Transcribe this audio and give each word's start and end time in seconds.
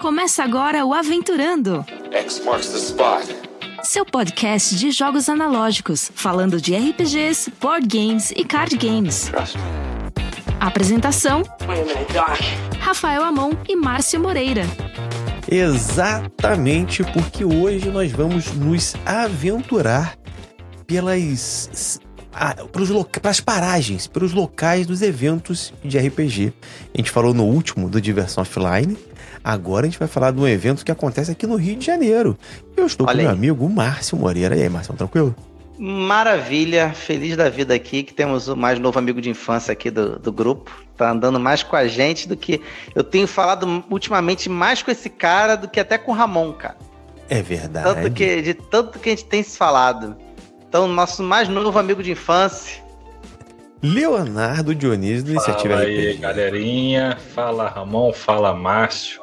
Começa 0.00 0.42
agora 0.42 0.84
o 0.84 0.94
Aventurando. 0.94 1.84
X 2.10 2.42
marks 2.44 2.68
the 2.68 2.78
spot. 2.78 3.26
Seu 3.82 4.04
podcast 4.04 4.76
de 4.76 4.90
jogos 4.90 5.28
analógicos, 5.28 6.10
falando 6.14 6.60
de 6.60 6.74
RPGs, 6.74 7.52
board 7.60 7.86
games 7.86 8.30
e 8.36 8.44
card 8.44 8.76
games. 8.76 9.30
Apresentação: 10.58 11.42
Rafael 12.80 13.22
Amon 13.24 13.52
e 13.68 13.76
Márcio 13.76 14.20
Moreira. 14.20 14.62
Exatamente 15.50 17.02
porque 17.12 17.44
hoje 17.44 17.90
nós 17.90 18.12
vamos 18.12 18.52
nos 18.54 18.94
aventurar 19.04 20.16
pelas 20.86 22.00
ah, 22.32 22.54
loca- 22.74 23.20
pelas 23.20 23.40
paragens, 23.40 24.06
pelos 24.06 24.32
locais 24.32 24.86
dos 24.86 25.02
eventos 25.02 25.72
de 25.84 25.98
RPG. 25.98 26.52
A 26.94 26.98
gente 26.98 27.10
falou 27.10 27.34
no 27.34 27.44
último 27.44 27.88
do 27.88 28.00
Diversão 28.00 28.42
Offline. 28.42 28.96
Agora 29.42 29.86
a 29.86 29.88
gente 29.88 29.98
vai 29.98 30.08
falar 30.08 30.30
de 30.32 30.40
um 30.40 30.46
evento 30.46 30.84
que 30.84 30.92
acontece 30.92 31.30
aqui 31.30 31.46
no 31.46 31.56
Rio 31.56 31.76
de 31.76 31.86
Janeiro. 31.86 32.36
Eu 32.76 32.86
estou 32.86 33.06
Olha 33.06 33.16
com 33.16 33.22
meu 33.22 33.30
aí. 33.30 33.36
amigo 33.36 33.68
Márcio 33.68 34.16
Moreira. 34.18 34.56
E 34.56 34.62
aí, 34.62 34.68
Márcio, 34.68 34.94
tranquilo? 34.94 35.34
Maravilha, 35.78 36.92
feliz 36.92 37.36
da 37.38 37.48
vida 37.48 37.74
aqui, 37.74 38.02
que 38.02 38.12
temos 38.12 38.48
o 38.48 38.54
mais 38.56 38.78
novo 38.78 38.98
amigo 38.98 39.18
de 39.18 39.30
infância 39.30 39.72
aqui 39.72 39.90
do, 39.90 40.18
do 40.18 40.30
grupo. 40.30 40.70
Tá 40.94 41.10
andando 41.10 41.40
mais 41.40 41.62
com 41.62 41.74
a 41.74 41.88
gente 41.88 42.28
do 42.28 42.36
que. 42.36 42.60
Eu 42.94 43.02
tenho 43.02 43.26
falado 43.26 43.82
ultimamente 43.90 44.50
mais 44.50 44.82
com 44.82 44.90
esse 44.90 45.08
cara 45.08 45.56
do 45.56 45.66
que 45.68 45.80
até 45.80 45.96
com 45.96 46.12
o 46.12 46.14
Ramon, 46.14 46.52
cara. 46.52 46.76
É 47.30 47.40
verdade. 47.40 47.94
Tanto 47.94 48.10
que, 48.12 48.42
de 48.42 48.52
tanto 48.54 48.98
que 48.98 49.08
a 49.08 49.12
gente 49.12 49.24
tem 49.24 49.42
se 49.42 49.56
falado. 49.56 50.16
Então, 50.68 50.86
nosso 50.86 51.22
mais 51.22 51.48
novo 51.48 51.78
amigo 51.78 52.02
de 52.02 52.10
infância. 52.12 52.82
Leonardo 53.82 54.74
Dionísio 54.74 55.24
do 55.24 55.30
Iniciativa 55.32 55.74
Fala 55.74 55.86
aí, 55.86 56.10
RPG. 56.10 56.18
galerinha. 56.20 57.18
Fala 57.34 57.68
Ramon, 57.68 58.12
fala 58.12 58.52
Márcio. 58.52 59.22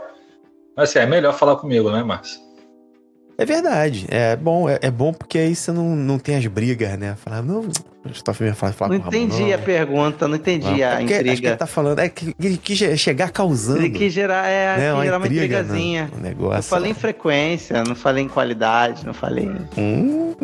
Mas 0.78 0.90
assim, 0.90 1.00
é 1.00 1.06
melhor 1.08 1.34
falar 1.34 1.56
comigo, 1.56 1.92
né, 1.92 2.04
Márcio? 2.04 2.40
É 3.36 3.46
verdade. 3.46 4.06
É 4.10 4.36
bom, 4.36 4.70
é, 4.70 4.78
é 4.80 4.92
bom 4.92 5.12
porque 5.12 5.40
aí 5.40 5.56
você 5.56 5.72
não, 5.72 5.96
não 5.96 6.20
tem 6.20 6.36
as 6.36 6.46
brigas, 6.46 6.98
né? 7.00 7.16
Falar, 7.16 7.42
não, 7.42 7.68
me 8.08 8.54
falar, 8.54 8.74
falar 8.74 8.90
Não 8.92 8.98
o 8.98 9.00
Ramon, 9.02 9.18
entendi 9.18 9.54
a 9.54 9.58
pergunta, 9.58 10.28
não 10.28 10.36
entendi 10.36 10.82
É 10.82 10.86
a 10.94 10.98
porque 10.98 11.14
Acho 11.14 11.24
que 11.24 11.30
ele 11.30 11.32
intriga. 11.32 11.58
tá 11.58 11.66
falando, 11.68 12.00
é 12.00 12.10
que 12.10 12.36
ele 12.42 12.58
quis 12.58 12.78
chegar 13.00 13.30
causando. 13.32 13.80
Ele 13.80 13.90
quis 13.90 14.12
gerar, 14.14 14.48
é, 14.48 14.78
né, 14.78 14.94
quis 14.96 15.04
gerar 15.04 15.18
uma 15.18 15.26
intriga 15.28 15.44
intrigazinha. 15.60 16.10
no- 16.12 16.18
no 16.18 16.24
negócio. 16.24 16.60
Eu 16.60 16.64
falei 16.64 16.92
em 16.92 16.96
frequência, 16.96 17.84
não 17.84 17.96
falei 17.96 18.24
em 18.24 18.28
qualidade, 18.28 19.06
não 19.06 19.14
falei. 19.14 19.50
Hum, 19.78 20.36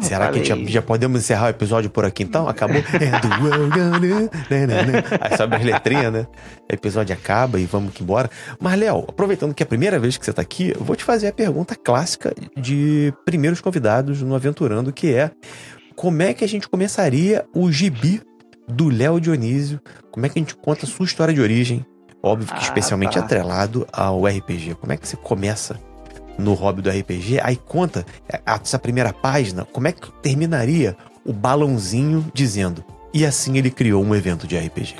Será 0.00 0.26
que 0.28 0.34
a 0.34 0.36
gente 0.38 0.48
já, 0.48 0.54
falei. 0.54 0.68
já 0.72 0.82
podemos 0.82 1.20
encerrar 1.20 1.46
o 1.46 1.48
episódio 1.48 1.90
por 1.90 2.04
aqui 2.04 2.22
então? 2.22 2.48
Acabou? 2.48 2.76
É 2.94 3.10
né, 4.50 4.66
né, 4.66 4.82
né. 4.84 5.02
Aí 5.20 5.36
sobe 5.36 5.56
as 5.56 5.64
letrinhas, 5.64 6.12
né? 6.12 6.26
O 6.70 6.74
episódio 6.74 7.14
acaba 7.14 7.58
e 7.58 7.64
vamos 7.64 7.92
que 7.92 8.02
embora. 8.02 8.30
Mas, 8.60 8.78
Léo, 8.78 9.04
aproveitando 9.08 9.54
que 9.54 9.62
é 9.62 9.64
a 9.64 9.68
primeira 9.68 9.98
vez 9.98 10.16
que 10.16 10.24
você 10.24 10.32
tá 10.32 10.42
aqui, 10.42 10.72
eu 10.76 10.84
vou 10.84 10.94
te 10.96 11.04
fazer 11.04 11.28
a 11.28 11.32
pergunta 11.32 11.74
clássica 11.74 12.32
de 12.56 13.12
primeiros 13.24 13.60
convidados 13.60 14.22
no 14.22 14.34
Aventurando, 14.34 14.92
que 14.92 15.12
é 15.14 15.30
como 15.96 16.22
é 16.22 16.32
que 16.34 16.44
a 16.44 16.48
gente 16.48 16.68
começaria 16.68 17.44
o 17.54 17.70
gibi 17.70 18.20
do 18.68 18.88
Léo 18.88 19.20
Dionísio? 19.20 19.80
Como 20.10 20.24
é 20.26 20.28
que 20.28 20.38
a 20.38 20.42
gente 20.42 20.54
conta 20.56 20.84
a 20.86 20.88
sua 20.88 21.04
história 21.06 21.32
de 21.34 21.40
origem? 21.40 21.84
Óbvio 22.22 22.48
que 22.48 22.54
Ah, 22.54 22.62
especialmente 22.62 23.14
tá. 23.14 23.20
atrelado 23.20 23.86
ao 23.92 24.24
RPG. 24.26 24.76
Como 24.80 24.92
é 24.92 24.96
que 24.96 25.06
você 25.06 25.16
começa 25.16 25.78
no 26.38 26.54
hobby 26.54 26.80
do 26.82 26.90
RPG? 26.90 27.40
Aí 27.42 27.56
conta 27.56 28.04
é, 28.32 28.40
essa 28.46 28.78
primeira 28.78 29.12
página, 29.12 29.64
como 29.64 29.86
é 29.88 29.92
que 29.92 30.10
terminaria 30.22 30.96
o 31.24 31.32
balãozinho 31.32 32.24
dizendo 32.34 32.84
e 33.12 33.24
assim 33.24 33.56
ele 33.58 33.70
criou 33.70 34.02
um 34.04 34.14
evento 34.14 34.46
de 34.46 34.56
RPG. 34.58 34.96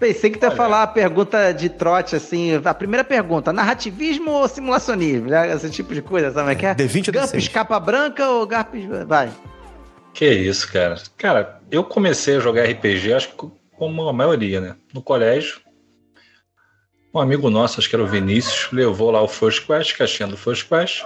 Pensei 0.00 0.30
que 0.30 0.38
tu 0.38 0.44
ia 0.44 0.50
falar 0.52 0.84
a 0.84 0.86
pergunta 0.86 1.52
de 1.52 1.68
trote, 1.68 2.14
assim. 2.14 2.52
A 2.64 2.72
primeira 2.72 3.02
pergunta: 3.02 3.52
narrativismo 3.52 4.30
ou 4.30 4.46
simulacionismo? 4.48 5.28
né? 5.28 5.52
Esse 5.52 5.68
tipo 5.70 5.92
de 5.92 6.00
coisa, 6.00 6.30
sabe? 6.30 6.52
É, 6.52 6.54
que 6.54 6.66
é? 6.66 6.74
D20 6.74 7.08
ou 7.08 7.14
Garpes 7.14 7.44
D6? 7.44 7.52
capa 7.52 7.80
branca 7.80 8.28
ou 8.28 8.46
Garpes. 8.46 8.84
Vai. 9.08 9.28
Que 10.18 10.28
isso, 10.28 10.72
cara. 10.72 10.96
Cara, 11.16 11.60
eu 11.70 11.84
comecei 11.84 12.38
a 12.38 12.40
jogar 12.40 12.64
RPG, 12.64 13.12
acho 13.12 13.28
que 13.28 13.48
como 13.76 14.08
a 14.08 14.12
maioria, 14.12 14.60
né? 14.60 14.74
No 14.92 15.00
colégio. 15.00 15.60
Um 17.14 17.20
amigo 17.20 17.48
nosso, 17.48 17.78
acho 17.78 17.88
que 17.88 17.94
era 17.94 18.02
o 18.02 18.06
Vinícius, 18.08 18.68
levou 18.72 19.12
lá 19.12 19.22
o 19.22 19.28
First 19.28 19.64
Quest, 19.64 19.96
caixinha 19.96 20.28
do 20.28 20.36
First 20.36 20.68
Quest. 20.68 21.04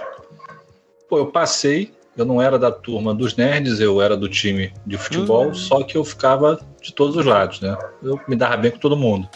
Pô, 1.07 1.19
eu 1.19 1.27
passei, 1.27 1.93
eu 2.17 2.25
não 2.25 2.41
era 2.41 2.57
da 2.57 2.71
turma 2.71 3.13
dos 3.13 3.35
nerds, 3.35 3.79
eu 3.79 4.01
era 4.01 4.17
do 4.17 4.27
time 4.27 4.73
de 4.83 4.97
futebol, 4.97 5.49
Hum. 5.49 5.53
só 5.53 5.83
que 5.83 5.95
eu 5.95 6.03
ficava 6.03 6.59
de 6.81 6.91
todos 6.91 7.15
os 7.15 7.23
lados, 7.23 7.61
né? 7.61 7.77
Eu 8.01 8.19
me 8.27 8.35
dava 8.35 8.57
bem 8.57 8.71
com 8.71 8.79
todo 8.79 8.97
mundo. 8.97 9.29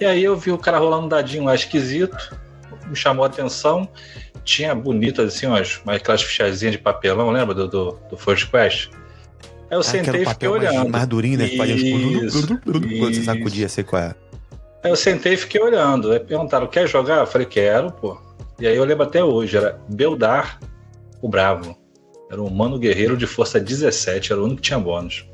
E 0.00 0.04
aí 0.04 0.24
eu 0.24 0.36
vi 0.36 0.50
o 0.50 0.58
cara 0.58 0.78
rolando 0.78 1.06
um 1.06 1.08
dadinho 1.08 1.44
lá 1.44 1.54
esquisito, 1.54 2.36
me 2.88 2.96
chamou 2.96 3.24
a 3.24 3.28
atenção. 3.28 3.88
Tinha 4.42 4.74
bonitas, 4.74 5.32
assim, 5.32 5.46
umas, 5.46 5.80
umas 5.84 5.96
aquelas 5.96 6.22
fichazinhas 6.22 6.72
de 6.72 6.78
papelão, 6.78 7.30
lembra 7.30 7.54
do, 7.54 7.68
do, 7.68 7.92
do 8.10 8.16
First 8.16 8.50
Quest? 8.50 8.90
Aí 9.70 9.76
eu 9.76 9.80
Ah, 9.80 9.82
sentei 9.82 10.22
e 10.22 10.26
fiquei 10.26 10.48
mais, 10.48 10.62
olhando. 10.62 10.90
mais 10.90 11.06
durinho, 11.06 11.38
né? 11.38 11.48
Que 11.48 11.56
fazia 11.56 11.74
Isso, 11.74 12.46
quando 12.64 12.98
você 13.14 13.22
sacudia, 13.24 13.68
sei 13.68 13.84
qual 13.84 14.02
é. 14.02 14.14
Aí 14.84 14.90
eu 14.90 14.96
sentei 14.96 15.34
e 15.34 15.36
fiquei 15.36 15.60
olhando. 15.60 16.12
Aí 16.12 16.20
perguntaram, 16.20 16.66
quer 16.66 16.86
jogar? 16.86 17.18
Eu 17.18 17.26
falei, 17.26 17.46
quero, 17.46 17.90
pô. 17.90 18.16
E 18.60 18.66
aí 18.66 18.76
eu 18.76 18.84
lembro 18.84 19.02
até 19.04 19.22
hoje, 19.24 19.56
era 19.56 19.78
Beldar, 19.88 20.60
o 21.20 21.28
Bravo. 21.28 21.76
Era 22.30 22.40
um 22.40 22.46
humano 22.46 22.78
guerreiro 22.78 23.16
de 23.16 23.26
força 23.26 23.60
17, 23.60 24.32
era 24.32 24.40
o 24.40 24.44
único 24.44 24.56
que 24.60 24.68
tinha 24.68 24.78
bônus. 24.78 25.26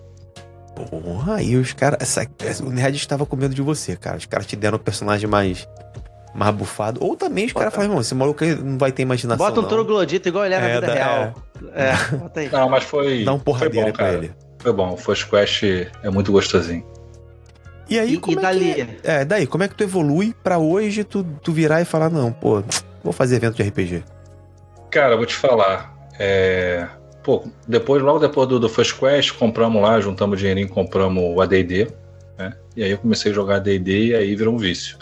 Porra, 0.91 1.37
aí 1.37 1.57
os 1.57 1.73
caras. 1.73 2.17
O 2.61 2.71
Nerd 2.71 2.97
estava 2.97 3.27
com 3.27 3.37
medo 3.37 3.55
de 3.55 3.63
você, 3.63 3.95
cara. 3.97 4.17
Os 4.17 4.27
caras 4.27 4.47
te 4.47 4.57
deram 4.57 4.77
um 4.77 4.81
personagem 4.81 5.29
mais. 5.29 5.69
Mais 6.35 6.55
bufado. 6.55 6.99
Ou 7.05 7.15
também 7.17 7.45
os 7.47 7.53
caras 7.53 7.73
falam, 7.75 7.89
irmão, 7.91 8.01
esse 8.01 8.15
maluco 8.15 8.45
não 8.45 8.79
vai 8.79 8.91
ter 8.93 9.03
imaginação. 9.03 9.45
Bota 9.45 9.61
um 9.61 9.63
não. 9.63 9.69
troglodito 9.69 10.29
igual 10.29 10.47
ele 10.47 10.55
é 10.55 10.61
na 10.61 10.67
É, 10.69 10.75
vida 10.75 10.87
dá- 10.87 10.95
real. 10.95 11.35
É, 11.75 11.93
bota 12.17 12.41
aí. 12.41 12.49
Não, 12.51 12.69
mas 12.69 12.85
foi. 12.85 13.25
Dá 13.25 13.33
um 13.35 13.39
porradeiro 13.39 13.87
bom, 13.89 13.93
pra 13.93 14.05
cara. 14.07 14.17
ele. 14.19 14.33
Foi 14.59 14.73
bom. 14.73 14.93
O 14.93 14.97
First 14.97 15.29
Quest 15.29 15.63
é 16.03 16.11
muito 16.11 16.33
gostosinho. 16.33 16.85
E 17.91 17.99
aí, 17.99 18.15
E- 18.15 18.19
como 18.19 18.37
e 18.37 18.39
é 18.39 18.43
dali? 18.43 18.75
que. 18.75 18.87
É, 19.03 19.25
daí, 19.25 19.47
como 19.47 19.63
é 19.65 19.69
que 19.69 19.75
tu 19.75 19.85
evolui 19.85 20.35
pra 20.43 20.57
hoje 20.59 21.05
tu, 21.05 21.23
tu 21.43 21.53
virar 21.53 21.83
e 21.83 21.85
falar, 21.85 22.09
não, 22.09 22.33
pô, 22.33 22.63
vou 23.05 23.13
fazer 23.13 23.37
evento 23.37 23.57
de 23.57 23.63
RPG? 23.63 24.03
Cara, 24.91 25.13
eu 25.13 25.17
vou 25.19 25.27
te 25.27 25.35
falar. 25.35 25.95
É... 26.19 26.87
Pô, 27.23 27.45
depois, 27.69 28.03
logo 28.03 28.19
depois 28.19 28.49
do, 28.49 28.59
do 28.59 28.69
First 28.69 28.99
Quest, 28.99 29.33
compramos 29.39 29.81
lá, 29.83 30.01
juntamos 30.01 30.39
dinheirinho, 30.41 30.69
compramos 30.69 31.23
o 31.37 31.41
AD&D, 31.41 31.89
né? 32.39 32.53
E 32.77 32.83
aí 32.83 32.91
eu 32.91 32.99
comecei 32.99 33.31
a 33.31 33.35
jogar 33.35 33.57
AD&D 33.57 34.07
e 34.07 34.15
aí 34.15 34.35
virou 34.35 34.55
um 34.55 34.59
vício. 34.59 34.97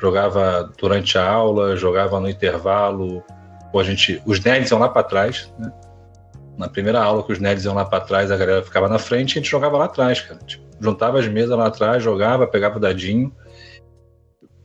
Jogava 0.00 0.70
durante 0.78 1.18
a 1.18 1.28
aula, 1.28 1.76
jogava 1.76 2.18
no 2.18 2.28
intervalo. 2.28 3.22
Pô, 3.70 3.80
a 3.80 3.84
gente, 3.84 4.20
os 4.24 4.42
nerds 4.42 4.70
iam 4.70 4.80
lá 4.80 4.88
pra 4.88 5.02
trás, 5.02 5.52
né? 5.58 5.70
Na 6.56 6.68
primeira 6.68 7.02
aula 7.02 7.22
que 7.22 7.32
os 7.32 7.38
nerds 7.38 7.64
iam 7.64 7.74
lá 7.74 7.84
pra 7.84 8.00
trás, 8.00 8.30
a 8.30 8.36
galera 8.36 8.62
ficava 8.62 8.88
na 8.88 8.98
frente 8.98 9.30
e 9.30 9.32
a 9.38 9.42
gente 9.42 9.50
jogava 9.50 9.76
lá 9.78 9.84
atrás, 9.86 10.20
cara. 10.20 10.40
Tipo, 10.46 10.64
juntava 10.80 11.18
as 11.18 11.28
mesas 11.28 11.56
lá 11.56 11.66
atrás, 11.66 12.02
jogava, 12.02 12.46
pegava 12.46 12.78
o 12.78 12.80
dadinho. 12.80 13.32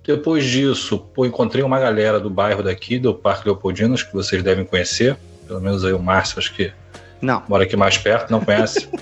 Depois 0.04 0.46
disso, 0.46 1.00
pô, 1.00 1.26
encontrei 1.26 1.64
uma 1.64 1.80
galera 1.80 2.20
do 2.20 2.30
bairro 2.30 2.64
daqui, 2.64 3.00
do 3.00 3.14
Parque 3.14 3.48
Leopoldino, 3.48 3.94
acho 3.94 4.08
que 4.08 4.14
vocês 4.14 4.42
devem 4.44 4.64
conhecer. 4.64 5.18
Pelo 5.48 5.60
menos 5.60 5.84
aí 5.84 5.94
o 5.94 6.00
Márcio, 6.00 6.40
acho 6.40 6.54
que 6.54 6.72
Não. 7.22 7.44
mora 7.48 7.64
aqui 7.64 7.76
mais 7.76 7.98
perto, 7.98 8.32
não 8.32 8.40
conhece. 8.40 8.88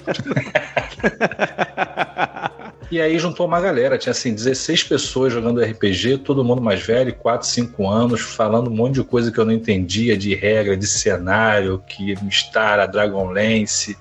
e 2.92 3.02
aí 3.02 3.18
juntou 3.18 3.46
uma 3.46 3.60
galera, 3.60 3.98
tinha 3.98 4.12
assim 4.12 4.34
16 4.34 4.84
pessoas 4.84 5.34
jogando 5.34 5.62
RPG, 5.62 6.20
todo 6.20 6.44
mundo 6.44 6.62
mais 6.62 6.82
velho, 6.82 7.14
4, 7.14 7.48
5 7.48 7.88
anos, 7.90 8.22
falando 8.22 8.70
um 8.70 8.76
monte 8.76 8.96
de 8.96 9.04
coisa 9.04 9.32
que 9.32 9.38
eu 9.38 9.46
não 9.46 9.54
entendia, 9.54 10.18
de 10.18 10.36
regra, 10.36 10.78
de 10.78 10.88
cenário, 10.88 11.84
que 11.88 12.16
Mistar, 12.24 12.80
a 12.80 12.86
Dragonlance. 12.86 13.98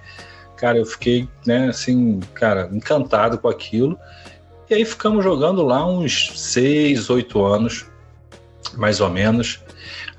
Cara, 0.57 0.79
eu 0.79 0.87
fiquei, 0.87 1.29
né, 1.47 1.69
assim, 1.69 2.21
cara, 2.35 2.69
encantado 2.73 3.39
com 3.39 3.49
aquilo. 3.49 3.99
E 4.71 4.75
aí 4.75 4.85
ficamos 4.85 5.25
jogando 5.25 5.63
lá 5.63 5.87
uns 5.87 6.33
6, 6.35 7.11
8 7.11 7.45
anos, 7.45 7.87
mais 8.75 9.01
ou 9.01 9.11
menos. 9.11 9.61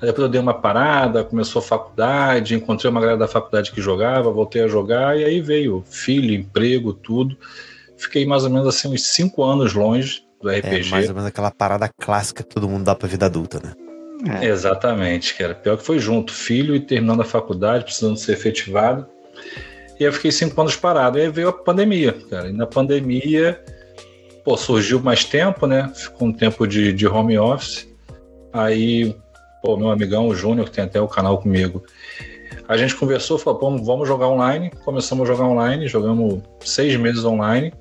Aí 0.01 0.07
depois 0.07 0.25
eu 0.25 0.29
dei 0.29 0.41
uma 0.41 0.53
parada, 0.53 1.23
começou 1.23 1.59
a 1.61 1.63
faculdade, 1.63 2.55
encontrei 2.55 2.91
uma 2.91 2.99
galera 2.99 3.17
da 3.17 3.27
faculdade 3.27 3.71
que 3.71 3.81
jogava, 3.81 4.29
voltei 4.31 4.61
a 4.61 4.67
jogar, 4.67 5.17
e 5.17 5.23
aí 5.23 5.39
veio 5.39 5.83
filho, 5.89 6.33
emprego, 6.33 6.93
tudo. 6.93 7.37
Fiquei 8.03 8.25
mais 8.25 8.43
ou 8.43 8.49
menos 8.49 8.67
assim 8.67 8.93
uns 8.93 9.03
5 9.07 9.43
anos 9.43 9.73
longe 9.73 10.21
do 10.41 10.49
É 10.49 10.59
RPG. 10.59 10.89
mais 10.91 11.07
ou 11.09 11.15
menos 11.15 11.27
aquela 11.27 11.51
parada 11.51 11.89
clássica 11.99 12.43
que 12.43 12.53
todo 12.53 12.67
mundo 12.67 12.83
dá 12.83 12.93
pra 12.93 13.07
vida 13.07 13.25
adulta, 13.25 13.59
né? 13.63 13.73
É. 14.41 14.45
Exatamente, 14.45 15.35
cara. 15.35 15.53
Pior 15.55 15.77
que 15.77 15.83
foi 15.83 15.99
junto, 15.99 16.31
filho 16.31 16.75
e 16.75 16.79
terminando 16.79 17.21
a 17.21 17.25
faculdade, 17.25 17.83
precisando 17.83 18.17
ser 18.17 18.33
efetivado. 18.33 19.05
E 19.99 20.03
aí 20.03 20.09
eu 20.09 20.13
fiquei 20.13 20.31
cinco 20.31 20.59
anos 20.59 20.75
parado. 20.75 21.17
Aí 21.17 21.29
veio 21.29 21.49
a 21.49 21.53
pandemia, 21.53 22.13
cara. 22.29 22.49
E 22.49 22.53
na 22.53 22.65
pandemia, 22.65 23.61
pô, 24.43 24.55
surgiu 24.55 24.99
mais 25.01 25.25
tempo, 25.25 25.67
né? 25.67 25.91
Ficou 25.93 26.27
um 26.29 26.33
tempo 26.33 26.65
de, 26.67 26.93
de 26.93 27.07
home 27.07 27.37
office. 27.37 27.87
Aí, 28.53 29.15
pô, 29.61 29.75
meu 29.75 29.89
amigão, 29.91 30.27
o 30.27 30.35
Júnior, 30.35 30.69
que 30.69 30.75
tem 30.75 30.83
até 30.83 31.01
o 31.01 31.07
canal 31.07 31.37
comigo, 31.39 31.83
a 32.67 32.77
gente 32.77 32.95
conversou, 32.95 33.37
falou, 33.37 33.59
pô, 33.59 33.77
vamos 33.77 34.07
jogar 34.07 34.27
online. 34.27 34.71
Começamos 34.85 35.29
a 35.29 35.33
jogar 35.33 35.49
online, 35.49 35.87
jogamos 35.87 36.41
seis 36.61 36.95
meses 36.95 37.25
online. 37.25 37.73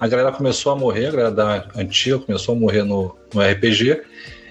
A 0.00 0.06
galera 0.06 0.30
começou 0.30 0.72
a 0.72 0.76
morrer, 0.76 1.06
a 1.06 1.10
galera 1.10 1.30
da 1.30 1.64
antiga 1.76 2.18
começou 2.18 2.54
a 2.54 2.58
morrer 2.58 2.84
no, 2.84 3.16
no 3.34 3.42
RPG. 3.42 4.02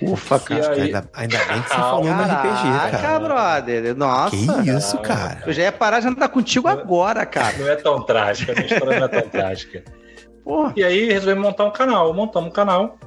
Ufa, 0.02 0.40
cara. 0.40 0.74
Aí... 0.74 0.82
Ainda, 0.82 1.10
ainda, 1.14 1.38
bem 1.46 1.62
que 1.62 1.70
você 1.70 1.76
falou 1.76 2.04
no 2.04 2.12
RPG, 2.12 2.92
cara. 2.92 3.20
brother. 3.20 3.96
Nossa. 3.96 4.36
Que 4.36 4.70
isso, 4.70 4.98
cara. 5.00 5.44
Eu 5.46 5.54
já 5.54 5.64
ia 5.64 5.72
parar 5.72 6.00
de 6.02 6.08
andar 6.08 6.30
contigo 6.30 6.68
agora, 6.68 7.26
cara. 7.26 7.58
Não 7.58 7.70
é 7.70 7.76
tão 7.76 8.02
trágica, 8.02 8.52
a 8.52 8.56
minha 8.56 8.68
história 8.68 9.00
não 9.00 9.06
é 9.06 9.10
tão 9.10 9.30
trágica. 9.30 9.84
Porra. 10.44 10.74
E 10.76 10.84
aí 10.84 11.12
resolvemos 11.12 11.44
montar 11.44 11.66
um 11.66 11.72
canal. 11.72 12.14
Montamos 12.14 12.50
um 12.50 12.54
canal. 12.54 12.98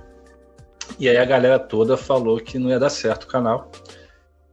E 0.98 1.08
aí 1.08 1.16
a 1.16 1.25
galera 1.25 1.58
toda 1.58 1.96
falou 1.96 2.38
que 2.38 2.58
não 2.58 2.70
ia 2.70 2.78
dar 2.78 2.90
certo 2.90 3.25
o 3.25 3.28
canal. 3.28 3.70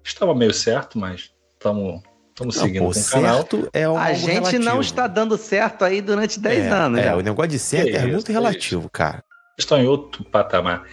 Estava 0.03 0.35
meio 0.35 0.53
certo, 0.53 0.97
mas 0.97 1.31
estamos 1.53 2.01
Estamos 2.37 2.55
seguindo 2.55 2.85
pô, 2.85 2.93
com 2.93 2.99
o 2.99 3.09
canal. 3.09 3.47
É 3.73 3.89
um 3.89 3.97
a 3.97 4.13
gente 4.13 4.31
relativo. 4.31 4.63
não 4.63 4.79
está 4.79 5.07
dando 5.07 5.35
certo 5.39 5.83
aí 5.83 6.01
durante 6.01 6.39
10 6.39 6.65
é, 6.65 6.69
anos. 6.69 6.99
É, 6.99 7.03
já. 7.05 7.15
o 7.15 7.21
negócio 7.21 7.49
de 7.49 7.57
certo 7.57 7.95
é, 7.95 7.97
é 7.97 8.05
muito 8.05 8.31
relativo, 8.31 8.81
isso. 8.81 8.89
cara. 8.91 9.23
Estão 9.57 9.79
em 9.79 9.87
outro 9.87 10.23
patamar. 10.23 10.83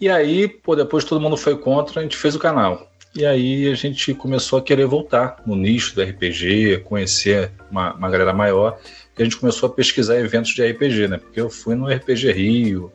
E 0.00 0.08
aí, 0.08 0.46
pô, 0.46 0.76
depois 0.76 1.02
todo 1.02 1.20
mundo 1.20 1.36
foi 1.36 1.58
contra, 1.58 1.98
a 1.98 2.02
gente 2.04 2.16
fez 2.16 2.36
o 2.36 2.38
canal. 2.38 2.88
E 3.16 3.26
aí 3.26 3.68
a 3.68 3.74
gente 3.74 4.14
começou 4.14 4.60
a 4.60 4.62
querer 4.62 4.86
voltar 4.86 5.42
no 5.44 5.56
nicho 5.56 5.92
do 5.96 6.02
RPG, 6.02 6.82
conhecer 6.84 7.50
uma, 7.68 7.92
uma 7.94 8.08
galera 8.08 8.32
maior. 8.32 8.78
E 9.18 9.22
a 9.22 9.24
gente 9.24 9.38
começou 9.38 9.68
a 9.68 9.72
pesquisar 9.72 10.16
eventos 10.20 10.54
de 10.54 10.64
RPG, 10.64 11.08
né? 11.08 11.18
Porque 11.18 11.40
eu 11.40 11.50
fui 11.50 11.74
no 11.74 11.88
RPG 11.88 12.30
Rio, 12.30 12.92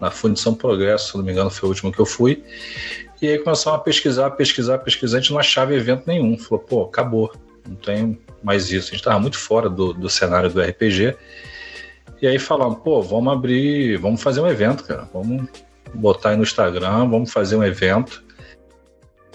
na 0.00 0.08
Fundição 0.08 0.54
Progresso, 0.54 1.10
se 1.10 1.16
não 1.16 1.24
me 1.24 1.32
engano, 1.32 1.50
foi 1.50 1.66
o 1.66 1.70
último 1.70 1.90
que 1.90 1.98
eu 1.98 2.06
fui. 2.06 2.44
E 3.24 3.28
aí 3.30 3.38
começamos 3.38 3.80
a 3.80 3.82
pesquisar, 3.82 4.30
pesquisar, 4.32 4.76
pesquisar, 4.80 5.16
a 5.16 5.20
gente 5.22 5.32
não 5.32 5.38
achava 5.38 5.74
evento 5.74 6.02
nenhum. 6.06 6.36
Falou, 6.36 6.62
pô, 6.62 6.82
acabou, 6.82 7.32
não 7.66 7.74
tem 7.74 8.20
mais 8.42 8.70
isso. 8.70 8.88
A 8.88 8.90
gente 8.90 8.96
estava 8.96 9.18
muito 9.18 9.38
fora 9.38 9.70
do, 9.70 9.94
do 9.94 10.10
cenário 10.10 10.50
do 10.50 10.60
RPG. 10.60 11.16
E 12.20 12.26
aí 12.26 12.38
falamos, 12.38 12.80
pô, 12.80 13.00
vamos 13.00 13.32
abrir, 13.32 13.96
vamos 13.96 14.22
fazer 14.22 14.42
um 14.42 14.46
evento, 14.46 14.84
cara. 14.84 15.08
Vamos 15.10 15.48
botar 15.94 16.30
aí 16.30 16.36
no 16.36 16.42
Instagram, 16.42 17.08
vamos 17.08 17.32
fazer 17.32 17.56
um 17.56 17.64
evento. 17.64 18.22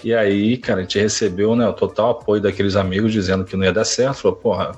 E 0.04 0.14
aí, 0.14 0.56
cara, 0.56 0.78
a 0.78 0.82
gente 0.82 1.00
recebeu 1.00 1.56
né, 1.56 1.66
o 1.66 1.72
total 1.72 2.10
apoio 2.10 2.40
daqueles 2.40 2.76
amigos 2.76 3.10
dizendo 3.10 3.44
que 3.44 3.56
não 3.56 3.64
ia 3.64 3.72
dar 3.72 3.84
certo. 3.84 4.18
Falou, 4.18 4.36
porra, 4.36 4.70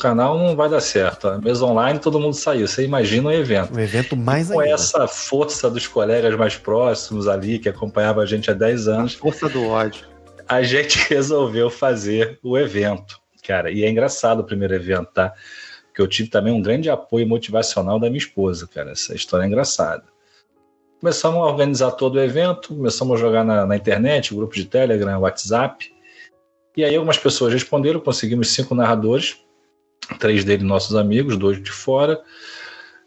canal 0.00 0.38
não 0.38 0.56
vai 0.56 0.68
dar 0.68 0.80
certo. 0.80 1.28
A 1.28 1.38
mesa 1.38 1.64
online 1.64 1.98
todo 1.98 2.18
mundo 2.18 2.34
saiu. 2.34 2.66
Você 2.66 2.84
imagina 2.84 3.28
um 3.28 3.32
evento. 3.32 3.76
Um 3.76 3.78
evento 3.78 4.16
mais 4.16 4.50
e 4.50 4.54
Com 4.54 4.60
ainda. 4.60 4.74
essa 4.74 5.06
força 5.06 5.70
dos 5.70 5.86
colegas 5.86 6.34
mais 6.36 6.56
próximos 6.56 7.28
ali, 7.28 7.58
que 7.58 7.68
acompanhava 7.68 8.22
a 8.22 8.26
gente 8.26 8.50
há 8.50 8.54
10 8.54 8.88
anos. 8.88 9.14
A 9.14 9.18
força 9.18 9.48
do 9.48 9.66
ódio. 9.68 10.04
A 10.48 10.62
gente 10.62 10.98
resolveu 11.08 11.70
fazer 11.70 12.38
o 12.42 12.58
evento, 12.58 13.20
cara. 13.46 13.70
E 13.70 13.84
é 13.84 13.90
engraçado 13.90 14.40
o 14.40 14.44
primeiro 14.44 14.74
evento, 14.74 15.12
tá? 15.12 15.32
Porque 15.86 16.00
eu 16.00 16.08
tive 16.08 16.30
também 16.30 16.52
um 16.52 16.62
grande 16.62 16.88
apoio 16.88 17.28
motivacional 17.28 18.00
da 18.00 18.08
minha 18.08 18.18
esposa, 18.18 18.66
cara. 18.66 18.92
Essa 18.92 19.14
história 19.14 19.44
é 19.44 19.46
engraçada. 19.46 20.04
Começamos 20.98 21.38
a 21.38 21.46
organizar 21.46 21.92
todo 21.92 22.16
o 22.16 22.20
evento, 22.20 22.74
começamos 22.74 23.16
a 23.16 23.20
jogar 23.20 23.44
na, 23.44 23.64
na 23.64 23.76
internet, 23.76 24.34
grupo 24.34 24.54
de 24.54 24.64
Telegram, 24.64 25.20
WhatsApp. 25.20 25.94
E 26.76 26.84
aí 26.84 26.94
algumas 26.94 27.18
pessoas 27.18 27.52
responderam, 27.52 28.00
conseguimos 28.00 28.50
cinco 28.50 28.74
narradores 28.74 29.38
três 30.18 30.44
deles 30.44 30.64
nossos 30.64 30.96
amigos, 30.96 31.36
dois 31.36 31.62
de 31.62 31.70
fora. 31.70 32.20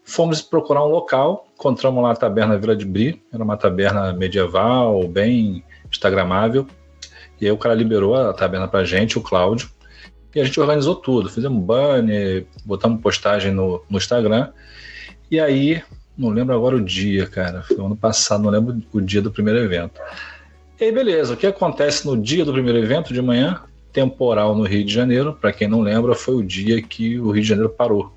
Fomos 0.04 0.42
procurar 0.42 0.84
um 0.84 0.88
local, 0.88 1.46
encontramos 1.54 2.02
lá 2.02 2.12
a 2.12 2.16
taberna 2.16 2.58
Vila 2.58 2.76
de 2.76 2.84
Bri, 2.84 3.22
era 3.32 3.42
uma 3.42 3.56
taberna 3.56 4.12
medieval, 4.12 5.06
bem 5.08 5.64
instagramável. 5.90 6.66
E 7.40 7.46
aí 7.46 7.52
o 7.52 7.56
cara 7.56 7.74
liberou 7.74 8.14
a 8.14 8.32
taberna 8.32 8.68
pra 8.68 8.84
gente, 8.84 9.18
o 9.18 9.22
Cláudio, 9.22 9.70
e 10.34 10.40
a 10.40 10.44
gente 10.44 10.60
organizou 10.60 10.94
tudo. 10.96 11.30
Fizemos 11.30 11.62
banner, 11.64 12.46
botamos 12.64 13.00
postagem 13.00 13.52
no, 13.52 13.82
no 13.88 13.96
Instagram. 13.96 14.52
E 15.30 15.40
aí, 15.40 15.82
não 16.18 16.28
lembro 16.28 16.54
agora 16.54 16.76
o 16.76 16.84
dia, 16.84 17.26
cara, 17.26 17.62
foi 17.62 17.76
ano 17.76 17.96
passado, 17.96 18.42
não 18.42 18.50
lembro 18.50 18.82
o 18.92 19.00
dia 19.00 19.22
do 19.22 19.30
primeiro 19.30 19.60
evento. 19.60 20.00
E 20.78 20.84
aí, 20.84 20.92
beleza, 20.92 21.34
o 21.34 21.36
que 21.36 21.46
acontece 21.46 22.06
no 22.06 22.16
dia 22.16 22.44
do 22.44 22.52
primeiro 22.52 22.78
evento 22.78 23.14
de 23.14 23.22
manhã? 23.22 23.62
Temporal 23.94 24.54
no 24.54 24.64
Rio 24.64 24.84
de 24.84 24.92
Janeiro. 24.92 25.32
Para 25.32 25.52
quem 25.52 25.68
não 25.68 25.80
lembra, 25.80 26.14
foi 26.14 26.34
o 26.34 26.42
dia 26.42 26.82
que 26.82 27.18
o 27.18 27.30
Rio 27.30 27.42
de 27.42 27.48
Janeiro 27.48 27.70
parou. 27.70 28.12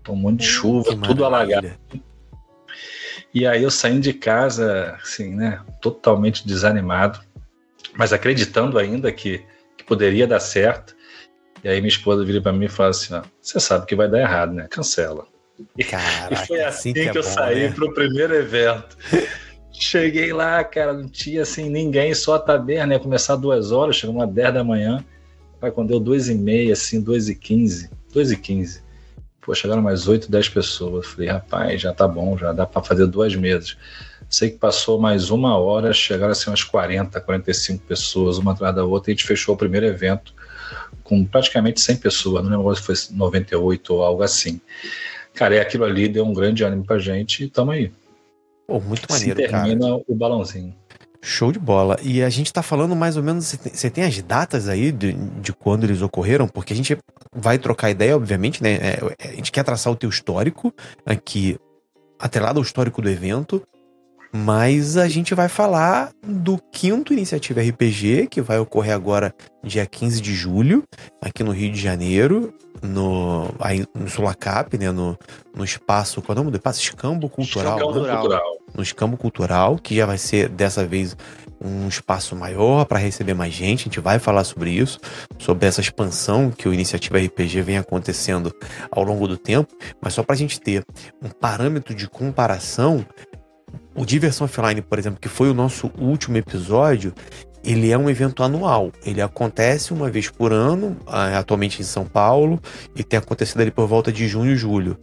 Então, 0.00 0.14
um 0.14 0.18
monte 0.18 0.40
de 0.40 0.46
chuva, 0.46 0.94
tudo 0.96 1.24
alagado. 1.24 1.72
E 3.32 3.46
aí 3.46 3.62
eu 3.62 3.70
saindo 3.70 4.02
de 4.02 4.12
casa, 4.12 4.96
assim, 5.02 5.34
né, 5.34 5.60
totalmente 5.80 6.46
desanimado, 6.46 7.18
mas 7.96 8.12
acreditando 8.12 8.78
ainda 8.78 9.10
que, 9.10 9.42
que 9.76 9.82
poderia 9.82 10.26
dar 10.26 10.38
certo. 10.38 10.94
E 11.64 11.68
aí 11.68 11.80
minha 11.80 11.88
esposa 11.88 12.24
vira 12.24 12.40
para 12.40 12.52
mim 12.52 12.66
e 12.66 12.68
fala 12.68 12.90
assim, 12.90 13.20
você 13.40 13.58
sabe 13.58 13.86
que 13.86 13.96
vai 13.96 14.08
dar 14.08 14.20
errado, 14.20 14.52
né? 14.52 14.68
Cancela. 14.70 15.26
Caraca, 15.88 16.34
e 16.34 16.46
foi 16.46 16.60
assim, 16.60 16.90
assim 16.90 16.92
que, 16.92 17.10
que, 17.10 17.18
eu 17.18 17.22
bom, 17.22 17.28
saí 17.28 17.68
né? 17.68 17.72
pro 17.72 17.94
primeiro 17.94 18.34
evento. 18.34 18.96
Cheguei 19.72 20.32
lá, 20.32 20.62
cara, 20.62 20.92
não 20.92 21.08
tinha 21.08 21.42
assim 21.42 21.68
ninguém, 21.68 22.14
só 22.14 22.34
a 22.34 22.38
taberna, 22.38 22.94
ia 22.94 23.00
começar 23.00 23.34
duas 23.34 23.72
horas, 23.72 23.96
chegou 23.96 24.14
uma 24.14 24.26
10 24.26 24.54
da 24.54 24.62
manhã. 24.62 25.04
Pai, 25.64 25.72
quando 25.72 25.88
deu 25.88 26.00
2 26.00 26.28
e 26.28 26.34
meia, 26.34 26.74
assim, 26.74 27.00
2 27.00 27.30
e 27.30 27.34
15, 27.34 27.88
2 28.12 28.32
e 28.32 28.36
15, 28.36 28.82
pô, 29.40 29.54
chegaram 29.54 29.80
mais 29.80 30.06
8, 30.06 30.30
10 30.30 30.50
pessoas. 30.50 31.06
Falei, 31.06 31.30
rapaz, 31.30 31.80
já 31.80 31.90
tá 31.90 32.06
bom, 32.06 32.36
já 32.36 32.52
dá 32.52 32.66
para 32.66 32.82
fazer 32.82 33.06
duas 33.06 33.34
mesas. 33.34 33.74
Sei 34.28 34.50
que 34.50 34.58
passou 34.58 35.00
mais 35.00 35.30
uma 35.30 35.56
hora, 35.56 35.90
chegaram 35.94 36.32
assim 36.32 36.50
umas 36.50 36.62
40, 36.62 37.18
45 37.18 37.82
pessoas, 37.86 38.36
uma 38.36 38.52
atrás 38.52 38.74
da 38.74 38.84
outra, 38.84 39.10
e 39.10 39.14
a 39.14 39.16
gente 39.16 39.26
fechou 39.26 39.54
o 39.54 39.56
primeiro 39.56 39.86
evento 39.86 40.34
com 41.02 41.24
praticamente 41.24 41.80
100 41.80 41.96
pessoas, 41.96 42.44
não 42.44 42.50
lembro 42.50 42.76
se 42.76 42.82
foi 42.82 42.94
98 43.16 43.94
ou 43.94 44.02
algo 44.02 44.22
assim. 44.22 44.60
Cara, 45.32 45.54
e 45.54 45.60
aquilo 45.60 45.84
ali 45.84 46.08
deu 46.08 46.26
um 46.26 46.34
grande 46.34 46.62
ânimo 46.62 46.84
pra 46.84 46.98
gente 46.98 47.44
e 47.44 47.48
tamo 47.48 47.70
aí. 47.70 47.90
Pô, 48.66 48.78
muito 48.80 49.06
maneiro, 49.10 49.40
se 49.40 49.48
termina 49.48 49.86
cara. 49.86 50.02
o 50.06 50.14
balãozinho. 50.14 50.74
Show 51.26 51.50
de 51.50 51.58
bola. 51.58 51.96
E 52.02 52.22
a 52.22 52.28
gente 52.28 52.52
tá 52.52 52.62
falando 52.62 52.94
mais 52.94 53.16
ou 53.16 53.22
menos. 53.22 53.46
Você 53.46 53.88
tem, 53.88 54.04
as 54.04 54.20
datas 54.20 54.68
aí 54.68 54.92
de, 54.92 55.14
de, 55.14 55.54
quando 55.54 55.84
eles 55.84 56.02
ocorreram? 56.02 56.46
Porque 56.46 56.74
a 56.74 56.76
gente 56.76 56.98
vai 57.34 57.58
trocar 57.58 57.88
ideia, 57.88 58.14
obviamente, 58.14 58.62
né? 58.62 58.74
É, 58.74 59.00
é, 59.18 59.28
a 59.28 59.32
gente 59.32 59.50
quer 59.50 59.64
traçar 59.64 59.90
o 59.90 59.96
teu 59.96 60.10
histórico 60.10 60.70
aqui, 61.06 61.56
atrelado 62.18 62.58
ao 62.58 62.62
histórico 62.62 63.00
do 63.00 63.08
evento. 63.08 63.62
Mas 64.36 64.98
a 64.98 65.08
gente 65.08 65.34
vai 65.34 65.48
falar 65.48 66.10
do 66.22 66.58
quinto 66.70 67.14
Iniciativa 67.14 67.62
RPG, 67.62 68.26
que 68.26 68.42
vai 68.42 68.58
ocorrer 68.58 68.92
agora 68.92 69.32
dia 69.62 69.86
15 69.86 70.20
de 70.20 70.34
julho, 70.34 70.82
aqui 71.22 71.42
no 71.42 71.52
Rio 71.52 71.72
de 71.72 71.80
Janeiro, 71.80 72.52
no, 72.82 73.48
aí, 73.58 73.86
no 73.94 74.10
Sulacap, 74.10 74.76
né? 74.76 74.90
No, 74.90 75.16
no 75.56 75.64
espaço. 75.64 76.20
Qual 76.20 76.36
é 76.36 76.38
o 76.38 76.42
nome 76.42 76.50
do 76.50 76.58
espaço? 76.58 76.82
Escambo 76.82 77.30
Cultural. 77.30 77.78
Escambo 77.78 78.00
né? 78.02 78.12
Cultural. 78.12 78.53
No 78.74 78.82
Escambo 78.82 79.16
Cultural, 79.16 79.76
que 79.76 79.96
já 79.96 80.06
vai 80.06 80.18
ser 80.18 80.48
dessa 80.48 80.86
vez 80.86 81.16
um 81.64 81.88
espaço 81.88 82.36
maior 82.36 82.84
para 82.84 82.98
receber 82.98 83.34
mais 83.34 83.52
gente. 83.52 83.82
A 83.82 83.84
gente 83.84 84.00
vai 84.00 84.18
falar 84.18 84.44
sobre 84.44 84.70
isso, 84.70 84.98
sobre 85.38 85.66
essa 85.66 85.80
expansão 85.80 86.50
que 86.50 86.68
o 86.68 86.74
Iniciativa 86.74 87.18
RPG 87.18 87.62
vem 87.62 87.78
acontecendo 87.78 88.54
ao 88.90 89.02
longo 89.02 89.26
do 89.26 89.36
tempo. 89.36 89.74
Mas 90.00 90.14
só 90.14 90.22
para 90.22 90.34
a 90.34 90.38
gente 90.38 90.60
ter 90.60 90.84
um 91.22 91.28
parâmetro 91.28 91.94
de 91.94 92.08
comparação, 92.08 93.04
o 93.94 94.04
Diversão 94.04 94.44
Offline, 94.44 94.82
por 94.82 94.98
exemplo, 94.98 95.20
que 95.20 95.28
foi 95.28 95.48
o 95.48 95.54
nosso 95.54 95.90
último 95.98 96.36
episódio, 96.36 97.14
ele 97.64 97.90
é 97.90 97.96
um 97.96 98.10
evento 98.10 98.42
anual. 98.42 98.92
Ele 99.04 99.22
acontece 99.22 99.92
uma 99.92 100.10
vez 100.10 100.28
por 100.28 100.52
ano, 100.52 100.96
ah, 101.06 101.38
atualmente 101.38 101.80
em 101.80 101.84
São 101.84 102.04
Paulo, 102.04 102.60
e 102.94 103.02
tem 103.02 103.18
acontecido 103.18 103.60
ali 103.60 103.70
por 103.70 103.86
volta 103.86 104.12
de 104.12 104.28
junho 104.28 104.52
e 104.52 104.56
julho. 104.56 104.98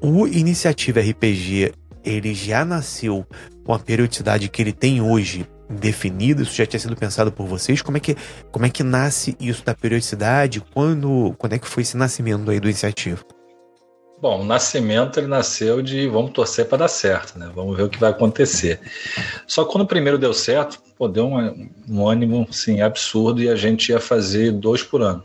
O 0.00 0.26
Iniciativa 0.26 1.00
RPG, 1.00 1.72
ele 2.04 2.34
já 2.34 2.64
nasceu 2.64 3.26
com 3.64 3.72
a 3.72 3.78
periodicidade 3.78 4.48
que 4.48 4.62
ele 4.62 4.72
tem 4.72 5.00
hoje 5.00 5.46
definida, 5.68 6.42
isso 6.42 6.54
já 6.54 6.66
tinha 6.66 6.80
sido 6.80 6.96
pensado 6.96 7.32
por 7.32 7.46
vocês. 7.46 7.80
Como 7.80 7.96
é 7.96 8.00
que, 8.00 8.16
como 8.50 8.66
é 8.66 8.70
que 8.70 8.82
nasce 8.82 9.36
isso 9.40 9.64
da 9.64 9.74
periodicidade? 9.74 10.60
Quando, 10.72 11.34
quando 11.38 11.54
é 11.54 11.58
que 11.58 11.66
foi 11.66 11.82
esse 11.82 11.96
nascimento 11.96 12.50
aí 12.50 12.60
do 12.60 12.68
Iniciativa? 12.68 13.22
Bom, 14.20 14.42
o 14.42 14.44
nascimento 14.44 15.18
ele 15.18 15.26
nasceu 15.26 15.82
de 15.82 16.06
vamos 16.06 16.30
torcer 16.30 16.68
para 16.68 16.78
dar 16.78 16.88
certo, 16.88 17.36
né? 17.36 17.50
Vamos 17.52 17.76
ver 17.76 17.82
o 17.84 17.88
que 17.88 17.98
vai 17.98 18.10
acontecer. 18.10 18.80
Só 19.48 19.64
que 19.64 19.72
quando 19.72 19.82
o 19.82 19.86
primeiro 19.86 20.16
deu 20.16 20.32
certo, 20.32 20.80
pô, 20.96 21.08
deu 21.08 21.26
um, 21.26 21.68
um 21.88 22.08
ânimo 22.08 22.46
sim, 22.52 22.80
absurdo 22.80 23.42
e 23.42 23.48
a 23.48 23.56
gente 23.56 23.88
ia 23.88 23.98
fazer 23.98 24.52
dois 24.52 24.80
por 24.80 25.02
ano. 25.02 25.24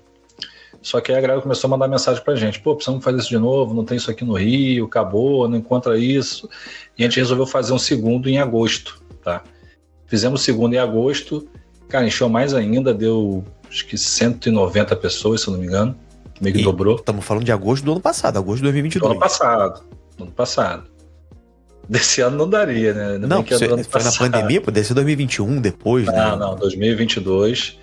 Só 0.81 1.01
que 1.01 1.11
aí 1.11 1.17
a 1.17 1.21
galera 1.21 1.41
começou 1.41 1.67
a 1.67 1.71
mandar 1.71 1.87
mensagem 1.87 2.23
pra 2.23 2.35
gente: 2.35 2.59
pô, 2.59 2.75
precisamos 2.75 3.03
fazer 3.03 3.17
isso 3.19 3.29
de 3.29 3.37
novo, 3.37 3.73
não 3.73 3.83
tem 3.83 3.97
isso 3.97 4.09
aqui 4.09 4.23
no 4.23 4.33
Rio, 4.33 4.85
acabou, 4.85 5.47
não 5.47 5.57
encontra 5.57 5.97
isso. 5.97 6.49
E 6.97 7.03
a 7.03 7.05
gente 7.05 7.19
resolveu 7.19 7.45
fazer 7.45 7.73
um 7.73 7.79
segundo 7.79 8.29
em 8.29 8.39
agosto, 8.39 9.01
tá? 9.23 9.43
Fizemos 10.05 10.41
o 10.41 10.43
segundo 10.43 10.73
em 10.73 10.77
agosto, 10.77 11.47
cara, 11.89 12.07
encheu 12.07 12.29
mais 12.29 12.53
ainda, 12.53 12.93
deu 12.93 13.43
acho 13.69 13.85
que 13.85 13.97
190 13.97 14.95
pessoas, 14.95 15.41
se 15.41 15.47
eu 15.47 15.53
não 15.53 15.59
me 15.59 15.67
engano 15.67 15.95
meio 16.41 16.55
que 16.55 16.61
e 16.61 16.63
dobrou. 16.63 16.95
Estamos 16.95 17.25
falando 17.25 17.43
de 17.43 17.51
agosto 17.51 17.83
do 17.83 17.91
ano 17.91 18.01
passado, 18.01 18.37
agosto 18.37 18.57
de 18.57 18.63
2022. 18.63 19.01
Do 19.01 19.11
ano 19.11 19.19
passado. 19.19 19.83
Do 20.17 20.23
ano 20.23 20.33
passado. 20.33 20.83
Desse 21.87 22.21
ano 22.21 22.37
não 22.37 22.49
daria, 22.49 22.93
né? 22.93 23.13
Ainda 23.13 23.27
não, 23.27 23.43
foi 23.45 23.83
passado. 23.85 24.03
na 24.03 24.19
pandemia, 24.19 24.59
poderia 24.59 24.85
ser 24.85 24.93
2021 24.93 25.61
depois, 25.61 26.05
não, 26.05 26.13
né? 26.13 26.29
Não, 26.31 26.37
não, 26.37 26.55
2022. 26.55 27.79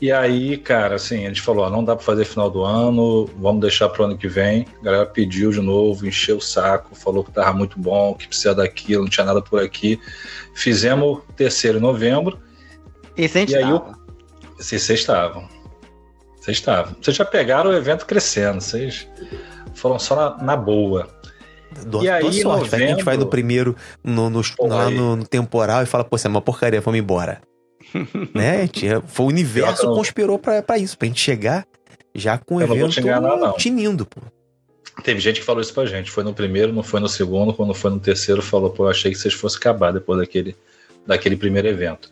E 0.00 0.12
aí, 0.12 0.58
cara, 0.58 0.96
assim, 0.96 1.24
a 1.24 1.28
gente 1.28 1.40
falou, 1.40 1.64
ó, 1.64 1.70
não 1.70 1.82
dá 1.82 1.96
para 1.96 2.04
fazer 2.04 2.26
final 2.26 2.50
do 2.50 2.62
ano, 2.62 3.24
vamos 3.38 3.62
deixar 3.62 3.88
pro 3.88 4.04
ano 4.04 4.18
que 4.18 4.28
vem. 4.28 4.66
A 4.80 4.84
galera 4.84 5.06
pediu 5.06 5.50
de 5.50 5.60
novo, 5.60 6.06
encheu 6.06 6.36
o 6.36 6.40
saco, 6.40 6.94
falou 6.94 7.24
que 7.24 7.32
tava 7.32 7.54
muito 7.54 7.78
bom, 7.78 8.12
que 8.12 8.28
precisa 8.28 8.54
daquilo, 8.54 9.04
não 9.04 9.10
tinha 9.10 9.24
nada 9.24 9.40
por 9.40 9.62
aqui. 9.62 9.98
Fizemos 10.54 11.22
terceiro 11.34 11.78
em 11.78 11.80
novembro. 11.80 12.38
E, 13.16 13.24
e 13.24 13.56
aí, 13.56 13.70
eu, 13.70 13.94
vocês 14.58 14.88
estavam. 14.90 15.48
Vocês 16.38 16.58
estavam. 16.58 16.94
Vocês 17.00 17.16
já 17.16 17.24
pegaram 17.24 17.70
o 17.70 17.74
evento 17.74 18.04
crescendo, 18.04 18.60
vocês 18.60 19.08
foram 19.74 19.98
só 19.98 20.14
na, 20.14 20.44
na 20.44 20.56
boa. 20.56 21.08
Do, 21.86 22.02
e 22.02 22.08
aí, 22.10 22.22
sorte, 22.22 22.44
novembro, 22.44 22.86
a 22.86 22.88
gente 22.90 23.02
vai 23.02 23.16
no 23.16 23.26
primeiro, 23.26 23.74
no, 24.04 24.28
no, 24.28 24.42
lá 24.60 24.90
no, 24.90 25.16
no, 25.16 25.26
temporal 25.26 25.82
e 25.82 25.86
fala, 25.86 26.04
pô, 26.04 26.16
você 26.18 26.26
é 26.26 26.30
uma 26.30 26.42
porcaria, 26.42 26.80
vamos 26.82 27.00
embora. 27.00 27.40
né? 28.34 28.68
Foi 29.06 29.26
o 29.26 29.28
universo 29.28 29.86
conspirou 29.94 30.38
pra, 30.38 30.62
pra 30.62 30.78
isso, 30.78 30.96
pra 30.96 31.08
gente 31.08 31.20
chegar 31.20 31.66
já 32.14 32.38
com 32.38 32.56
o 32.56 32.60
eu 32.60 32.72
evento 32.72 32.98
enganar, 32.98 33.52
tinindo, 33.54 34.06
pô. 34.06 34.20
Teve 35.02 35.20
gente 35.20 35.40
que 35.40 35.46
falou 35.46 35.60
isso 35.60 35.74
pra 35.74 35.84
gente. 35.84 36.10
Foi 36.10 36.24
no 36.24 36.32
primeiro, 36.32 36.72
não 36.72 36.82
foi 36.82 37.00
no 37.00 37.08
segundo. 37.08 37.52
Quando 37.52 37.74
foi 37.74 37.90
no 37.90 38.00
terceiro, 38.00 38.40
falou, 38.40 38.70
pô, 38.70 38.84
eu 38.84 38.90
achei 38.90 39.12
que 39.12 39.18
vocês 39.18 39.34
fossem 39.34 39.58
acabar 39.58 39.92
depois 39.92 40.18
daquele, 40.18 40.56
daquele 41.06 41.36
primeiro 41.36 41.68
evento. 41.68 42.10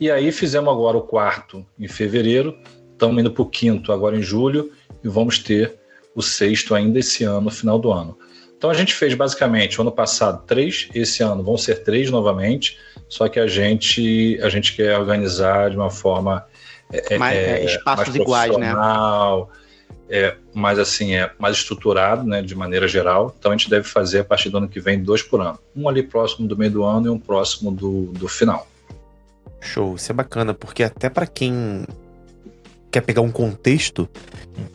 E 0.00 0.10
aí 0.10 0.30
fizemos 0.30 0.72
agora 0.72 0.96
o 0.96 1.02
quarto 1.02 1.66
em 1.78 1.88
fevereiro, 1.88 2.56
estamos 2.92 3.20
indo 3.20 3.30
pro 3.30 3.46
quinto 3.46 3.92
agora 3.92 4.16
em 4.16 4.22
julho 4.22 4.72
e 5.02 5.08
vamos 5.08 5.38
ter 5.38 5.74
o 6.14 6.22
sexto 6.22 6.74
ainda 6.74 6.98
esse 6.98 7.24
ano, 7.24 7.42
no 7.42 7.50
final 7.50 7.78
do 7.78 7.90
ano. 7.92 8.16
Então 8.56 8.70
a 8.70 8.74
gente 8.74 8.94
fez 8.94 9.14
basicamente 9.14 9.80
ano 9.80 9.90
passado 9.90 10.44
três, 10.46 10.88
esse 10.94 11.22
ano 11.22 11.42
vão 11.42 11.58
ser 11.58 11.82
três 11.82 12.10
novamente. 12.10 12.78
Só 13.12 13.28
que 13.28 13.38
a 13.38 13.46
gente, 13.46 14.40
a 14.42 14.48
gente 14.48 14.74
quer 14.74 14.98
organizar 14.98 15.68
de 15.68 15.76
uma 15.76 15.90
forma 15.90 16.46
é, 16.90 17.14
é 17.14 17.18
mais, 17.18 17.36
é, 17.36 17.64
espaços 17.66 18.08
mais 18.08 18.16
iguais, 18.16 18.56
né? 18.56 18.72
É, 20.08 20.34
mais 20.54 20.78
assim, 20.78 21.14
é 21.14 21.30
mais 21.38 21.58
estruturado, 21.58 22.24
né, 22.24 22.40
de 22.40 22.54
maneira 22.54 22.88
geral. 22.88 23.34
Então 23.38 23.52
a 23.52 23.54
gente 23.54 23.68
deve 23.68 23.86
fazer 23.86 24.20
a 24.20 24.24
partir 24.24 24.48
do 24.48 24.56
ano 24.56 24.66
que 24.66 24.80
vem 24.80 25.02
dois 25.02 25.22
por 25.22 25.42
ano. 25.42 25.58
Um 25.76 25.90
ali 25.90 26.02
próximo 26.02 26.48
do 26.48 26.56
meio 26.56 26.70
do 26.70 26.84
ano 26.84 27.08
e 27.08 27.10
um 27.10 27.18
próximo 27.18 27.70
do, 27.70 28.04
do 28.12 28.26
final. 28.28 28.66
Show, 29.60 29.94
isso 29.94 30.10
é 30.10 30.14
bacana, 30.14 30.54
porque 30.54 30.82
até 30.82 31.10
para 31.10 31.26
quem 31.26 31.84
quer 32.90 33.02
pegar 33.02 33.20
um 33.20 33.30
contexto 33.30 34.08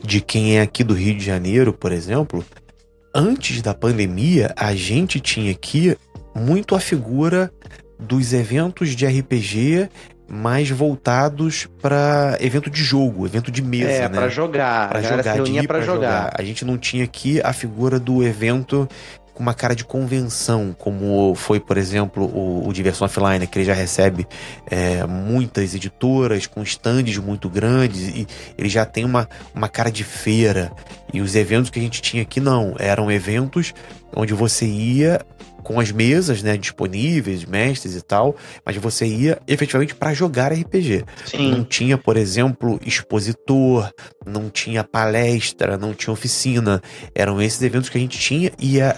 de 0.04 0.22
quem 0.22 0.60
é 0.60 0.62
aqui 0.62 0.84
do 0.84 0.94
Rio 0.94 1.18
de 1.18 1.26
Janeiro, 1.26 1.74
por 1.74 1.92
exemplo, 1.92 2.46
antes 3.16 3.64
da 3.64 3.74
pandemia, 3.74 4.54
a 4.56 4.76
gente 4.76 5.20
tinha 5.20 5.52
aqui 5.52 5.98
muito 6.36 6.76
a 6.76 6.80
figura 6.80 7.52
dos 8.00 8.34
eventos 8.34 8.96
de 8.96 9.06
RPG 9.06 9.90
mais 10.30 10.70
voltados 10.70 11.68
para 11.82 12.38
evento 12.42 12.70
de 12.70 12.84
jogo, 12.84 13.26
evento 13.26 13.50
de 13.50 13.62
mesa, 13.62 13.90
é, 13.90 14.02
né? 14.02 14.10
para 14.10 14.28
jogar, 14.28 14.90
para 14.90 15.02
jogar, 15.02 15.24
para 15.24 15.82
jogar. 15.82 15.82
jogar. 15.82 16.34
A 16.38 16.44
gente 16.44 16.66
não 16.66 16.78
tinha 16.78 17.06
aqui 17.06 17.42
a 17.42 17.54
figura 17.54 18.00
do 18.00 18.24
evento 18.24 18.88
com 19.38 19.44
uma 19.44 19.54
cara 19.54 19.76
de 19.76 19.86
convenção, 19.86 20.76
como 20.76 21.36
foi, 21.36 21.60
por 21.60 21.78
exemplo, 21.78 22.26
o, 22.26 22.68
o 22.68 22.74
Diversão 22.74 23.06
Offline, 23.06 23.46
que 23.46 23.60
ele 23.60 23.66
já 23.66 23.74
recebe 23.76 24.28
é, 24.66 25.06
muitas 25.06 25.76
editoras 25.76 26.48
com 26.48 26.64
stands 26.64 27.18
muito 27.20 27.48
grandes 27.48 28.08
e 28.08 28.28
ele 28.58 28.68
já 28.68 28.84
tem 28.84 29.06
uma, 29.06 29.30
uma 29.54 29.70
cara 29.70 29.92
de 29.92 30.04
feira. 30.04 30.72
E 31.14 31.22
os 31.22 31.36
eventos 31.36 31.70
que 31.70 31.78
a 31.78 31.82
gente 31.82 32.02
tinha 32.02 32.24
aqui 32.24 32.40
não, 32.40 32.76
eram 32.80 33.12
eventos 33.12 33.76
onde 34.16 34.34
você 34.34 34.66
ia 34.66 35.22
com 35.68 35.82
as 35.82 35.92
mesas, 35.92 36.42
né, 36.42 36.56
disponíveis, 36.56 37.44
mestres 37.44 37.94
e 37.94 38.02
tal, 38.02 38.38
mas 38.66 38.78
você 38.78 39.06
ia 39.06 39.38
efetivamente 39.46 39.94
para 39.94 40.14
jogar 40.14 40.54
RPG. 40.54 41.04
Sim. 41.26 41.52
Não 41.52 41.64
tinha, 41.66 41.98
por 41.98 42.16
exemplo, 42.16 42.80
expositor, 42.86 43.92
não 44.26 44.50
tinha 44.50 44.82
palestra, 44.82 45.78
não 45.78 45.94
tinha 45.94 46.14
oficina. 46.14 46.82
Eram 47.14 47.42
esses 47.42 47.62
eventos 47.62 47.90
que 47.90 47.98
a 47.98 48.00
gente 48.00 48.18
tinha 48.18 48.50
e 48.58 48.82
a, 48.82 48.96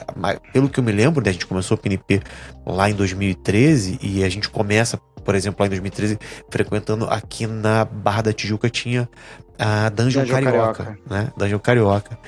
pelo 0.53 0.69
que 0.69 0.79
eu 0.79 0.83
me 0.83 0.91
lembro, 0.91 1.23
né, 1.23 1.31
a 1.31 1.33
gente 1.33 1.47
começou 1.47 1.75
o 1.75 1.79
PNP 1.79 2.21
lá 2.63 2.87
em 2.87 2.93
2013 2.93 3.97
e 3.99 4.23
a 4.23 4.29
gente 4.29 4.47
começa, 4.47 4.95
por 5.25 5.33
exemplo, 5.33 5.61
lá 5.61 5.65
em 5.65 5.69
2013 5.69 6.19
frequentando 6.51 7.05
aqui 7.05 7.47
na 7.47 7.83
Barra 7.83 8.21
da 8.21 8.31
Tijuca 8.31 8.69
tinha 8.69 9.09
a 9.57 9.89
Dungeon, 9.89 10.21
Dungeon 10.21 10.35
Carioca, 10.35 10.83
Carioca, 10.83 10.99
né? 11.09 11.33
Dungeon 11.35 11.59
Carioca. 11.59 12.19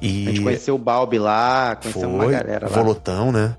E 0.00 0.28
a 0.28 0.30
gente 0.30 0.42
conheceu 0.42 0.76
o 0.76 0.78
Balbi 0.78 1.18
lá, 1.18 1.74
conheceu 1.74 2.08
uma 2.08 2.26
galera 2.26 2.68
lá. 2.68 2.72
Volotão, 2.72 3.32
né? 3.32 3.56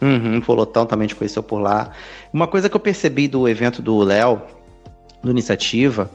Uhum, 0.00 0.40
Folotão 0.40 0.86
também 0.86 1.08
te 1.08 1.14
conheceu 1.14 1.42
por 1.42 1.58
lá. 1.58 1.90
Uma 2.32 2.46
coisa 2.46 2.68
que 2.68 2.76
eu 2.76 2.80
percebi 2.80 3.26
do 3.26 3.48
evento 3.48 3.82
do 3.82 3.98
Léo, 3.98 4.40
do 5.22 5.30
Iniciativa, 5.30 6.10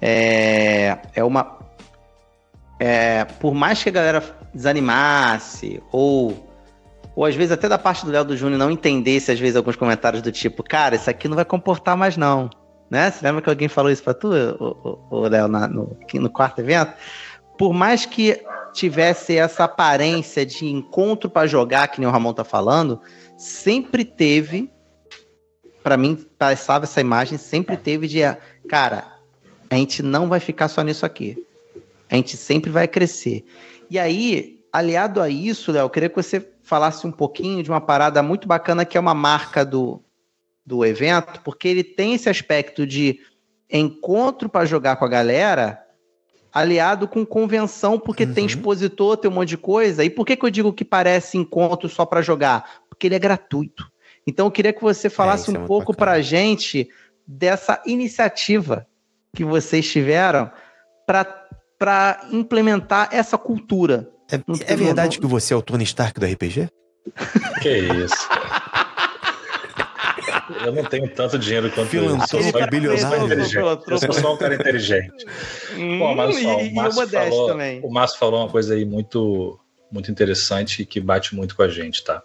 é, 0.00 0.98
é 1.14 1.24
uma. 1.24 1.56
É, 2.78 3.24
por 3.24 3.54
mais 3.54 3.82
que 3.82 3.88
a 3.88 3.92
galera 3.92 4.22
desanimasse, 4.52 5.82
ou, 5.90 6.46
ou 7.14 7.24
às 7.24 7.34
vezes 7.34 7.52
até 7.52 7.68
da 7.68 7.78
parte 7.78 8.04
do 8.04 8.10
Léo 8.10 8.24
do 8.24 8.36
Júnior 8.36 8.58
não 8.58 8.70
entendesse, 8.70 9.32
às 9.32 9.40
vezes, 9.40 9.56
alguns 9.56 9.76
comentários 9.76 10.20
do 10.20 10.30
tipo, 10.30 10.62
cara, 10.62 10.96
isso 10.96 11.08
aqui 11.08 11.26
não 11.26 11.36
vai 11.36 11.44
comportar 11.44 11.96
mais, 11.96 12.16
não. 12.16 12.50
Né? 12.90 13.10
Você 13.10 13.24
lembra 13.24 13.42
que 13.42 13.48
alguém 13.48 13.68
falou 13.68 13.90
isso 13.90 14.02
pra 14.02 14.14
tu, 14.14 14.28
o, 15.10 15.20
Léo, 15.26 15.48
no, 15.48 15.96
no 16.14 16.30
quarto 16.30 16.60
evento? 16.60 16.92
Por 17.58 17.72
mais 17.72 18.04
que 18.04 18.42
tivesse 18.72 19.36
essa 19.36 19.64
aparência 19.64 20.44
de 20.44 20.66
encontro 20.66 21.30
para 21.30 21.46
jogar, 21.46 21.88
que 21.88 21.98
nem 21.98 22.08
o 22.08 22.12
Ramon 22.12 22.34
tá 22.34 22.44
falando, 22.44 23.00
sempre 23.36 24.04
teve, 24.04 24.70
para 25.82 25.96
mim, 25.96 26.16
passava 26.38 26.84
essa 26.84 27.00
imagem, 27.00 27.38
sempre 27.38 27.76
teve 27.76 28.06
de, 28.06 28.20
cara, 28.68 29.16
a 29.70 29.74
gente 29.74 30.02
não 30.02 30.28
vai 30.28 30.40
ficar 30.40 30.68
só 30.68 30.82
nisso 30.82 31.06
aqui. 31.06 31.42
A 32.10 32.16
gente 32.16 32.36
sempre 32.36 32.70
vai 32.70 32.86
crescer. 32.86 33.44
E 33.90 33.98
aí, 33.98 34.60
aliado 34.72 35.20
a 35.20 35.28
isso, 35.28 35.72
Léo, 35.72 35.84
eu 35.84 35.90
queria 35.90 36.08
que 36.08 36.16
você 36.16 36.46
falasse 36.62 37.06
um 37.06 37.12
pouquinho 37.12 37.62
de 37.62 37.70
uma 37.70 37.80
parada 37.80 38.22
muito 38.22 38.46
bacana 38.46 38.84
que 38.84 38.96
é 38.96 39.00
uma 39.00 39.14
marca 39.14 39.64
do, 39.64 40.02
do 40.64 40.84
evento, 40.84 41.40
porque 41.42 41.68
ele 41.68 41.84
tem 41.84 42.14
esse 42.14 42.28
aspecto 42.28 42.86
de 42.86 43.20
encontro 43.70 44.48
para 44.48 44.66
jogar 44.66 44.96
com 44.96 45.04
a 45.04 45.08
galera, 45.08 45.85
aliado 46.56 47.06
com 47.06 47.24
convenção, 47.26 47.98
porque 47.98 48.24
uhum. 48.24 48.32
tem 48.32 48.46
expositor, 48.46 49.18
tem 49.18 49.30
um 49.30 49.34
monte 49.34 49.50
de 49.50 49.58
coisa. 49.58 50.02
E 50.02 50.08
por 50.08 50.24
que, 50.24 50.34
que 50.34 50.46
eu 50.46 50.50
digo 50.50 50.72
que 50.72 50.86
parece 50.86 51.36
encontro 51.36 51.86
só 51.86 52.06
para 52.06 52.22
jogar? 52.22 52.80
Porque 52.88 53.06
ele 53.06 53.14
é 53.14 53.18
gratuito. 53.18 53.86
Então 54.26 54.46
eu 54.46 54.50
queria 54.50 54.72
que 54.72 54.82
você 54.82 55.10
falasse 55.10 55.54
é, 55.54 55.58
um 55.58 55.62
é 55.62 55.66
pouco 55.66 55.94
para 55.94 56.12
a 56.12 56.22
gente 56.22 56.88
dessa 57.26 57.82
iniciativa 57.84 58.86
que 59.34 59.44
vocês 59.44 59.86
tiveram 59.86 60.50
para 61.06 62.26
implementar 62.32 63.10
essa 63.12 63.36
cultura. 63.36 64.08
É, 64.32 64.72
é 64.72 64.76
verdade 64.76 65.20
que 65.20 65.26
você 65.26 65.52
é 65.52 65.56
o 65.56 65.62
Tony 65.62 65.84
Stark 65.84 66.18
do 66.18 66.24
RPG? 66.24 66.70
Que 67.60 67.78
isso. 67.78 68.28
Eu 70.64 70.72
não 70.72 70.84
tenho 70.84 71.08
tanto 71.08 71.38
dinheiro 71.38 71.70
quanto 71.70 71.88
Filantrópico, 71.88 72.58
eu. 72.58 72.70
bilionário. 72.70 73.32
Eu 73.88 73.98
sou 73.98 74.12
só 74.12 74.34
um 74.34 74.36
cara 74.36 74.54
inteligente. 74.54 75.24
Hum, 75.74 75.98
Bom, 75.98 76.14
mas, 76.14 76.44
ó, 76.44 76.58
o, 76.58 76.74
Márcio 76.74 77.08
falou, 77.08 77.46
também. 77.48 77.80
o 77.82 77.90
Márcio 77.90 78.18
falou 78.18 78.40
uma 78.40 78.48
coisa 78.48 78.74
aí 78.74 78.84
muito, 78.84 79.58
muito 79.90 80.10
interessante 80.10 80.82
e 80.82 80.86
que 80.86 81.00
bate 81.00 81.34
muito 81.34 81.56
com 81.56 81.62
a 81.62 81.68
gente, 81.68 82.02
tá? 82.04 82.22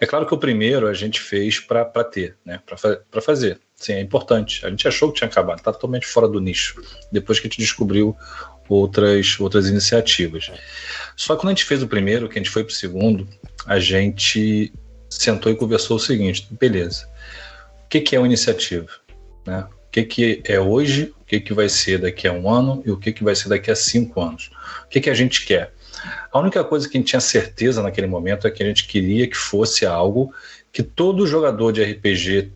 É 0.00 0.06
claro 0.06 0.26
que 0.26 0.34
o 0.34 0.38
primeiro 0.38 0.86
a 0.86 0.94
gente 0.94 1.20
fez 1.20 1.60
para 1.60 1.84
ter, 2.04 2.36
né? 2.44 2.60
Para 2.66 3.20
fazer. 3.20 3.60
Sim, 3.74 3.94
é 3.94 4.00
importante. 4.00 4.64
A 4.64 4.70
gente 4.70 4.86
achou 4.86 5.10
que 5.10 5.18
tinha 5.18 5.28
acabado, 5.28 5.62
tá 5.62 5.72
totalmente 5.72 6.06
fora 6.06 6.28
do 6.28 6.40
nicho. 6.40 6.82
Depois 7.10 7.38
que 7.40 7.46
a 7.46 7.50
gente 7.50 7.58
descobriu 7.58 8.16
outras, 8.68 9.38
outras 9.40 9.68
iniciativas. 9.68 10.50
Só 11.16 11.34
que 11.34 11.40
quando 11.40 11.48
a 11.48 11.54
gente 11.54 11.64
fez 11.64 11.82
o 11.82 11.88
primeiro, 11.88 12.28
que 12.28 12.38
a 12.38 12.42
gente 12.42 12.50
foi 12.50 12.62
para 12.62 12.72
o 12.72 12.74
segundo, 12.74 13.26
a 13.66 13.78
gente 13.78 14.72
sentou 15.08 15.50
e 15.50 15.56
conversou 15.56 15.96
o 15.96 16.00
seguinte: 16.00 16.46
beleza, 16.52 17.08
que, 17.90 18.00
que 18.00 18.14
é 18.14 18.20
uma 18.20 18.26
iniciativa? 18.26 18.88
Né? 19.44 19.66
O 19.68 19.90
que, 19.90 20.04
que 20.04 20.42
é 20.44 20.60
hoje, 20.60 21.12
o 21.20 21.24
que, 21.24 21.40
que 21.40 21.52
vai 21.52 21.68
ser 21.68 21.98
daqui 21.98 22.28
a 22.28 22.32
um 22.32 22.48
ano 22.48 22.80
e 22.86 22.90
o 22.90 22.96
que, 22.96 23.12
que 23.12 23.24
vai 23.24 23.34
ser 23.34 23.48
daqui 23.48 23.70
a 23.70 23.74
cinco 23.74 24.20
anos? 24.20 24.50
O 24.84 24.88
que, 24.88 25.00
que 25.00 25.10
a 25.10 25.14
gente 25.14 25.44
quer? 25.44 25.74
A 26.32 26.38
única 26.38 26.62
coisa 26.62 26.88
que 26.88 26.96
a 26.96 27.00
gente 27.00 27.08
tinha 27.08 27.20
certeza 27.20 27.82
naquele 27.82 28.06
momento 28.06 28.46
é 28.46 28.50
que 28.50 28.62
a 28.62 28.66
gente 28.66 28.86
queria 28.86 29.26
que 29.26 29.36
fosse 29.36 29.84
algo 29.84 30.32
que 30.72 30.84
todo 30.84 31.26
jogador 31.26 31.72
de 31.72 31.82
RPG 31.82 32.52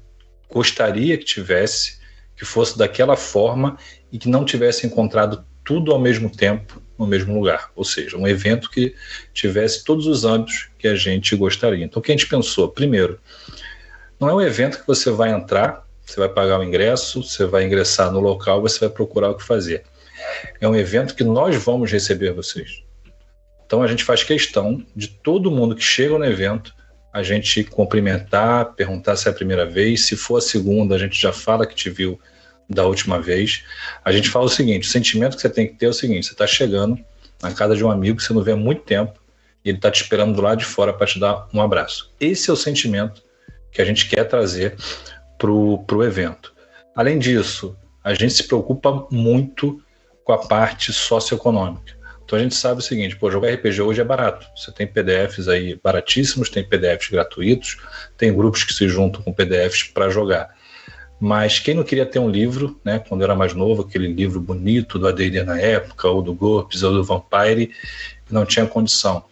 gostaria 0.49 1.19
que 1.19 1.25
tivesse, 1.25 1.99
que 2.37 2.45
fosse 2.45 2.79
daquela 2.79 3.17
forma 3.17 3.77
e 4.13 4.19
que 4.19 4.29
não 4.29 4.45
tivesse 4.45 4.87
encontrado 4.87 5.45
tudo 5.65 5.91
ao 5.91 5.99
mesmo 5.99 6.31
tempo 6.31 6.81
no 6.97 7.09
mesmo 7.09 7.35
lugar. 7.35 7.73
Ou 7.75 7.85
seja, 7.85 8.17
um 8.17 8.29
evento 8.29 8.71
que 8.71 8.95
tivesse 9.33 9.83
todos 9.83 10.07
os 10.07 10.25
âmbitos 10.25 10.69
que 10.79 10.87
a 10.87 10.95
gente 10.95 11.35
gostaria. 11.35 11.85
Então, 11.85 11.99
o 11.99 12.03
que 12.03 12.13
a 12.13 12.17
gente 12.17 12.29
pensou? 12.29 12.69
Primeiro, 12.69 13.19
não 14.21 14.29
é 14.29 14.35
um 14.35 14.41
evento 14.41 14.81
que 14.81 14.87
você 14.87 15.11
vai 15.11 15.31
entrar, 15.31 15.85
você 16.05 16.21
vai 16.21 16.29
pagar 16.29 16.61
o 16.61 16.63
ingresso, 16.63 17.23
você 17.23 17.47
vai 17.47 17.65
ingressar 17.65 18.11
no 18.11 18.21
local, 18.21 18.61
você 18.61 18.81
vai 18.81 18.89
procurar 18.89 19.31
o 19.31 19.37
que 19.37 19.45
fazer. 19.45 19.85
É 20.61 20.69
um 20.69 20.77
evento 20.77 21.15
que 21.15 21.25
nós 21.25 21.57
vamos 21.57 21.91
receber 21.91 22.33
vocês. 22.33 22.83
Então 23.67 23.83
a 23.83 23.87
gente 23.87 24.05
faz 24.05 24.23
questão 24.23 24.85
de 24.95 25.09
todo 25.09 25.51
mundo 25.51 25.75
que 25.75 25.83
chega 25.83 26.19
no 26.19 26.25
evento 26.25 26.75
a 27.13 27.23
gente 27.23 27.63
cumprimentar, 27.65 28.75
perguntar 28.75 29.17
se 29.17 29.29
é 29.29 29.31
a 29.31 29.35
primeira 29.35 29.65
vez, 29.65 30.05
se 30.05 30.17
for 30.17 30.39
a 30.39 30.41
segunda, 30.41 30.97
a 30.97 30.99
gente 30.99 31.21
já 31.21 31.33
fala 31.33 31.67
que 31.67 31.75
te 31.75 31.89
viu 31.89 32.21
da 32.69 32.85
última 32.87 33.21
vez, 33.21 33.63
a 34.05 34.11
gente 34.11 34.29
fala 34.29 34.47
o 34.47 34.49
seguinte: 34.49 34.89
o 34.89 34.91
sentimento 34.91 35.37
que 35.37 35.43
você 35.43 35.51
tem 35.51 35.67
que 35.67 35.75
ter 35.75 35.87
é 35.87 35.89
o 35.91 35.93
seguinte: 35.93 36.27
você 36.27 36.33
está 36.33 36.47
chegando 36.47 36.99
na 37.43 37.53
casa 37.53 37.77
de 37.77 37.85
um 37.85 37.91
amigo 37.91 38.17
que 38.17 38.23
você 38.23 38.33
não 38.33 38.43
vê 38.43 38.53
há 38.53 38.57
muito 38.57 38.83
tempo 38.83 39.21
e 39.65 39.71
ele 39.71 39.79
está 39.79 39.91
te 39.91 40.03
esperando 40.03 40.35
do 40.35 40.43
lado 40.43 40.59
de 40.59 40.65
fora 40.65 40.93
para 40.93 41.07
te 41.07 41.19
dar 41.19 41.49
um 41.53 41.61
abraço. 41.61 42.13
Esse 42.21 42.51
é 42.51 42.53
o 42.53 42.57
sentimento 42.57 43.23
que 43.75 43.83
a 43.83 43.85
gente 43.85 44.09
quer 44.09 44.25
trazer 44.25 44.77
para 45.37 45.51
o 45.51 46.05
evento. 46.05 46.55
Além 46.95 47.19
disso, 47.19 47.77
a 48.03 48.15
gente 48.15 48.33
se 48.33 48.45
preocupa 48.45 49.07
muito 49.11 49.83
com 50.23 50.33
a 50.33 50.39
parte 50.39 50.93
socioeconômica. 50.93 51.93
Então 52.25 52.39
a 52.39 52.43
gente 52.43 52.55
sabe 52.55 52.81
o 52.81 52.83
seguinte, 52.83 53.17
pô, 53.17 53.31
jogar 53.31 53.53
RPG 53.53 53.83
hoje 53.83 54.01
é 54.01 54.05
barato. 54.05 54.47
Você 54.57 54.73
tem 54.73 54.87
PDFs 54.87 55.49
aí 55.49 55.79
baratíssimos, 55.83 56.49
tem 56.49 56.67
PDFs 56.67 57.11
gratuitos, 57.11 57.77
tem 58.17 58.35
grupos 58.35 58.65
que 58.65 58.73
se 58.73 58.89
juntam 58.89 59.21
com 59.21 59.33
PDFs 59.33 59.83
para 59.83 60.09
jogar. 60.09 60.55
Mas 61.21 61.59
quem 61.59 61.75
não 61.75 61.85
queria 61.85 62.07
ter 62.07 62.19
um 62.19 62.31
livro, 62.31 62.81
né, 62.85 62.99
quando 62.99 63.25
era 63.25 63.35
mais 63.35 63.55
novo, 63.55 63.83
aquele 63.83 64.09
livro 64.09 64.41
bonito 64.41 64.99
do 64.99 65.07
AD&D 65.07 65.43
na 65.43 65.61
época, 65.61 66.09
ou 66.09 66.23
do 66.23 66.33
GURPS, 66.33 66.83
ou 66.83 66.93
do 66.93 67.05
Vampire, 67.05 67.73
não 68.31 68.47
tinha 68.47 68.67
condição. 68.67 69.25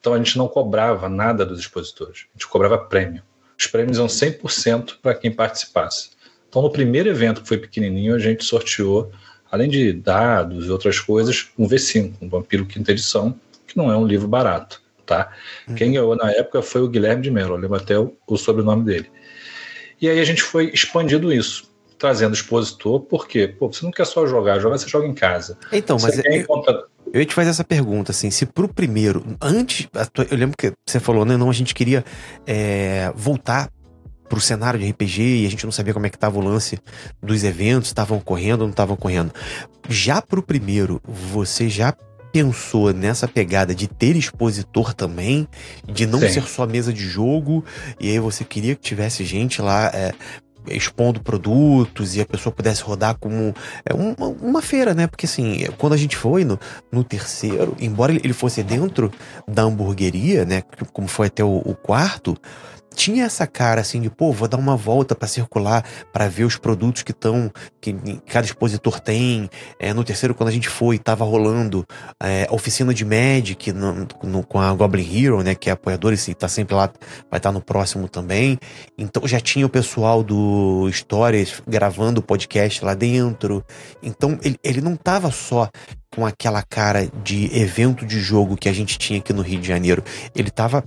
Então 0.00 0.14
a 0.14 0.18
gente 0.18 0.36
não 0.36 0.48
cobrava 0.48 1.08
nada 1.08 1.46
dos 1.46 1.60
expositores, 1.60 2.26
a 2.30 2.38
gente 2.38 2.48
cobrava 2.48 2.78
prêmio. 2.78 3.22
Os 3.62 3.66
prêmios 3.68 3.98
iam 3.98 4.06
100% 4.06 4.94
para 5.00 5.14
quem 5.14 5.30
participasse. 5.30 6.10
Então 6.48 6.62
no 6.62 6.70
primeiro 6.70 7.08
evento, 7.08 7.42
que 7.42 7.48
foi 7.48 7.58
pequenininho, 7.58 8.14
a 8.14 8.18
gente 8.18 8.44
sorteou, 8.44 9.10
além 9.50 9.68
de 9.68 9.92
dados 9.92 10.66
e 10.66 10.70
outras 10.70 10.98
coisas, 10.98 11.48
um 11.56 11.68
V5, 11.68 12.14
um 12.20 12.28
Vampiro 12.28 12.66
Quinta 12.66 12.90
Edição, 12.90 13.38
que 13.66 13.76
não 13.76 13.90
é 13.90 13.96
um 13.96 14.06
livro 14.06 14.26
barato. 14.26 14.82
Tá? 15.06 15.32
Uhum. 15.68 15.74
Quem 15.74 15.92
ganhou 15.92 16.16
na 16.16 16.30
época 16.32 16.60
foi 16.62 16.80
o 16.80 16.88
Guilherme 16.88 17.22
de 17.22 17.30
Mello, 17.30 17.54
eu 17.54 17.58
lembro 17.58 17.76
até 17.76 17.98
o, 17.98 18.14
o 18.26 18.36
sobrenome 18.36 18.84
dele. 18.84 19.10
E 20.00 20.08
aí 20.08 20.18
a 20.18 20.24
gente 20.24 20.42
foi 20.42 20.70
expandindo 20.74 21.32
isso, 21.32 21.70
trazendo 21.98 22.34
expositor, 22.34 23.00
porque 23.00 23.46
pô, 23.46 23.72
você 23.72 23.84
não 23.84 23.92
quer 23.92 24.06
só 24.06 24.26
jogar, 24.26 24.58
jogar 24.58 24.78
você 24.78 24.88
joga 24.88 25.06
em 25.06 25.14
casa. 25.14 25.56
Então, 25.70 25.96
mas 26.00 26.18
eu, 26.18 26.24
eu 27.12 27.20
ia 27.20 27.26
te 27.26 27.34
fazer 27.34 27.50
essa 27.50 27.62
pergunta, 27.62 28.10
assim, 28.10 28.30
se 28.30 28.46
pro 28.46 28.66
primeiro, 28.66 29.36
antes, 29.40 29.86
eu 30.30 30.36
lembro 30.36 30.56
que 30.56 30.72
você 30.86 30.98
falou, 30.98 31.26
né, 31.26 31.36
não, 31.36 31.50
a 31.50 31.52
gente 31.52 31.74
queria 31.74 32.02
é, 32.46 33.12
voltar 33.14 33.70
pro 34.30 34.40
cenário 34.40 34.80
de 34.80 34.90
RPG 34.90 35.42
e 35.42 35.46
a 35.46 35.50
gente 35.50 35.66
não 35.66 35.72
sabia 35.72 35.92
como 35.92 36.06
é 36.06 36.08
que 36.08 36.16
tava 36.16 36.38
o 36.38 36.42
lance 36.42 36.78
dos 37.22 37.44
eventos, 37.44 37.90
estavam 37.90 38.16
ocorrendo 38.16 38.62
ou 38.62 38.66
não 38.66 38.70
estavam 38.70 38.94
ocorrendo. 38.94 39.30
Já 39.90 40.22
pro 40.22 40.42
primeiro, 40.42 41.02
você 41.04 41.68
já 41.68 41.94
pensou 42.32 42.94
nessa 42.94 43.28
pegada 43.28 43.74
de 43.74 43.86
ter 43.86 44.16
expositor 44.16 44.94
também, 44.94 45.46
de 45.86 46.06
não 46.06 46.18
Sim. 46.18 46.30
ser 46.30 46.42
só 46.44 46.66
mesa 46.66 46.92
de 46.92 47.06
jogo, 47.06 47.62
e 48.00 48.08
aí 48.08 48.18
você 48.18 48.42
queria 48.42 48.74
que 48.74 48.80
tivesse 48.80 49.22
gente 49.22 49.60
lá 49.60 49.90
é, 49.92 50.12
expondo 50.68 51.20
produtos 51.20 52.16
e 52.16 52.20
a 52.20 52.26
pessoa 52.26 52.52
pudesse 52.52 52.82
rodar 52.82 53.16
como 53.18 53.54
é, 53.84 53.94
uma, 53.94 54.28
uma, 54.28 54.62
feira, 54.62 54.94
né? 54.94 55.06
Porque 55.06 55.26
assim, 55.26 55.66
quando 55.78 55.92
a 55.92 55.96
gente 55.96 56.16
foi 56.16 56.44
no, 56.44 56.58
no 56.90 57.02
terceiro, 57.04 57.76
embora 57.80 58.12
ele 58.12 58.32
fosse 58.32 58.62
dentro 58.62 59.10
da 59.46 59.62
hamburgueria, 59.62 60.44
né? 60.44 60.62
Como 60.92 61.08
foi 61.08 61.26
até 61.26 61.44
o, 61.44 61.58
o 61.58 61.74
quarto, 61.74 62.36
tinha 62.94 63.24
essa 63.24 63.46
cara 63.46 63.80
assim 63.80 64.00
de, 64.00 64.10
pô, 64.10 64.32
vou 64.32 64.46
dar 64.46 64.58
uma 64.58 64.76
volta 64.76 65.14
para 65.14 65.28
circular, 65.28 65.84
para 66.12 66.28
ver 66.28 66.44
os 66.44 66.56
produtos 66.56 67.02
que 67.02 67.12
estão, 67.12 67.50
que 67.80 67.92
cada 68.26 68.46
expositor 68.46 69.00
tem. 69.00 69.48
É, 69.78 69.92
no 69.92 70.04
terceiro, 70.04 70.34
quando 70.34 70.48
a 70.48 70.52
gente 70.52 70.68
foi, 70.68 70.98
tava 70.98 71.24
rolando 71.24 71.84
é, 72.22 72.46
a 72.48 72.54
oficina 72.54 72.92
de 72.92 73.04
Magic 73.04 73.72
no, 73.72 74.06
no, 74.22 74.46
com 74.46 74.60
a 74.60 74.72
Goblin 74.74 75.24
Hero, 75.24 75.42
né, 75.42 75.54
que 75.54 75.68
é 75.68 75.72
apoiador 75.72 76.12
e 76.12 76.34
tá 76.34 76.48
sempre 76.48 76.74
lá, 76.74 76.86
vai 77.30 77.38
estar 77.38 77.40
tá 77.40 77.52
no 77.52 77.60
próximo 77.60 78.08
também. 78.08 78.58
Então 78.96 79.26
já 79.26 79.40
tinha 79.40 79.66
o 79.66 79.68
pessoal 79.68 80.22
do 80.22 80.88
Histórias 80.88 81.62
gravando 81.66 82.20
o 82.20 82.22
podcast 82.22 82.84
lá 82.84 82.94
dentro. 82.94 83.64
Então 84.02 84.38
ele, 84.42 84.58
ele 84.62 84.80
não 84.80 84.96
tava 84.96 85.30
só 85.30 85.68
com 86.14 86.26
aquela 86.26 86.62
cara 86.62 87.08
de 87.24 87.46
evento 87.56 88.04
de 88.04 88.20
jogo 88.20 88.56
que 88.56 88.68
a 88.68 88.72
gente 88.72 88.98
tinha 88.98 89.18
aqui 89.18 89.32
no 89.32 89.42
Rio 89.42 89.60
de 89.60 89.66
Janeiro. 89.66 90.04
Ele 90.34 90.50
tava 90.50 90.84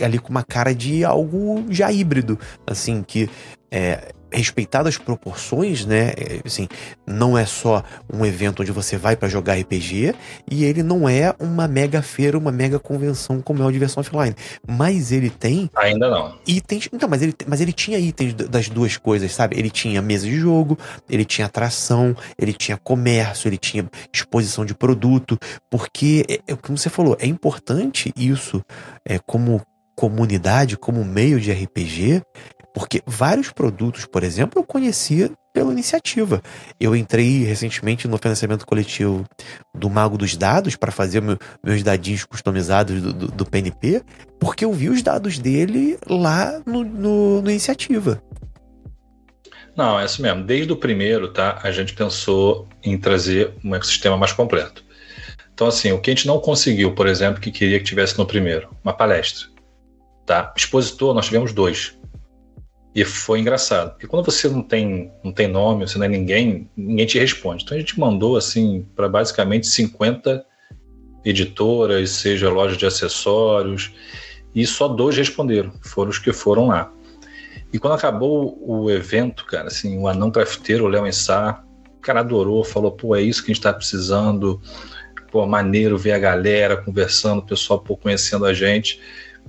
ali 0.00 0.18
com 0.18 0.30
uma 0.30 0.42
cara 0.42 0.74
de 0.74 1.04
algo 1.04 1.64
já 1.70 1.90
híbrido, 1.90 2.38
assim, 2.66 3.02
que 3.02 3.28
é, 3.70 4.12
respeitado 4.32 4.88
as 4.88 4.96
proporções, 4.96 5.84
né? 5.84 6.12
É, 6.16 6.40
assim, 6.44 6.68
não 7.06 7.36
é 7.36 7.44
só 7.44 7.82
um 8.12 8.24
evento 8.24 8.62
onde 8.62 8.72
você 8.72 8.96
vai 8.96 9.16
para 9.16 9.28
jogar 9.28 9.54
RPG 9.58 10.14
e 10.50 10.64
ele 10.64 10.82
não 10.82 11.08
é 11.08 11.34
uma 11.38 11.66
mega 11.66 12.02
feira, 12.02 12.38
uma 12.38 12.52
mega 12.52 12.78
convenção 12.78 13.40
como 13.40 13.62
é 13.62 13.66
o 13.66 13.72
Diversão 13.72 14.00
Offline, 14.00 14.34
mas 14.66 15.12
ele 15.12 15.30
tem 15.30 15.70
ainda 15.76 16.08
não 16.08 16.38
itens. 16.46 16.88
Então, 16.92 17.08
mas 17.08 17.22
ele, 17.22 17.34
mas 17.46 17.60
ele 17.60 17.72
tinha 17.72 17.98
itens 17.98 18.34
das 18.34 18.68
duas 18.68 18.96
coisas, 18.96 19.32
sabe? 19.32 19.58
Ele 19.58 19.70
tinha 19.70 20.00
mesa 20.00 20.26
de 20.26 20.36
jogo, 20.36 20.78
ele 21.08 21.24
tinha 21.24 21.46
atração, 21.46 22.16
ele 22.38 22.52
tinha 22.52 22.76
comércio, 22.76 23.48
ele 23.48 23.58
tinha 23.58 23.88
exposição 24.12 24.64
de 24.64 24.74
produto, 24.74 25.38
porque 25.68 26.24
é, 26.28 26.52
é 26.52 26.56
como 26.56 26.78
você 26.78 26.88
falou, 26.90 27.16
é 27.20 27.26
importante 27.26 28.12
isso, 28.16 28.62
é 29.04 29.18
como 29.18 29.60
comunidade, 29.96 30.78
como 30.78 31.04
meio 31.04 31.38
de 31.38 31.52
RPG, 31.52 32.22
porque 32.74 33.02
vários 33.06 33.50
produtos, 33.50 34.06
por 34.06 34.22
exemplo, 34.22 34.60
eu 34.60 34.64
conhecia 34.64 35.30
pela 35.52 35.72
iniciativa. 35.72 36.40
Eu 36.78 36.94
entrei 36.94 37.42
recentemente 37.42 38.06
no 38.06 38.18
financiamento 38.18 38.66
coletivo 38.66 39.24
do 39.74 39.90
Mago 39.90 40.16
dos 40.16 40.36
Dados 40.36 40.76
para 40.76 40.92
fazer 40.92 41.20
meu, 41.20 41.36
meus 41.64 41.82
dadinhos 41.82 42.24
customizados 42.24 43.02
do, 43.02 43.12
do, 43.12 43.28
do, 43.28 43.46
PNP, 43.46 44.02
porque 44.38 44.64
eu 44.64 44.72
vi 44.72 44.88
os 44.88 45.02
dados 45.02 45.38
dele 45.38 45.98
lá 46.08 46.60
no, 46.64 46.84
no, 46.84 47.42
no 47.42 47.50
iniciativa. 47.50 48.22
Não, 49.76 49.98
é 49.98 50.04
isso 50.04 50.22
mesmo. 50.22 50.44
Desde 50.44 50.72
o 50.72 50.76
primeiro, 50.76 51.32
tá? 51.32 51.58
A 51.62 51.70
gente 51.70 51.94
pensou 51.94 52.68
em 52.82 52.98
trazer 52.98 53.54
um 53.64 53.74
ecossistema 53.74 54.16
mais 54.16 54.32
completo. 54.32 54.84
Então, 55.52 55.66
assim, 55.66 55.92
o 55.92 56.00
que 56.00 56.10
a 56.10 56.14
gente 56.14 56.26
não 56.26 56.40
conseguiu, 56.40 56.94
por 56.94 57.06
exemplo, 57.06 57.40
que 57.40 57.50
queria 57.50 57.78
que 57.78 57.84
tivesse 57.84 58.16
no 58.18 58.26
primeiro, 58.26 58.68
uma 58.82 58.92
palestra. 58.92 59.46
Tá? 60.24 60.52
Expositor, 60.56 61.12
nós 61.12 61.26
tivemos 61.26 61.52
dois. 61.52 61.98
E 62.94 63.04
foi 63.04 63.38
engraçado, 63.38 63.90
porque 63.90 64.06
quando 64.06 64.24
você 64.24 64.48
não 64.48 64.62
tem, 64.62 65.12
não 65.22 65.32
tem 65.32 65.46
nome, 65.46 65.86
você 65.86 65.96
não 65.96 66.06
é 66.06 66.08
ninguém, 66.08 66.68
ninguém 66.76 67.06
te 67.06 67.18
responde. 67.18 67.62
Então 67.62 67.76
a 67.76 67.80
gente 67.80 67.98
mandou 67.98 68.36
assim 68.36 68.84
para 68.96 69.08
basicamente 69.08 69.68
50 69.68 70.44
editoras, 71.24 72.10
seja 72.10 72.50
loja 72.50 72.76
de 72.76 72.84
acessórios, 72.84 73.92
e 74.54 74.66
só 74.66 74.88
dois 74.88 75.16
responderam, 75.16 75.72
foram 75.82 76.10
os 76.10 76.18
que 76.18 76.32
foram 76.32 76.66
lá. 76.66 76.92
E 77.72 77.78
quando 77.78 77.94
acabou 77.94 78.58
o 78.60 78.90
evento, 78.90 79.46
cara, 79.46 79.68
assim, 79.68 79.96
o 79.96 80.08
anão 80.08 80.30
crafteiro, 80.30 80.84
o 80.84 80.88
Léo 80.88 81.06
Ensar, 81.06 81.64
o 81.96 82.00
cara 82.00 82.20
adorou, 82.20 82.64
falou, 82.64 82.90
pô, 82.90 83.14
é 83.14 83.22
isso 83.22 83.44
que 83.44 83.52
a 83.52 83.54
gente 83.54 83.62
tá 83.62 83.72
precisando, 83.72 84.60
pô, 85.30 85.46
maneiro 85.46 85.96
ver 85.96 86.12
a 86.12 86.18
galera 86.18 86.76
conversando, 86.76 87.38
o 87.38 87.46
pessoal 87.46 87.78
pô, 87.78 87.96
conhecendo 87.96 88.44
a 88.44 88.52
gente. 88.52 89.00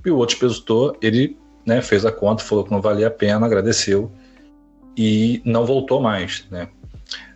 E 0.04 0.10
o 0.10 0.16
outro 0.16 0.36
expositor, 0.36 0.96
ele 1.02 1.36
né, 1.64 1.80
fez 1.80 2.04
a 2.04 2.12
conta, 2.12 2.42
falou 2.42 2.64
que 2.64 2.70
não 2.70 2.80
valia 2.80 3.08
a 3.08 3.10
pena, 3.10 3.46
agradeceu 3.46 4.10
e 4.96 5.40
não 5.44 5.64
voltou 5.64 6.00
mais, 6.00 6.46
né? 6.50 6.68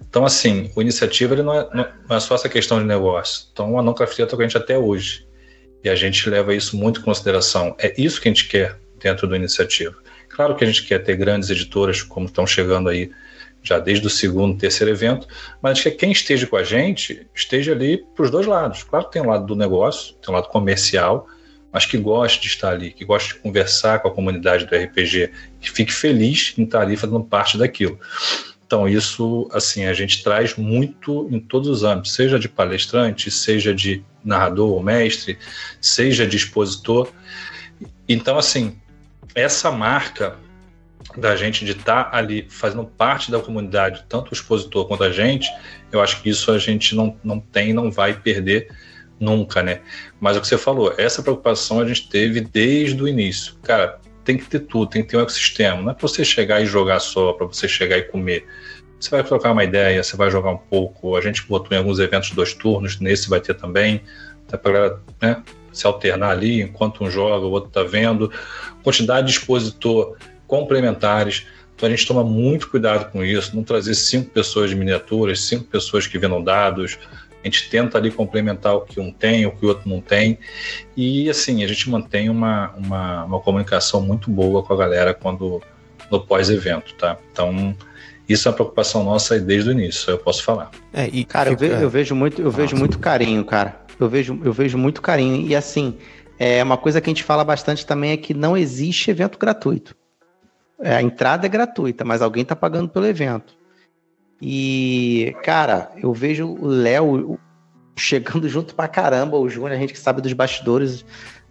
Então, 0.08 0.24
assim, 0.24 0.70
o 0.74 0.80
iniciativa 0.80 1.34
ele 1.34 1.42
não, 1.42 1.54
é, 1.54 1.68
não 2.08 2.16
é 2.16 2.20
só 2.20 2.34
essa 2.34 2.48
questão 2.48 2.78
de 2.78 2.86
negócio. 2.86 3.48
Então, 3.52 3.78
a 3.78 3.82
não 3.82 3.92
crafteria 3.92 4.24
está 4.24 4.36
com 4.36 4.42
a 4.42 4.46
gente 4.46 4.56
até 4.56 4.78
hoje. 4.78 5.26
E 5.84 5.90
a 5.90 5.94
gente 5.94 6.28
leva 6.30 6.54
isso 6.54 6.76
muito 6.76 7.00
em 7.00 7.02
consideração. 7.02 7.76
É 7.78 7.92
isso 8.00 8.20
que 8.20 8.28
a 8.28 8.32
gente 8.32 8.48
quer 8.48 8.78
dentro 8.98 9.26
do 9.26 9.36
iniciativa. 9.36 9.94
Claro 10.28 10.56
que 10.56 10.64
a 10.64 10.66
gente 10.66 10.84
quer 10.84 11.02
ter 11.02 11.16
grandes 11.16 11.50
editoras, 11.50 12.02
como 12.02 12.26
estão 12.26 12.46
chegando 12.46 12.88
aí 12.88 13.10
já 13.62 13.78
desde 13.78 14.06
o 14.06 14.10
segundo, 14.10 14.56
terceiro 14.56 14.92
evento, 14.92 15.26
mas 15.60 15.82
quer 15.82 15.90
que 15.90 15.96
quem 15.96 16.12
esteja 16.12 16.46
com 16.46 16.56
a 16.56 16.62
gente 16.62 17.26
esteja 17.34 17.72
ali 17.72 17.98
para 18.14 18.24
os 18.24 18.30
dois 18.30 18.46
lados. 18.46 18.84
Claro 18.84 19.06
que 19.06 19.12
tem 19.12 19.22
o 19.22 19.26
lado 19.26 19.44
do 19.44 19.56
negócio, 19.56 20.14
tem 20.14 20.32
o 20.32 20.36
lado 20.36 20.48
comercial, 20.48 21.26
mas 21.76 21.84
que 21.84 21.98
goste 21.98 22.40
de 22.40 22.46
estar 22.46 22.70
ali, 22.70 22.90
que 22.90 23.04
goste 23.04 23.34
de 23.34 23.40
conversar 23.40 23.98
com 23.98 24.08
a 24.08 24.10
comunidade 24.10 24.64
do 24.64 24.74
RPG, 24.74 25.30
que 25.60 25.70
fique 25.70 25.92
feliz 25.92 26.54
em 26.56 26.62
estar 26.62 26.80
ali 26.80 26.96
fazendo 26.96 27.22
parte 27.22 27.58
daquilo. 27.58 28.00
Então, 28.66 28.88
isso, 28.88 29.46
assim, 29.52 29.84
a 29.84 29.92
gente 29.92 30.24
traz 30.24 30.56
muito 30.56 31.28
em 31.30 31.38
todos 31.38 31.68
os 31.68 31.84
âmbitos, 31.84 32.14
seja 32.14 32.38
de 32.38 32.48
palestrante, 32.48 33.30
seja 33.30 33.74
de 33.74 34.02
narrador 34.24 34.70
ou 34.70 34.82
mestre, 34.82 35.38
seja 35.78 36.26
de 36.26 36.38
expositor. 36.38 37.12
Então, 38.08 38.38
assim, 38.38 38.80
essa 39.34 39.70
marca 39.70 40.34
da 41.14 41.36
gente 41.36 41.62
de 41.62 41.72
estar 41.72 42.08
ali 42.10 42.46
fazendo 42.48 42.86
parte 42.86 43.30
da 43.30 43.38
comunidade, 43.38 44.02
tanto 44.08 44.30
o 44.30 44.34
expositor 44.34 44.88
quanto 44.88 45.04
a 45.04 45.10
gente, 45.10 45.46
eu 45.92 46.00
acho 46.00 46.22
que 46.22 46.30
isso 46.30 46.50
a 46.50 46.58
gente 46.58 46.94
não, 46.94 47.14
não 47.22 47.38
tem, 47.38 47.74
não 47.74 47.90
vai 47.90 48.14
perder 48.14 48.70
nunca, 49.18 49.62
né? 49.62 49.80
Mas 50.20 50.36
é 50.36 50.38
o 50.38 50.42
que 50.42 50.48
você 50.48 50.58
falou, 50.58 50.94
essa 50.96 51.22
preocupação 51.22 51.80
a 51.80 51.86
gente 51.86 52.08
teve 52.08 52.40
desde 52.40 53.02
o 53.02 53.08
início. 53.08 53.54
Cara, 53.62 53.98
tem 54.24 54.36
que 54.36 54.44
ter 54.44 54.60
tudo, 54.60 54.90
tem 54.90 55.02
que 55.02 55.08
ter 55.08 55.16
um 55.16 55.20
ecossistema. 55.20 55.80
Não 55.80 55.90
é 55.90 55.94
para 55.94 56.06
você 56.06 56.24
chegar 56.24 56.60
e 56.60 56.66
jogar 56.66 56.98
só, 56.98 57.32
para 57.32 57.46
você 57.46 57.68
chegar 57.68 57.96
e 57.96 58.02
comer. 58.02 58.46
Você 58.98 59.10
vai 59.10 59.22
trocar 59.22 59.52
uma 59.52 59.62
ideia, 59.62 60.02
você 60.02 60.16
vai 60.16 60.30
jogar 60.30 60.50
um 60.50 60.56
pouco. 60.56 61.16
A 61.16 61.20
gente 61.20 61.46
botou 61.46 61.74
em 61.76 61.78
alguns 61.78 61.98
eventos 61.98 62.30
dois 62.32 62.52
turnos, 62.52 62.98
nesse 62.98 63.28
vai 63.28 63.40
ter 63.40 63.54
também, 63.54 64.02
até 64.46 64.56
para 64.56 64.98
né, 65.22 65.42
se 65.72 65.86
alternar 65.86 66.30
ali, 66.30 66.62
enquanto 66.62 67.04
um 67.04 67.10
joga, 67.10 67.46
o 67.46 67.50
outro 67.50 67.68
está 67.68 67.82
vendo. 67.82 68.32
Quantidade 68.82 69.26
de 69.28 69.38
expositor 69.38 70.16
complementares. 70.46 71.46
Então 71.76 71.86
a 71.86 71.90
gente 71.90 72.06
toma 72.06 72.24
muito 72.24 72.70
cuidado 72.70 73.12
com 73.12 73.22
isso, 73.22 73.54
não 73.54 73.62
trazer 73.62 73.94
cinco 73.94 74.30
pessoas 74.30 74.70
de 74.70 74.76
miniaturas, 74.76 75.42
cinco 75.42 75.64
pessoas 75.64 76.06
que 76.06 76.18
vendam 76.18 76.42
dados. 76.42 76.98
A 77.42 77.46
gente 77.46 77.70
tenta 77.70 77.96
ali 77.96 78.10
complementar 78.10 78.74
o 78.74 78.80
que 78.80 78.98
um 78.98 79.12
tem, 79.12 79.46
o 79.46 79.52
que 79.52 79.64
o 79.64 79.68
outro 79.68 79.88
não 79.88 80.00
tem. 80.00 80.38
E 80.96 81.30
assim, 81.30 81.62
a 81.62 81.68
gente 81.68 81.88
mantém 81.88 82.28
uma, 82.28 82.72
uma, 82.76 83.24
uma 83.24 83.40
comunicação 83.40 84.00
muito 84.00 84.30
boa 84.30 84.62
com 84.62 84.72
a 84.72 84.76
galera 84.76 85.14
quando 85.14 85.62
no 86.10 86.20
pós-evento, 86.20 86.94
tá? 86.94 87.16
Então, 87.32 87.76
isso 88.28 88.48
é 88.48 88.50
uma 88.50 88.54
preocupação 88.54 89.04
nossa 89.04 89.38
desde 89.38 89.70
o 89.70 89.72
início, 89.72 90.10
eu 90.10 90.18
posso 90.18 90.42
falar. 90.42 90.70
É, 90.92 91.08
e 91.12 91.24
cara, 91.24 91.50
fica... 91.50 91.64
eu, 91.64 91.70
vejo, 91.70 91.82
eu, 91.82 91.90
vejo, 91.90 92.14
muito, 92.14 92.42
eu 92.42 92.50
vejo 92.50 92.76
muito 92.76 92.98
carinho, 92.98 93.44
cara. 93.44 93.80
Eu 93.98 94.08
vejo, 94.08 94.38
eu 94.44 94.52
vejo 94.52 94.76
muito 94.76 95.00
carinho. 95.00 95.46
E 95.46 95.54
assim, 95.54 95.96
é 96.38 96.62
uma 96.62 96.76
coisa 96.76 97.00
que 97.00 97.08
a 97.08 97.12
gente 97.12 97.24
fala 97.24 97.44
bastante 97.44 97.86
também 97.86 98.12
é 98.12 98.16
que 98.16 98.34
não 98.34 98.56
existe 98.56 99.10
evento 99.10 99.38
gratuito. 99.38 99.96
É, 100.80 100.96
a 100.96 101.02
entrada 101.02 101.46
é 101.46 101.48
gratuita, 101.48 102.04
mas 102.04 102.20
alguém 102.20 102.42
está 102.42 102.54
pagando 102.54 102.88
pelo 102.88 103.06
evento. 103.06 103.55
E, 104.40 105.34
cara, 105.42 105.90
eu 105.96 106.12
vejo 106.12 106.46
o 106.46 106.66
Léo 106.66 107.38
chegando 107.96 108.48
junto 108.50 108.74
pra 108.74 108.88
caramba, 108.88 109.36
o 109.36 109.48
Júnior, 109.48 109.72
a 109.72 109.76
gente 109.76 109.92
que 109.92 109.98
sabe 109.98 110.20
dos 110.20 110.32
bastidores 110.32 111.04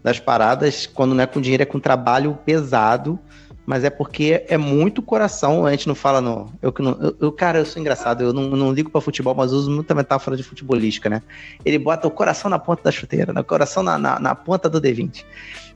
das 0.03 0.19
paradas, 0.19 0.85
quando 0.85 1.15
não 1.15 1.23
é 1.23 1.27
com 1.27 1.41
dinheiro, 1.41 1.63
é 1.63 1.65
com 1.65 1.79
trabalho 1.79 2.37
pesado 2.45 3.19
mas 3.65 3.83
é 3.83 3.89
porque 3.89 4.45
é 4.47 4.57
muito 4.57 5.01
coração. 5.01 5.65
A 5.65 5.71
gente 5.71 5.87
não 5.87 5.95
fala 5.95 6.21
no. 6.21 6.53
Eu, 6.61 6.73
eu, 6.77 7.17
eu 7.19 7.31
cara, 7.31 7.59
eu 7.59 7.65
sou 7.65 7.81
engraçado, 7.81 8.23
eu 8.23 8.31
não, 8.31 8.43
não 8.51 8.71
ligo 8.71 8.89
para 8.89 9.01
futebol, 9.01 9.33
mas 9.33 9.51
uso 9.51 9.71
muita 9.71 9.95
metáfora 9.95 10.37
de 10.37 10.43
futebolística, 10.43 11.09
né? 11.09 11.21
Ele 11.63 11.79
bota 11.79 12.07
o 12.07 12.11
coração 12.11 12.49
na 12.49 12.59
ponta 12.59 12.83
da 12.83 12.91
chuteira, 12.91 13.33
né? 13.33 13.41
o 13.41 13.43
coração 13.43 13.81
na, 13.81 13.97
na, 13.97 14.19
na 14.19 14.35
ponta 14.35 14.69
do 14.69 14.79
D20. 14.79 15.25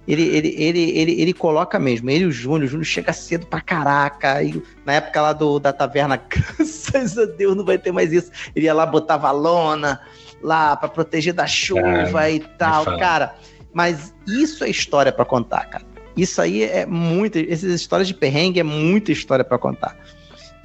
Ele, 0.09 0.23
ele, 0.23 0.55
ele, 0.57 0.97
ele, 0.97 1.21
ele 1.21 1.33
coloca 1.33 1.77
mesmo, 1.77 2.09
ele 2.09 2.23
e 2.23 2.25
o 2.25 2.31
Júnior, 2.31 2.63
o 2.63 2.67
Júnior 2.67 2.85
chega 2.85 3.13
cedo 3.13 3.45
pra 3.45 3.61
caraca. 3.61 4.41
E 4.41 4.59
na 4.83 4.93
época 4.93 5.21
lá 5.21 5.33
do, 5.33 5.59
da 5.59 5.71
taverna, 5.71 6.17
graças 6.27 7.15
a 7.15 7.25
Deus, 7.25 7.55
não 7.55 7.63
vai 7.63 7.77
ter 7.77 7.91
mais 7.91 8.11
isso. 8.11 8.31
Ele 8.55 8.65
ia 8.65 8.73
lá, 8.73 8.87
botava 8.87 9.29
lona 9.29 10.01
lá 10.41 10.75
para 10.75 10.89
proteger 10.89 11.31
da 11.31 11.45
chuva 11.45 12.27
e 12.27 12.39
tal, 12.39 12.85
cara. 12.97 13.35
Mas 13.71 14.11
isso 14.27 14.63
é 14.63 14.69
história 14.69 15.11
para 15.11 15.25
contar, 15.25 15.65
cara. 15.65 15.85
Isso 16.17 16.41
aí 16.41 16.63
é 16.63 16.87
muito. 16.87 17.37
Essas 17.37 17.71
histórias 17.71 18.07
de 18.07 18.15
perrengue 18.15 18.59
é 18.59 18.63
muita 18.63 19.11
história 19.11 19.45
para 19.45 19.59
contar. 19.59 19.95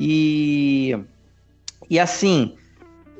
E. 0.01 0.99
E 1.91 2.01
assim, 2.01 2.57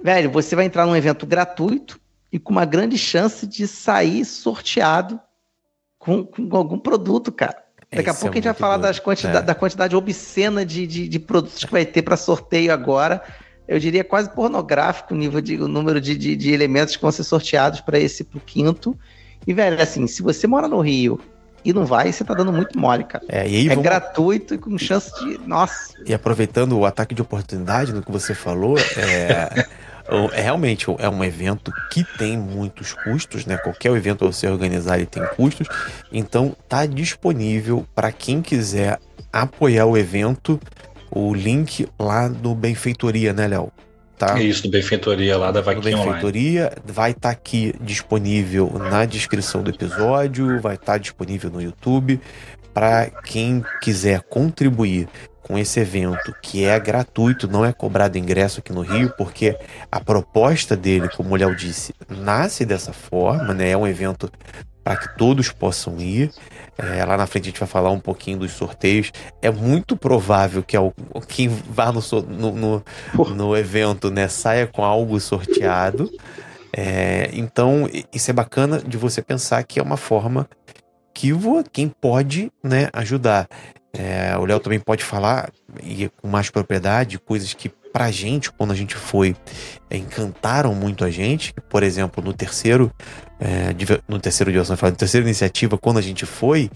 velho, 0.03 0.31
você 0.31 0.57
vai 0.57 0.65
entrar 0.65 0.87
num 0.87 0.97
evento 0.97 1.27
gratuito 1.27 2.01
e 2.33 2.39
com 2.39 2.51
uma 2.51 2.65
grande 2.65 2.97
chance 2.97 3.47
de 3.47 3.69
sair 3.69 4.25
sorteado 4.25 5.21
com, 6.05 6.25
com 6.25 6.57
algum 6.57 6.79
produto, 6.79 7.33
cara. 7.33 7.57
Daqui 7.91 8.11
a 8.11 8.15
pouco 8.15 8.29
é 8.29 8.31
a 8.31 8.35
gente 8.35 8.45
vai 8.45 8.55
falar 8.55 8.77
das 8.77 8.99
quantidade, 8.99 9.39
é. 9.39 9.43
da 9.43 9.55
quantidade 9.55 9.97
obscena 9.97 10.65
de, 10.65 10.87
de, 10.87 11.09
de 11.09 11.19
produtos 11.19 11.65
que 11.65 11.71
vai 11.71 11.87
ter 11.87 12.03
para 12.03 12.17
sorteio 12.17 12.73
agora. 12.73 13.23
Eu 13.67 13.79
diria 13.79 14.05
quase 14.05 14.29
pornográfico 14.31 15.15
o 15.15 15.17
nível 15.17 15.41
de, 15.41 15.57
o 15.57 15.69
número 15.69 16.01
de, 16.01 16.17
de, 16.17 16.37
de 16.37 16.53
elementos 16.53 16.97
que 16.97 17.03
vão 17.03 17.13
ser 17.13 17.25
sorteados 17.25 17.81
para 17.81 17.99
esse 17.99 18.25
pro 18.25 18.41
quinto. 18.41 18.99
E, 19.47 19.55
velho, 19.55 19.81
assim, 19.81 20.07
se 20.07 20.23
você 20.23 20.47
mora 20.47 20.69
no 20.69 20.81
Rio 20.81 21.21
e 21.65 21.73
não 21.73 21.87
vai, 21.87 22.13
você 22.13 22.25
tá 22.25 22.35
dando 22.35 22.53
muito 22.53 22.79
mole, 22.79 23.05
cara. 23.05 23.25
É, 23.29 23.49
e 23.49 23.57
aí, 23.57 23.67
é 23.67 23.69
vamos... 23.71 23.85
gratuito 23.85 24.55
e 24.55 24.59
com 24.59 24.77
chance 24.77 25.11
de. 25.21 25.39
Nossa. 25.47 25.95
E 26.05 26.13
aproveitando 26.13 26.77
o 26.79 26.85
ataque 26.85 27.15
de 27.15 27.23
oportunidade 27.23 27.93
no 27.93 28.03
que 28.03 28.13
você 28.13 28.35
falou, 28.35 28.77
é. 28.79 29.67
é 30.33 30.41
realmente 30.43 30.87
é 30.99 31.09
um 31.09 31.25
evento 31.25 31.73
que 31.91 32.05
tem 32.19 32.37
muitos 32.37 32.93
custos, 32.93 33.47
né? 33.47 33.57
Qualquer 33.57 33.93
evento 33.93 34.31
você 34.31 34.47
organizar 34.47 34.97
ele 34.97 35.07
tem 35.07 35.25
custos. 35.37 35.67
Então 36.13 36.55
tá 36.69 36.87
disponível 36.87 37.87
para 37.95 38.13
quem 38.13 38.43
quiser 38.43 38.99
apoiar 39.33 39.87
o 39.87 39.97
evento 39.97 40.61
o 41.11 41.33
link 41.33 41.87
lá 41.99 42.29
no 42.29 42.55
Benfeitoria, 42.55 43.33
né, 43.33 43.47
Léo? 43.47 43.73
Tá? 44.19 44.41
Isso, 44.41 44.65
do 44.65 44.71
Benfeitoria 44.71 45.37
lá 45.37 45.51
da 45.51 45.61
Vaquinha 45.61 45.97
Benfeitoria 45.97 46.67
Online. 46.67 46.83
vai 46.87 47.11
estar 47.11 47.29
tá 47.29 47.31
aqui 47.31 47.75
disponível 47.81 48.73
na 48.79 49.05
descrição 49.05 49.63
do 49.63 49.71
episódio, 49.71 50.61
vai 50.61 50.75
estar 50.75 50.93
tá 50.93 50.99
disponível 50.99 51.51
no 51.51 51.61
YouTube 51.61 52.21
para 52.73 53.11
quem 53.11 53.65
quiser 53.81 54.23
contribuir 54.23 55.09
com 55.45 55.59
esse 55.59 55.79
evento 55.79 56.35
que 56.43 56.65
é 56.65 56.81
gratuito, 56.81 57.47
não 57.47 57.65
é 57.65 57.73
cobrado 57.73 58.19
ingresso 58.19 58.61
aqui 58.61 58.73
no 58.73 58.81
Rio, 58.81 59.13
porque 59.17 59.57
a 59.93 60.01
proposta 60.01 60.75
dele, 60.75 61.09
como 61.11 61.35
o 61.35 61.37
Léo 61.37 61.55
disse, 61.55 61.95
nasce 62.09 62.65
dessa 62.65 62.93
forma, 62.95 63.53
né? 63.53 63.71
É 63.71 63.77
um 63.77 63.87
evento 63.87 64.31
para 64.83 64.97
que 64.97 65.17
todos 65.17 65.51
possam 65.51 66.01
ir. 66.01 66.31
É, 66.79 67.05
lá 67.05 67.17
na 67.17 67.27
frente 67.27 67.45
a 67.45 67.51
gente 67.51 67.61
vai 67.61 67.69
falar 67.69 67.91
um 67.91 68.01
pouquinho 68.01 68.39
dos 68.39 68.53
sorteios. 68.53 69.13
É 69.43 69.51
muito 69.51 69.97
provável 69.97 70.63
que 70.63 70.77
quem 71.29 71.49
vá 71.49 71.93
no, 71.93 72.01
no, 72.23 72.53
no, 72.53 72.85
no 73.35 73.57
evento 73.57 74.11
né, 74.11 74.29
saia 74.29 74.67
com 74.67 74.83
algo 74.83 75.21
sorteado. 75.21 76.11
É, 76.77 77.31
então, 77.35 77.89
isso 78.13 78.31
é 78.31 78.35
bacana 78.35 78.79
de 78.81 78.97
você 78.97 79.23
pensar 79.23 79.63
que 79.63 79.79
é 79.79 79.83
uma 79.83 79.97
forma 79.97 80.49
que 81.15 81.31
quem 81.73 81.89
pode 81.89 82.51
né, 82.63 82.89
ajudar. 82.93 83.49
É, 83.93 84.37
o 84.37 84.45
Léo 84.45 84.59
também 84.59 84.81
pode 84.81 85.05
falar, 85.05 85.51
e 85.83 86.11
com 86.21 86.27
mais 86.27 86.51
propriedade, 86.51 87.19
coisas 87.19 87.55
que 87.55 87.71
pra 87.93 88.11
gente, 88.11 88.51
quando 88.51 88.73
a 88.73 88.75
gente 88.75 88.97
foi, 88.97 89.37
é, 89.89 89.97
encantaram 89.97 90.75
muito 90.75 91.05
a 91.05 91.11
gente. 91.13 91.55
Por 91.71 91.85
exemplo, 91.85 92.23
no 92.23 92.33
terceiro, 92.33 92.91
é, 93.39 93.69
no 94.09 94.19
terceiro 94.19 94.51
diversão, 94.51 94.77
no 94.83 94.97
terceiro 94.97 95.25
iniciativa, 95.25 95.79
quando 95.79 95.99
a 95.99 96.03
gente 96.03 96.27
foi, 96.27 96.69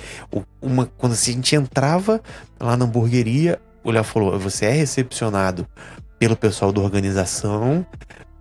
uma, 0.62 0.86
quando 0.96 1.14
a 1.14 1.16
gente 1.16 1.56
entrava 1.56 2.22
lá 2.60 2.76
na 2.76 2.84
hamburgueria, 2.84 3.60
o 3.82 3.90
Léo 3.90 4.04
falou: 4.04 4.38
você 4.38 4.66
é 4.66 4.70
recepcionado 4.70 5.66
pelo 6.20 6.36
pessoal 6.36 6.72
da 6.72 6.80
organização, 6.80 7.84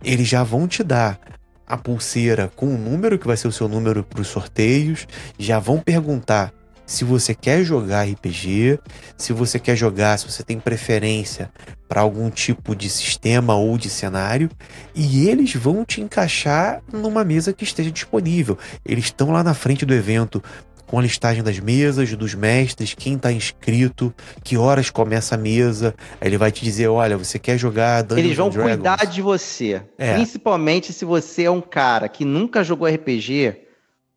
eles 0.03 0.27
já 0.27 0.43
vão 0.43 0.67
te 0.67 0.83
dar 0.83 1.19
a 1.67 1.77
pulseira 1.77 2.51
com 2.55 2.73
o 2.73 2.77
número 2.77 3.19
que 3.19 3.27
vai 3.27 3.35
ser 3.35 3.47
o 3.47 3.51
seu 3.51 3.67
número 3.67 4.03
para 4.03 4.21
os 4.21 4.27
sorteios, 4.27 5.07
já 5.37 5.59
vão 5.59 5.79
perguntar 5.79 6.53
se 6.85 7.03
você 7.03 7.35
quer 7.35 7.63
jogar 7.65 8.07
RPG, 8.07 8.79
se 9.17 9.33
você 9.33 9.59
quer 9.59 9.75
jogar, 9.75 10.17
se 10.17 10.25
você 10.25 10.41
tem 10.41 10.57
preferência 10.57 11.51
para 11.87 11.99
algum 11.99 12.29
tipo 12.29 12.73
de 12.73 12.89
sistema 12.89 13.55
ou 13.55 13.77
de 13.77 13.89
cenário, 13.89 14.49
e 14.95 15.27
eles 15.27 15.53
vão 15.53 15.83
te 15.83 15.99
encaixar 15.99 16.81
numa 16.91 17.25
mesa 17.25 17.51
que 17.51 17.65
esteja 17.65 17.91
disponível. 17.91 18.57
Eles 18.85 19.05
estão 19.05 19.31
lá 19.31 19.43
na 19.43 19.53
frente 19.53 19.85
do 19.85 19.93
evento 19.93 20.41
com 20.87 20.97
a 20.97 21.01
listagem 21.01 21.43
das 21.43 21.59
mesas, 21.59 22.15
dos 22.15 22.33
mestres, 22.33 22.95
quem 22.95 23.15
está 23.15 23.31
inscrito, 23.31 24.13
que 24.43 24.57
horas 24.57 24.89
começa 24.89 25.35
a 25.35 25.37
mesa. 25.37 25.93
Aí 26.19 26.29
ele 26.29 26.37
vai 26.37 26.51
te 26.51 26.63
dizer: 26.63 26.87
olha, 26.87 27.17
você 27.17 27.37
quer 27.37 27.57
jogar 27.57 28.01
Dungeons 28.01 28.25
Eles 28.25 28.37
vão 28.37 28.49
cuidar 28.49 29.05
de 29.05 29.21
você. 29.21 29.83
É. 29.97 30.13
Principalmente 30.15 30.93
se 30.93 31.05
você 31.05 31.43
é 31.43 31.51
um 31.51 31.61
cara 31.61 32.07
que 32.07 32.23
nunca 32.23 32.63
jogou 32.63 32.87
RPG, 32.87 33.55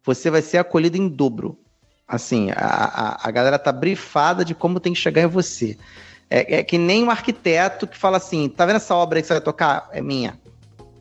você 0.05 0.31
vai 0.31 0.41
ser 0.41 0.59
acolhido 0.59 0.97
em 0.97 1.09
dobro. 1.09 1.59
Assim, 2.07 2.51
a, 2.53 2.57
a, 2.57 3.29
a 3.29 3.31
galera 3.31 3.59
tá 3.59 3.71
brifada 3.71 4.45
de 4.45 4.55
como 4.55 4.81
tem 4.81 4.93
que 4.93 4.99
chegar 4.99 5.23
em 5.23 5.27
você. 5.27 5.77
É, 6.29 6.59
é, 6.59 6.63
que 6.63 6.79
nem 6.79 7.03
um 7.03 7.11
arquiteto 7.11 7.87
que 7.87 7.99
fala 7.99 8.17
assim: 8.17 8.49
tá 8.49 8.65
vendo 8.65 8.77
essa 8.77 8.95
obra 8.95 9.19
aí 9.19 9.23
que 9.23 9.27
você 9.27 9.35
vai 9.35 9.43
tocar? 9.43 9.89
É 9.93 10.01
minha. 10.01 10.39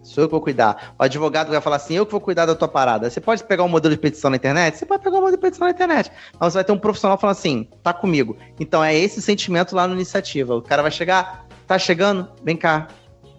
Sou 0.02 0.24
eu 0.24 0.28
que 0.28 0.32
vou 0.32 0.42
cuidar. 0.42 0.94
O 0.98 1.04
advogado 1.04 1.50
vai 1.50 1.62
falar 1.62 1.76
assim: 1.76 1.96
eu 1.96 2.06
que 2.06 2.12
vou 2.12 2.22
cuidar 2.22 2.46
da 2.46 2.56
tua 2.56 2.68
parada. 2.68 3.10
Você 3.10 3.20
pode 3.20 3.44
pegar 3.44 3.64
um 3.64 3.68
modelo 3.68 3.94
de 3.94 4.00
petição 4.00 4.30
na 4.30 4.38
internet? 4.38 4.78
Você 4.78 4.86
pode 4.86 5.04
pegar 5.04 5.18
um 5.18 5.22
modelo 5.22 5.38
de 5.38 5.42
petição 5.42 5.68
na 5.68 5.72
internet. 5.72 6.12
Mas 6.40 6.54
você 6.54 6.58
vai 6.58 6.64
ter 6.64 6.72
um 6.72 6.78
profissional 6.78 7.18
falando 7.18 7.38
assim: 7.38 7.68
tá 7.84 7.94
comigo. 7.94 8.38
Então 8.60 8.84
é 8.84 8.96
esse 8.96 9.22
sentimento 9.22 9.76
lá 9.76 9.88
no 9.88 9.94
iniciativa. 9.94 10.56
O 10.56 10.62
cara 10.62 10.82
vai 10.82 10.92
chegar, 10.92 11.46
tá 11.68 11.78
chegando? 11.78 12.28
Vem 12.44 12.56
cá, 12.56 12.88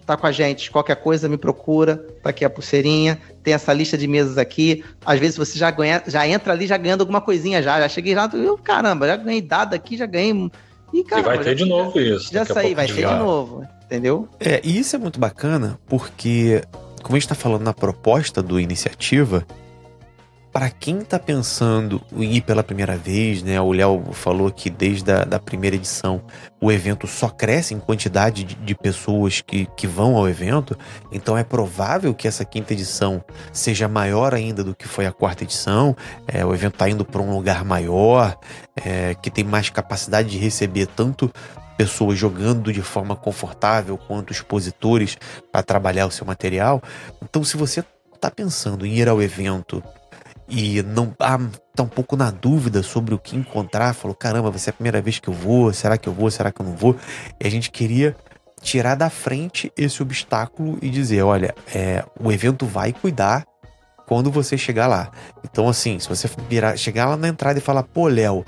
tá 0.06 0.16
com 0.16 0.26
a 0.26 0.32
gente. 0.32 0.70
Qualquer 0.70 0.96
coisa, 0.96 1.28
me 1.28 1.38
procura. 1.38 1.96
Tá 2.22 2.30
aqui 2.30 2.44
a 2.44 2.50
pulseirinha. 2.50 3.18
Tem 3.42 3.54
essa 3.54 3.72
lista 3.72 3.96
de 3.96 4.06
mesas 4.06 4.36
aqui. 4.36 4.84
Às 5.04 5.18
vezes 5.18 5.36
você 5.36 5.58
já 5.58 5.70
ganha, 5.70 6.02
já 6.06 6.26
entra 6.26 6.52
ali 6.52 6.66
já 6.66 6.76
ganhando 6.76 7.00
alguma 7.00 7.20
coisinha 7.20 7.62
já. 7.62 7.80
Já 7.80 7.88
cheguei 7.88 8.14
lá, 8.14 8.28
eu, 8.32 8.58
caramba, 8.58 9.06
já 9.06 9.16
ganhei 9.16 9.40
dado 9.40 9.74
aqui, 9.74 9.96
já 9.96 10.06
ganhei. 10.06 10.50
E, 10.92 11.04
caramba, 11.04 11.34
e 11.34 11.36
vai 11.36 11.44
ter 11.44 11.54
de 11.54 11.64
novo 11.64 12.00
isso. 12.00 12.32
Já 12.32 12.44
saí, 12.44 12.74
vai 12.74 12.86
ter 12.86 12.94
de 12.94 13.14
novo. 13.14 13.66
Entendeu? 13.84 14.28
É, 14.38 14.60
e 14.62 14.78
isso 14.78 14.94
é 14.94 14.98
muito 14.98 15.18
bacana 15.18 15.78
porque, 15.88 16.62
como 17.02 17.16
a 17.16 17.18
gente 17.18 17.28
tá 17.28 17.34
falando 17.34 17.62
na 17.62 17.74
proposta 17.74 18.40
do 18.42 18.60
iniciativa, 18.60 19.44
para 20.52 20.68
quem 20.68 20.98
está 20.98 21.18
pensando 21.18 22.02
em 22.12 22.34
ir 22.34 22.40
pela 22.40 22.62
primeira 22.62 22.96
vez, 22.96 23.42
né? 23.42 23.60
O 23.60 23.72
Léo 23.72 24.12
falou 24.12 24.50
que 24.50 24.68
desde 24.68 25.12
a 25.12 25.24
da 25.24 25.38
primeira 25.38 25.76
edição 25.76 26.20
o 26.60 26.72
evento 26.72 27.06
só 27.06 27.28
cresce 27.28 27.72
em 27.72 27.78
quantidade 27.78 28.42
de, 28.42 28.54
de, 28.56 28.74
pessoas 28.74 29.40
que, 29.40 29.66
que 29.76 29.86
vão 29.86 30.16
ao 30.16 30.28
evento, 30.28 30.76
então 31.12 31.38
é 31.38 31.44
provável 31.44 32.12
que 32.12 32.26
essa 32.26 32.44
quinta 32.44 32.72
edição 32.72 33.24
seja 33.52 33.88
maior 33.88 34.34
ainda 34.34 34.64
do 34.64 34.74
que 34.74 34.88
foi 34.88 35.06
a 35.06 35.12
quarta 35.12 35.44
edição. 35.44 35.96
É, 36.26 36.44
o 36.44 36.52
evento 36.52 36.74
está 36.74 36.88
indo 36.88 37.04
para 37.04 37.22
um 37.22 37.32
lugar 37.32 37.64
maior, 37.64 38.36
é, 38.84 39.14
que 39.14 39.30
tem 39.30 39.44
mais 39.44 39.70
capacidade 39.70 40.30
de 40.30 40.38
receber 40.38 40.86
tanto 40.86 41.32
pessoas 41.76 42.18
jogando 42.18 42.72
de 42.72 42.82
forma 42.82 43.16
confortável 43.16 43.96
quanto 43.96 44.32
expositores 44.32 45.16
para 45.50 45.62
trabalhar 45.62 46.06
o 46.06 46.10
seu 46.10 46.26
material. 46.26 46.82
Então, 47.22 47.42
se 47.42 47.56
você 47.56 47.82
está 48.14 48.30
pensando 48.30 48.84
em 48.84 48.98
ir 48.98 49.08
ao 49.08 49.22
evento 49.22 49.82
e 50.50 50.82
não 50.82 51.14
ah, 51.20 51.38
tá 51.74 51.82
um 51.82 51.88
pouco 51.88 52.16
na 52.16 52.30
dúvida 52.30 52.82
sobre 52.82 53.14
o 53.14 53.18
que 53.18 53.36
encontrar, 53.36 53.94
falou: 53.94 54.14
caramba, 54.14 54.50
vai 54.50 54.58
ser 54.58 54.70
a 54.70 54.72
primeira 54.72 55.00
vez 55.00 55.18
que 55.18 55.28
eu 55.28 55.34
vou, 55.34 55.72
será 55.72 55.96
que 55.96 56.08
eu 56.08 56.12
vou, 56.12 56.30
será 56.30 56.50
que 56.50 56.60
eu 56.60 56.66
não 56.66 56.74
vou? 56.74 56.96
E 57.40 57.46
a 57.46 57.50
gente 57.50 57.70
queria 57.70 58.16
tirar 58.60 58.94
da 58.94 59.08
frente 59.08 59.72
esse 59.76 60.02
obstáculo 60.02 60.78
e 60.82 60.90
dizer: 60.90 61.22
olha, 61.22 61.54
é, 61.74 62.04
o 62.18 62.32
evento 62.32 62.66
vai 62.66 62.92
cuidar 62.92 63.44
quando 64.06 64.30
você 64.30 64.58
chegar 64.58 64.88
lá. 64.88 65.10
Então, 65.44 65.68
assim, 65.68 65.98
se 66.00 66.08
você 66.08 66.28
virar, 66.48 66.76
chegar 66.76 67.06
lá 67.06 67.16
na 67.16 67.28
entrada 67.28 67.58
e 67.58 67.62
falar: 67.62 67.84
pô, 67.84 68.08
Léo, 68.08 68.44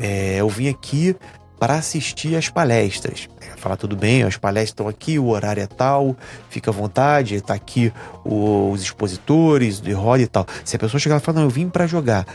é, 0.00 0.36
eu 0.36 0.48
vim 0.48 0.68
aqui 0.68 1.16
para 1.58 1.74
assistir 1.74 2.36
às 2.36 2.48
palestras. 2.48 3.28
É, 3.64 3.74
falar 3.74 3.76
tudo 3.76 3.96
bem, 3.96 4.22
as 4.22 4.36
palestras 4.36 4.70
estão 4.70 4.86
aqui, 4.86 5.18
o 5.18 5.28
horário 5.28 5.62
é 5.62 5.66
tal, 5.66 6.14
fica 6.50 6.70
à 6.70 6.74
vontade, 6.74 7.34
está 7.36 7.54
aqui 7.54 7.90
os 8.22 8.82
expositores 8.82 9.80
de 9.80 9.92
roda 9.92 10.22
e 10.22 10.26
tal. 10.26 10.46
Se 10.64 10.76
a 10.76 10.78
pessoa 10.78 11.00
chegar 11.00 11.16
lá 11.16 11.20
e 11.20 11.24
falar, 11.24 11.38
não, 11.38 11.44
eu 11.44 11.50
vim 11.50 11.68
para 11.68 11.86
jogar, 11.86 12.26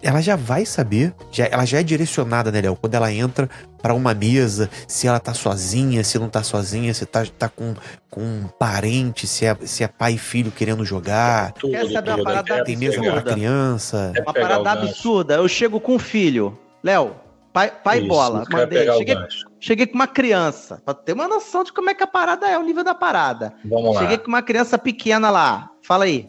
ela 0.00 0.20
já 0.20 0.36
vai 0.36 0.64
saber, 0.64 1.12
já, 1.32 1.46
ela 1.46 1.64
já 1.64 1.80
é 1.80 1.82
direcionada, 1.82 2.52
né, 2.52 2.60
Léo? 2.60 2.76
Quando 2.76 2.94
ela 2.94 3.12
entra 3.12 3.50
para 3.82 3.94
uma 3.94 4.14
mesa, 4.14 4.70
se 4.86 5.08
ela 5.08 5.18
tá 5.18 5.34
sozinha, 5.34 6.04
se 6.04 6.18
não 6.18 6.28
tá 6.28 6.42
sozinha, 6.44 6.94
se 6.94 7.04
tá, 7.04 7.24
tá 7.36 7.48
com, 7.48 7.74
com 8.08 8.20
um 8.20 8.48
parente, 8.58 9.26
se 9.26 9.44
é, 9.44 9.56
se 9.64 9.82
é 9.82 9.88
pai 9.88 10.14
e 10.14 10.18
filho 10.18 10.52
querendo 10.52 10.84
jogar. 10.84 11.52
Tudo, 11.52 11.72
Quer 11.72 11.90
saber 11.90 12.10
tudo, 12.10 12.20
uma 12.20 12.24
parada 12.24 12.64
Tem 12.64 12.76
mesa 12.76 13.00
para 13.00 13.22
criança. 13.22 14.12
Uma 14.22 14.32
parada 14.32 14.70
absurda. 14.70 15.34
Eu 15.34 15.48
chego 15.48 15.80
com 15.80 15.96
um 15.96 15.98
filho. 15.98 16.56
Léo, 16.82 17.16
pai, 17.56 17.72
pai 17.82 17.98
Isso, 18.00 18.08
bola. 18.08 18.44
Mandei. 18.50 18.86
Cheguei, 18.86 19.16
cheguei 19.58 19.86
com 19.86 19.94
uma 19.94 20.06
criança. 20.06 20.82
Pra 20.84 20.92
ter 20.92 21.14
uma 21.14 21.26
noção 21.26 21.64
de 21.64 21.72
como 21.72 21.88
é 21.88 21.94
que 21.94 22.02
a 22.02 22.06
parada 22.06 22.46
é, 22.46 22.58
o 22.58 22.62
nível 22.62 22.84
da 22.84 22.94
parada. 22.94 23.54
Vamos 23.64 23.94
lá. 23.94 24.02
Cheguei 24.02 24.18
com 24.18 24.28
uma 24.28 24.42
criança 24.42 24.76
pequena 24.76 25.30
lá. 25.30 25.70
Fala 25.82 26.04
aí. 26.04 26.28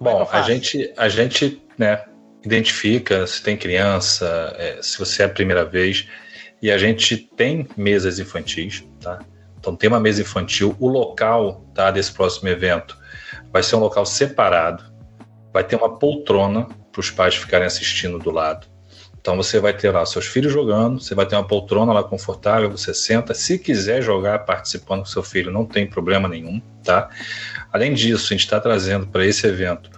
É 0.00 0.04
Bom, 0.04 0.22
é 0.22 0.36
a 0.36 0.42
gente, 0.42 0.92
a 0.96 1.08
gente, 1.08 1.62
né, 1.78 2.04
identifica 2.44 3.24
se 3.24 3.40
tem 3.40 3.56
criança, 3.56 4.52
é, 4.58 4.80
se 4.82 4.98
você 4.98 5.22
é 5.22 5.26
a 5.26 5.28
primeira 5.28 5.64
vez. 5.64 6.08
E 6.60 6.72
a 6.72 6.78
gente 6.78 7.16
tem 7.16 7.68
mesas 7.76 8.18
infantis, 8.18 8.84
tá? 9.00 9.20
Então 9.60 9.76
tem 9.76 9.88
uma 9.88 10.00
mesa 10.00 10.22
infantil. 10.22 10.74
O 10.80 10.88
local 10.88 11.64
tá, 11.72 11.92
desse 11.92 12.12
próximo 12.12 12.48
evento 12.48 12.98
vai 13.52 13.62
ser 13.62 13.76
um 13.76 13.80
local 13.80 14.04
separado. 14.04 14.82
Vai 15.52 15.62
ter 15.62 15.76
uma 15.76 15.98
poltrona 16.00 16.66
para 16.90 17.00
os 17.00 17.10
pais 17.12 17.36
ficarem 17.36 17.66
assistindo 17.66 18.18
do 18.18 18.32
lado. 18.32 18.73
Então 19.24 19.38
você 19.38 19.58
vai 19.58 19.72
ter 19.72 19.90
lá 19.90 20.04
seus 20.04 20.26
filhos 20.26 20.52
jogando, 20.52 21.00
você 21.00 21.14
vai 21.14 21.24
ter 21.24 21.34
uma 21.34 21.46
poltrona 21.46 21.94
lá 21.94 22.04
confortável, 22.04 22.70
você 22.70 22.92
senta. 22.92 23.32
Se 23.32 23.58
quiser 23.58 24.02
jogar 24.02 24.40
participando 24.40 24.98
com 24.98 25.06
seu 25.06 25.22
filho, 25.22 25.50
não 25.50 25.64
tem 25.64 25.86
problema 25.86 26.28
nenhum, 26.28 26.60
tá? 26.84 27.08
Além 27.72 27.94
disso, 27.94 28.26
a 28.26 28.28
gente 28.34 28.44
está 28.44 28.60
trazendo 28.60 29.06
para 29.06 29.24
esse 29.24 29.46
evento 29.46 29.88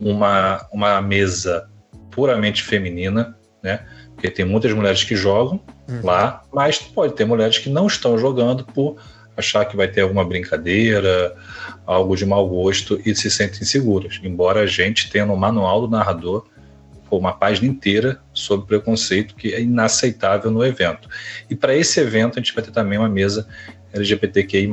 uma, 0.00 0.66
uma 0.72 1.02
mesa 1.02 1.68
puramente 2.10 2.62
feminina, 2.62 3.36
né? 3.62 3.84
Porque 4.14 4.30
tem 4.30 4.46
muitas 4.46 4.72
mulheres 4.72 5.04
que 5.04 5.14
jogam 5.14 5.60
uhum. 5.86 6.00
lá, 6.02 6.42
mas 6.50 6.78
pode 6.78 7.12
ter 7.12 7.26
mulheres 7.26 7.58
que 7.58 7.68
não 7.68 7.86
estão 7.86 8.16
jogando 8.16 8.64
por 8.64 8.96
achar 9.36 9.66
que 9.66 9.76
vai 9.76 9.88
ter 9.88 10.00
alguma 10.00 10.24
brincadeira, 10.24 11.36
algo 11.84 12.16
de 12.16 12.24
mau 12.24 12.48
gosto 12.48 12.98
e 13.04 13.14
se 13.14 13.30
sentem 13.30 13.64
seguras. 13.64 14.18
Embora 14.24 14.60
a 14.60 14.66
gente 14.66 15.10
tenha 15.10 15.26
no 15.26 15.36
manual 15.36 15.82
do 15.82 15.90
narrador 15.90 16.46
uma 17.18 17.32
página 17.32 17.68
inteira 17.68 18.20
sobre 18.32 18.66
preconceito 18.66 19.34
que 19.34 19.54
é 19.54 19.60
inaceitável 19.60 20.50
no 20.50 20.64
evento. 20.64 21.08
E 21.48 21.54
para 21.54 21.74
esse 21.74 22.00
evento 22.00 22.38
a 22.38 22.42
gente 22.42 22.54
vai 22.54 22.64
ter 22.64 22.70
também 22.70 22.98
uma 22.98 23.08
mesa 23.08 23.46
LGBTQI+, 23.92 24.68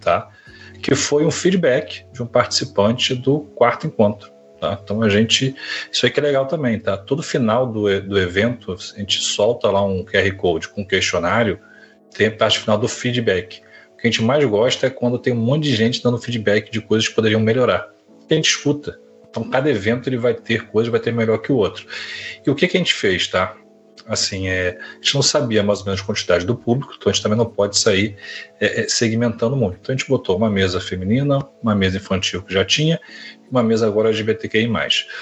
tá? 0.00 0.28
Que 0.82 0.94
foi 0.94 1.24
um 1.24 1.30
feedback 1.30 2.04
de 2.12 2.22
um 2.22 2.26
participante 2.26 3.14
do 3.14 3.40
quarto 3.40 3.86
encontro. 3.86 4.30
Tá? 4.60 4.78
Então 4.82 5.02
a 5.02 5.08
gente. 5.08 5.54
Isso 5.92 6.06
aí 6.06 6.12
que 6.12 6.18
é 6.18 6.22
legal 6.22 6.46
também, 6.46 6.78
tá? 6.78 6.96
Todo 6.96 7.22
final 7.22 7.66
do, 7.66 8.00
do 8.00 8.18
evento, 8.18 8.72
a 8.72 8.98
gente 8.98 9.20
solta 9.20 9.70
lá 9.70 9.84
um 9.84 10.04
QR 10.04 10.30
Code 10.36 10.68
com 10.68 10.80
um 10.82 10.86
questionário, 10.86 11.60
tem 12.16 12.28
a 12.28 12.30
parte 12.30 12.58
final 12.58 12.78
do 12.78 12.88
feedback. 12.88 13.60
O 13.92 13.96
que 13.98 14.06
a 14.06 14.10
gente 14.10 14.22
mais 14.22 14.44
gosta 14.44 14.86
é 14.86 14.90
quando 14.90 15.18
tem 15.18 15.32
um 15.32 15.36
monte 15.36 15.64
de 15.64 15.76
gente 15.76 16.02
dando 16.02 16.18
feedback 16.18 16.70
de 16.70 16.80
coisas 16.80 17.08
que 17.08 17.14
poderiam 17.14 17.40
melhorar. 17.40 17.90
Que 18.26 18.34
a 18.34 18.36
gente 18.36 18.48
escuta. 18.48 18.98
Então 19.36 19.50
cada 19.50 19.68
evento 19.68 20.08
ele 20.08 20.16
vai 20.16 20.32
ter 20.32 20.66
coisa, 20.68 20.90
vai 20.90 21.00
ter 21.00 21.12
melhor 21.12 21.38
que 21.38 21.52
o 21.52 21.56
outro. 21.56 21.86
E 22.46 22.50
o 22.50 22.54
que, 22.54 22.66
que 22.66 22.76
a 22.76 22.80
gente 22.80 22.94
fez, 22.94 23.28
tá? 23.28 23.54
assim, 24.08 24.48
é, 24.48 24.78
a 24.78 24.94
gente 24.96 25.14
não 25.14 25.22
sabia 25.22 25.62
mais 25.62 25.80
ou 25.80 25.86
menos 25.86 26.00
a 26.00 26.04
quantidade 26.04 26.46
do 26.46 26.56
público, 26.56 26.94
então 26.96 27.10
a 27.10 27.12
gente 27.12 27.22
também 27.22 27.36
não 27.36 27.46
pode 27.46 27.76
sair 27.76 28.16
é, 28.60 28.82
é 28.82 28.88
segmentando 28.88 29.56
muito. 29.56 29.78
Então 29.80 29.94
a 29.94 29.98
gente 29.98 30.08
botou 30.08 30.36
uma 30.36 30.48
mesa 30.48 30.80
feminina, 30.80 31.40
uma 31.60 31.74
mesa 31.74 31.96
infantil 31.96 32.42
que 32.42 32.52
já 32.54 32.64
tinha, 32.64 33.00
uma 33.50 33.62
mesa 33.62 33.86
agora 33.86 34.08
LGBTQI+. 34.08 34.70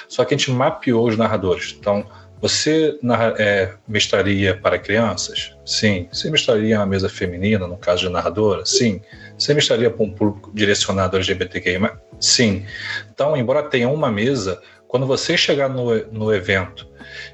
Só 0.09 0.25
que 0.25 0.35
a 0.35 0.37
gente 0.37 0.51
mapeou 0.51 1.09
os 1.09 1.17
narradores. 1.17 1.75
Então, 1.79 2.07
você 2.45 2.99
é, 3.39 3.73
mestraria 3.89 4.55
para 4.55 4.79
crianças? 4.79 5.57
Sim. 5.65 6.07
Você 6.13 6.31
mestraria 6.31 6.79
uma 6.79 6.85
mesa 6.85 7.09
feminina, 7.09 7.67
no 7.67 7.79
caso 7.79 8.03
de 8.03 8.11
narradora? 8.11 8.67
Sim. 8.67 9.01
Você 9.39 9.55
mestraria 9.55 9.91
para 9.91 10.05
um 10.05 10.11
público 10.11 10.53
direcionado 10.53 11.17
LGBTQI? 11.17 11.81
Sim. 12.21 12.67
Então, 13.11 13.35
embora 13.35 13.63
tenha 13.63 13.89
uma 13.89 14.13
mesa, 14.13 14.61
quando 14.87 15.07
você 15.07 15.39
chegar 15.39 15.71
no, 15.71 15.97
no 16.13 16.35
evento 16.35 16.87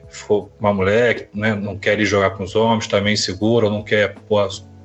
for 0.09 0.49
uma 0.61 0.73
mulher 0.73 1.15
que 1.15 1.37
né, 1.37 1.57
não 1.57 1.77
quer 1.77 1.99
ir 1.99 2.07
jogar 2.07 2.31
com 2.31 2.45
os 2.45 2.55
homens, 2.55 2.85
está 2.85 3.01
meio 3.01 3.15
insegura, 3.15 3.67
ou 3.67 3.73
não 3.73 3.83
quer 3.83 4.15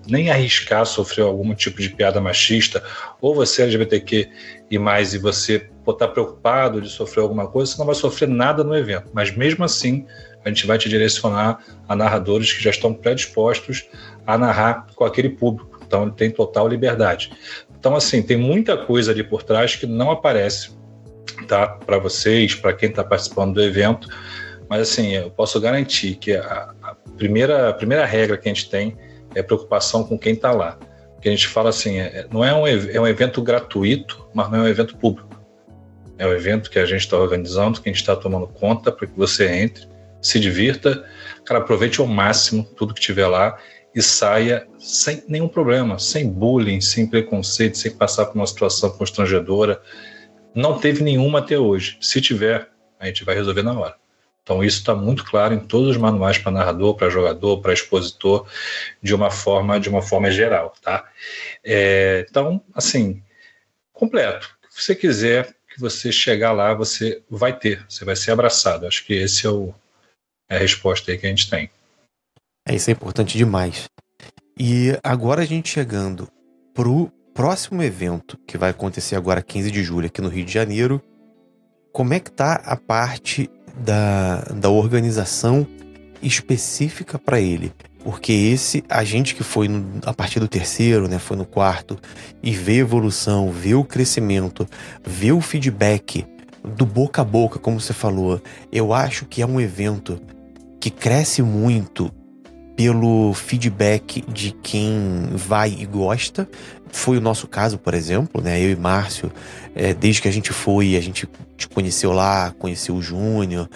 nem 0.08 0.30
arriscar 0.30 0.86
sofrer 0.86 1.24
algum 1.24 1.54
tipo 1.54 1.82
de 1.82 1.90
piada 1.90 2.20
machista, 2.22 2.84
ou 3.22 3.34
você 3.34 3.62
é 3.62 3.66
LGBTQ 3.66 4.30
e 4.70 4.78
mais, 4.78 5.14
e 5.14 5.18
você 5.18 5.70
está 5.88 6.08
preocupado 6.08 6.82
de 6.82 6.90
sofrer 6.90 7.22
alguma 7.22 7.48
coisa, 7.48 7.72
você 7.72 7.78
não 7.78 7.86
vai 7.86 7.96
sofrer 7.96 8.28
nada 8.28 8.64
no 8.64 8.76
evento. 8.76 9.10
Mas 9.14 9.36
mesmo 9.36 9.64
assim, 9.64 10.06
a 10.44 10.50
gente 10.50 10.66
vai 10.66 10.78
te 10.78 10.90
direcionar 10.90 11.64
a 11.88 11.96
narradores 11.96 12.52
que 12.54 12.64
já 12.64 12.70
estão 12.70 12.94
predispostos 12.94 13.88
a 14.26 14.38
narrar 14.38 14.88
com 14.96 15.04
aquele 15.04 15.30
público. 15.30 15.80
Então, 15.86 16.04
ele 16.04 16.12
tem 16.14 16.32
total 16.32 16.68
liberdade. 16.68 17.32
Então, 17.78 17.96
assim, 17.96 18.22
tem 18.22 18.38
muita 18.38 18.76
coisa 18.76 19.12
ali 19.12 19.24
por 19.24 19.44
trás 19.44 19.76
que 19.76 19.86
não 19.86 20.10
aparece 20.10 20.72
tá? 21.48 21.68
para 21.68 21.98
vocês, 21.98 22.56
para 22.56 22.74
quem 22.74 22.90
está 22.90 23.04
participando 23.04 23.54
do 23.54 23.62
evento. 23.62 24.08
Mas 24.70 24.82
assim, 24.82 25.12
eu 25.12 25.30
posso 25.30 25.60
garantir 25.60 26.16
que 26.16 26.36
a, 26.36 26.74
a, 26.82 26.96
primeira, 27.18 27.70
a 27.70 27.74
primeira 27.74 28.06
regra 28.06 28.38
que 28.38 28.50
a 28.50 28.54
gente 28.54 28.70
tem 28.70 28.98
é 29.36 29.44
preocupação 29.44 30.04
com 30.04 30.18
quem 30.18 30.34
está 30.34 30.52
lá. 30.52 30.78
Porque 31.14 31.30
a 31.30 31.32
gente 31.32 31.48
fala 31.48 31.70
assim, 31.70 32.00
é, 32.00 32.26
não 32.32 32.44
é 32.44 32.54
um, 32.54 32.68
é 32.68 33.00
um 33.00 33.08
evento 33.08 33.42
gratuito, 33.42 34.28
mas 34.34 34.50
não 34.50 34.60
é 34.60 34.62
um 34.62 34.68
evento 34.68 34.98
público. 34.98 35.30
É 36.18 36.26
um 36.26 36.32
evento 36.32 36.70
que 36.70 36.80
a 36.80 36.86
gente 36.86 37.02
está 37.02 37.18
organizando, 37.18 37.82
que 37.82 37.90
a 37.90 37.92
gente 37.92 38.02
está 38.02 38.16
tomando 38.16 38.48
conta 38.48 38.92
para 38.92 39.06
que 39.06 39.18
você 39.18 39.50
entre, 39.50 39.88
se 40.22 40.40
divirta, 40.40 41.06
cara, 41.44 41.60
aproveite 41.60 42.00
ao 42.00 42.08
máximo 42.08 42.64
tudo 42.64 42.94
que 42.94 43.02
tiver 43.02 43.28
lá 43.28 43.58
e 43.94 44.02
saia 44.02 44.68
sem 44.78 45.24
nenhum 45.28 45.48
problema, 45.48 46.00
sem 46.00 46.30
bullying, 46.30 46.82
sem 46.82 47.08
preconceito, 47.08 47.78
sem 47.78 47.92
passar 47.92 48.26
por 48.26 48.36
uma 48.36 48.48
situação 48.48 48.90
constrangedora. 48.92 49.82
Não 50.54 50.80
teve 50.80 51.04
nenhuma 51.04 51.40
até 51.40 51.58
hoje. 51.58 51.98
Se 52.02 52.22
tiver, 52.22 52.70
a 53.00 53.06
gente 53.08 53.24
vai 53.24 53.36
resolver 53.36 53.64
na 53.64 53.78
hora. 53.78 53.96
Então, 54.46 54.64
isso 54.64 54.78
está 54.78 54.94
muito 54.94 55.26
claro 55.26 55.56
em 55.56 55.60
todos 55.60 55.90
os 55.90 55.98
manuais 55.98 56.38
para 56.38 56.52
narrador, 56.52 56.94
para 56.94 57.10
jogador, 57.10 57.62
para 57.62 57.74
expositor, 57.74 58.48
de 59.02 59.16
uma 59.16 59.32
forma, 59.32 59.80
de 59.80 59.90
uma 59.90 60.04
forma 60.04 60.30
geral, 60.30 60.72
tá? 60.84 61.04
É, 61.64 62.28
então, 62.30 62.62
assim, 62.76 63.24
completo. 63.92 64.56
Se 64.70 64.84
você 64.84 64.96
quiser 64.96 65.56
que 65.68 65.82
você 65.82 66.12
chegar 66.12 66.52
lá, 66.52 66.76
você 66.76 67.24
vai 67.28 67.58
ter, 67.58 67.84
você 67.90 68.06
vai 68.06 68.16
ser 68.16 68.34
abraçado. 68.34 68.86
Acho 68.86 69.04
que 69.04 69.16
esse 69.16 69.48
é, 69.48 69.50
o, 69.50 69.74
é 70.48 70.58
a 70.58 70.60
resposta 70.60 71.12
aí 71.12 71.18
que 71.18 71.26
a 71.26 71.30
gente 71.30 71.50
tem. 71.50 71.68
É, 72.68 72.76
isso 72.76 72.92
é 72.92 72.94
importante 72.94 73.40
demais. 73.40 73.86
E 74.60 74.92
agora 75.04 75.42
a 75.42 75.46
gente 75.46 75.70
chegando 75.70 76.28
pro 76.72 77.12
próximo 77.34 77.82
evento, 77.82 78.38
que 78.46 78.60
vai 78.60 78.70
acontecer 78.70 79.16
agora 79.16 79.42
15 79.42 79.72
de 79.72 79.84
julho 79.84 80.06
aqui 80.06 80.22
no 80.22 80.30
Rio 80.30 80.46
de 80.46 80.54
Janeiro, 80.54 81.02
como 81.92 82.14
é 82.14 82.20
que 82.20 82.32
tá 82.32 82.62
a 82.64 82.76
parte 82.76 83.50
da, 83.78 84.42
da 84.54 84.70
organização 84.70 85.68
específica 86.22 87.20
para 87.20 87.40
ele. 87.40 87.72
Porque 88.04 88.32
esse, 88.32 88.84
a 88.88 89.04
gente 89.04 89.34
que 89.34 89.44
foi 89.44 89.68
no, 89.68 89.84
a 90.06 90.14
partir 90.14 90.40
do 90.40 90.48
terceiro, 90.48 91.08
né, 91.08 91.18
foi 91.18 91.36
no 91.36 91.46
quarto, 91.46 91.98
e 92.42 92.52
vê 92.52 92.78
evolução, 92.78 93.52
vê 93.52 93.74
o 93.74 93.84
crescimento, 93.84 94.68
vê 95.04 95.32
o 95.32 95.42
feedback 95.42 96.26
do 96.64 96.86
boca 96.86 97.22
a 97.22 97.26
boca, 97.26 97.60
como 97.60 97.80
você 97.80 97.94
falou, 97.94 98.42
eu 98.72 98.94
acho 98.94 99.26
que 99.26 99.42
é 99.42 99.46
um 99.46 99.60
evento 99.60 100.20
que 100.80 100.90
cresce 100.90 101.42
muito 101.42 102.12
pelo 102.76 103.34
feedback 103.34 104.24
de 104.28 104.52
quem 104.52 105.30
vai 105.34 105.76
e 105.80 105.86
gosta. 105.86 106.48
Foi 106.96 107.18
o 107.18 107.22
nosso 107.22 107.46
caso, 107.46 107.78
por 107.78 107.94
exemplo, 107.94 108.42
né? 108.42 108.58
Eu 108.60 108.72
e 108.72 108.76
Márcio, 108.76 109.30
é, 109.76 109.94
desde 109.94 110.22
que 110.22 110.30
a 110.30 110.32
gente 110.32 110.54
foi, 110.54 110.96
a 110.96 111.02
gente 111.02 111.28
te 111.58 111.68
conheceu 111.68 112.14
lá, 112.14 112.56
conheceu 112.58 112.96
o 112.96 113.02
Júnior. 113.02 113.70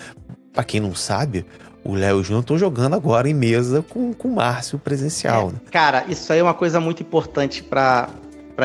Pra 0.54 0.64
quem 0.64 0.80
não 0.80 0.96
sabe, 0.96 1.46
o 1.84 1.96
Léo 1.96 2.18
e 2.18 2.22
o 2.22 2.24
Júnior 2.24 2.42
estão 2.42 2.58
jogando 2.58 2.96
agora 2.96 3.30
em 3.30 3.34
mesa 3.34 3.84
com, 3.88 4.14
com 4.14 4.30
o 4.30 4.36
Márcio 4.36 4.80
presencial. 4.80 5.50
É, 5.50 5.52
né? 5.52 5.60
Cara, 5.70 6.06
isso 6.08 6.32
aí 6.32 6.40
é 6.40 6.44
uma 6.44 6.54
coisa 6.54 6.80
muito 6.80 7.04
importante 7.04 7.62
para 7.62 8.10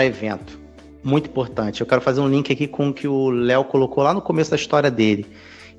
evento. 0.05 0.59
Muito 1.03 1.29
importante. 1.29 1.81
Eu 1.81 1.87
quero 1.87 2.01
fazer 2.01 2.21
um 2.21 2.29
link 2.29 2.53
aqui 2.53 2.69
com 2.69 2.91
o 2.91 2.95
que 2.95 3.09
o 3.09 3.31
Léo 3.31 3.65
colocou 3.65 4.05
lá 4.05 4.15
no 4.15 4.23
começo 4.23 4.53
da 4.53 4.57
história 4.57 4.91
dele. 4.91 5.27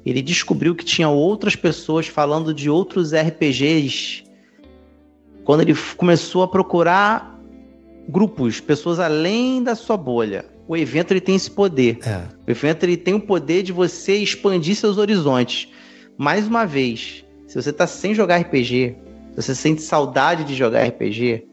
ele 0.06 0.22
descobriu 0.22 0.76
que 0.76 0.84
tinha 0.84 1.08
outras 1.08 1.56
pessoas 1.56 2.08
falando 2.08 2.54
de 2.54 2.70
outros 2.70 3.14
RPGs. 3.14 4.26
Quando 5.46 5.62
ele 5.62 5.74
começou 5.96 6.44
a 6.44 6.48
procurar 6.48 7.35
grupos, 8.08 8.60
pessoas 8.60 9.00
além 9.00 9.63
da 9.63 9.76
sua 9.76 9.98
bolha. 9.98 10.46
O 10.68 10.76
evento 10.76 11.12
ele 11.12 11.22
tem 11.22 11.36
esse 11.36 11.50
poder. 11.50 12.00
É. 12.06 12.24
O 12.48 12.52
evento 12.52 12.84
ele 12.84 12.98
tem 12.98 13.13
o 13.13 13.20
poder 13.20 13.63
de 13.63 13.72
você 13.72 14.15
expandir 14.15 14.76
seus 14.76 14.98
horizontes. 14.98 15.70
Mais 16.18 16.48
uma 16.48 16.65
vez, 16.65 17.24
se 17.48 17.62
você 17.62 17.70
está 17.70 17.86
sem 17.86 18.13
jogar 18.13 18.38
RPG, 18.38 18.96
se 19.32 19.36
você 19.36 19.54
sente 19.54 19.82
saudade 19.82 20.44
de 20.44 20.56
jogar 20.56 20.84
RPG, 20.88 21.46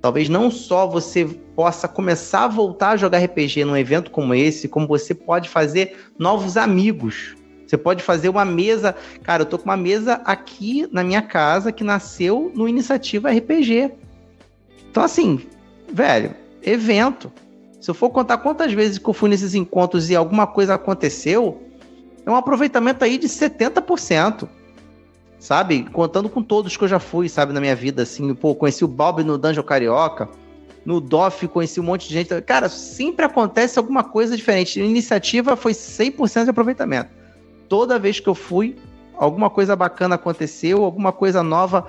talvez 0.00 0.28
não 0.28 0.50
só 0.50 0.86
você 0.86 1.24
possa 1.54 1.86
começar 1.86 2.44
a 2.44 2.48
voltar 2.48 2.90
a 2.90 2.96
jogar 2.96 3.18
RPG 3.18 3.64
num 3.64 3.76
evento 3.76 4.10
como 4.10 4.34
esse, 4.34 4.68
como 4.68 4.86
você 4.86 5.14
pode 5.14 5.48
fazer 5.48 5.96
novos 6.18 6.56
amigos. 6.56 7.36
Você 7.66 7.76
pode 7.76 8.02
fazer 8.02 8.30
uma 8.30 8.46
mesa. 8.46 8.94
Cara, 9.22 9.42
eu 9.42 9.46
tô 9.46 9.58
com 9.58 9.66
uma 9.66 9.76
mesa 9.76 10.22
aqui 10.24 10.88
na 10.90 11.04
minha 11.04 11.20
casa 11.20 11.70
que 11.70 11.84
nasceu 11.84 12.50
no 12.54 12.66
Iniciativa 12.66 13.30
RPG. 13.30 13.92
Então, 14.90 15.02
assim, 15.02 15.40
velho, 15.92 16.34
evento. 16.62 17.32
Se 17.80 17.90
eu 17.90 17.94
for 17.94 18.10
contar 18.10 18.38
quantas 18.38 18.72
vezes 18.72 18.98
que 18.98 19.08
eu 19.08 19.14
fui 19.14 19.28
nesses 19.28 19.54
encontros 19.54 20.10
e 20.10 20.16
alguma 20.16 20.46
coisa 20.46 20.74
aconteceu, 20.74 21.62
é 22.26 22.30
um 22.30 22.36
aproveitamento 22.36 23.04
aí 23.04 23.18
de 23.18 23.28
70%. 23.28 24.48
Sabe? 25.38 25.84
Contando 25.92 26.28
com 26.28 26.42
todos 26.42 26.76
que 26.76 26.82
eu 26.82 26.88
já 26.88 26.98
fui, 26.98 27.28
sabe, 27.28 27.52
na 27.52 27.60
minha 27.60 27.76
vida, 27.76 28.02
assim. 28.02 28.34
Pô, 28.34 28.54
conheci 28.54 28.84
o 28.84 28.88
Bob 28.88 29.22
no 29.22 29.38
Dungeon 29.38 29.62
Carioca. 29.62 30.28
No 30.84 31.00
DOF 31.00 31.46
conheci 31.48 31.78
um 31.80 31.84
monte 31.84 32.08
de 32.08 32.14
gente. 32.14 32.40
Cara, 32.42 32.68
sempre 32.68 33.24
acontece 33.24 33.78
alguma 33.78 34.02
coisa 34.02 34.36
diferente. 34.36 34.80
A 34.80 34.84
iniciativa 34.84 35.54
foi 35.54 35.72
100% 35.72 36.44
de 36.44 36.50
aproveitamento. 36.50 37.10
Toda 37.68 37.98
vez 37.98 38.18
que 38.18 38.28
eu 38.28 38.34
fui, 38.34 38.76
alguma 39.16 39.50
coisa 39.50 39.76
bacana 39.76 40.14
aconteceu, 40.14 40.82
alguma 40.82 41.12
coisa 41.12 41.42
nova 41.42 41.86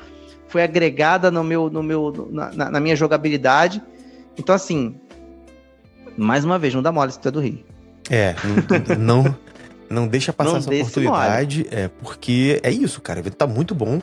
foi 0.50 0.64
agregada 0.64 1.32
no 1.32 1.44
meu, 1.44 1.70
no 1.70 1.82
meu, 1.82 2.28
na, 2.32 2.72
na 2.72 2.80
minha 2.80 2.96
jogabilidade. 2.96 3.82
Então, 4.38 4.54
assim, 4.54 5.00
mais 6.18 6.44
uma 6.44 6.60
vez, 6.60 6.74
não 6.74 6.82
dá 6.82 6.92
mole 6.92 7.12
se 7.12 7.20
tu 7.20 7.28
é 7.30 7.32
do 7.32 7.40
Rio. 7.40 7.64
É, 8.10 8.36
não, 8.98 9.24
não, 9.24 9.36
não 9.90 10.08
deixa 10.08 10.34
passar 10.34 10.52
não 10.52 10.58
essa 10.58 10.74
oportunidade, 10.74 11.68
é, 11.72 11.88
porque 11.88 12.60
é 12.64 12.72
isso, 12.72 13.00
cara. 13.00 13.20
O 13.20 13.22
evento 13.22 13.36
tá 13.36 13.48
muito 13.48 13.74
bom. 13.74 14.02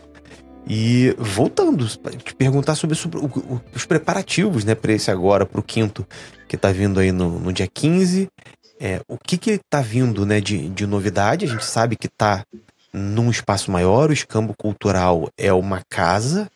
E 0.68 1.14
voltando, 1.18 1.86
te 1.86 2.34
perguntar 2.34 2.74
sobre, 2.74 2.96
sobre 2.96 3.18
o, 3.18 3.26
o, 3.26 3.60
os 3.74 3.84
preparativos, 3.84 4.64
né, 4.64 4.74
para 4.74 4.92
esse 4.92 5.10
agora, 5.10 5.46
para 5.46 5.60
o 5.60 5.62
quinto, 5.62 6.06
que 6.48 6.56
tá 6.56 6.72
vindo 6.72 6.98
aí 6.98 7.12
no, 7.12 7.38
no 7.38 7.52
dia 7.52 7.68
15. 7.72 8.28
É, 8.80 9.00
o 9.08 9.16
que 9.16 9.38
que 9.38 9.60
tá 9.70 9.80
vindo, 9.80 10.26
né, 10.26 10.40
de, 10.40 10.68
de 10.68 10.86
novidade? 10.86 11.44
A 11.44 11.48
gente 11.48 11.64
sabe 11.64 11.96
que 11.96 12.08
tá 12.08 12.44
num 12.96 13.30
espaço 13.30 13.70
maior, 13.70 14.08
o 14.08 14.12
Escambo 14.14 14.54
Cultural 14.58 15.28
é 15.38 15.52
uma 15.52 15.82
casa 15.90 16.48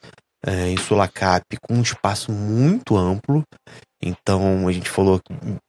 é, 0.47 0.71
em 0.71 0.77
Sulacap 0.79 1.45
com 1.61 1.75
um 1.75 1.83
espaço 1.83 2.33
muito 2.33 2.97
amplo. 2.97 3.43
Então 4.03 4.67
a 4.67 4.73
gente 4.73 4.89
falou 4.89 5.21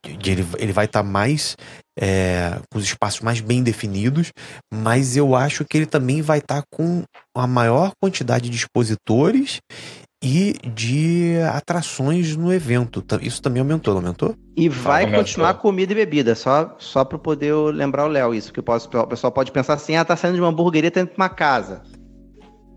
que 0.01 0.29
ele, 0.31 0.47
ele 0.57 0.71
vai 0.71 0.85
estar 0.85 1.03
tá 1.03 1.07
mais 1.07 1.57
é, 1.99 2.57
com 2.71 2.79
os 2.79 2.85
espaços 2.85 3.19
mais 3.19 3.41
bem 3.41 3.61
definidos, 3.61 4.31
mas 4.73 5.17
eu 5.17 5.35
acho 5.35 5.65
que 5.65 5.77
ele 5.77 5.85
também 5.85 6.21
vai 6.21 6.37
estar 6.37 6.61
tá 6.61 6.67
com 6.73 7.03
a 7.35 7.45
maior 7.45 7.91
quantidade 8.01 8.49
de 8.49 8.55
expositores 8.55 9.59
e 10.23 10.53
de 10.75 11.37
atrações 11.51 12.35
no 12.35 12.53
evento. 12.53 13.03
Isso 13.21 13.41
também 13.41 13.59
aumentou, 13.59 13.95
não 13.95 14.01
aumentou? 14.01 14.35
E 14.55 14.69
vai 14.69 15.03
aumentou. 15.03 15.23
continuar 15.23 15.55
comida 15.55 15.91
e 15.93 15.95
bebida, 15.95 16.35
só, 16.35 16.75
só 16.77 17.03
para 17.03 17.17
poder 17.17 17.53
lembrar 17.53 18.05
o 18.05 18.07
Léo 18.07 18.33
isso, 18.33 18.53
que 18.53 18.59
o 18.59 19.07
pessoal 19.07 19.31
pode 19.31 19.51
pensar 19.51 19.73
assim, 19.73 19.95
ah, 19.95 20.05
tá 20.05 20.15
saindo 20.15 20.35
de 20.35 20.41
uma 20.41 20.49
hamburgueria 20.49 20.91
dentro 20.91 21.15
de 21.15 21.19
uma 21.19 21.29
casa. 21.29 21.81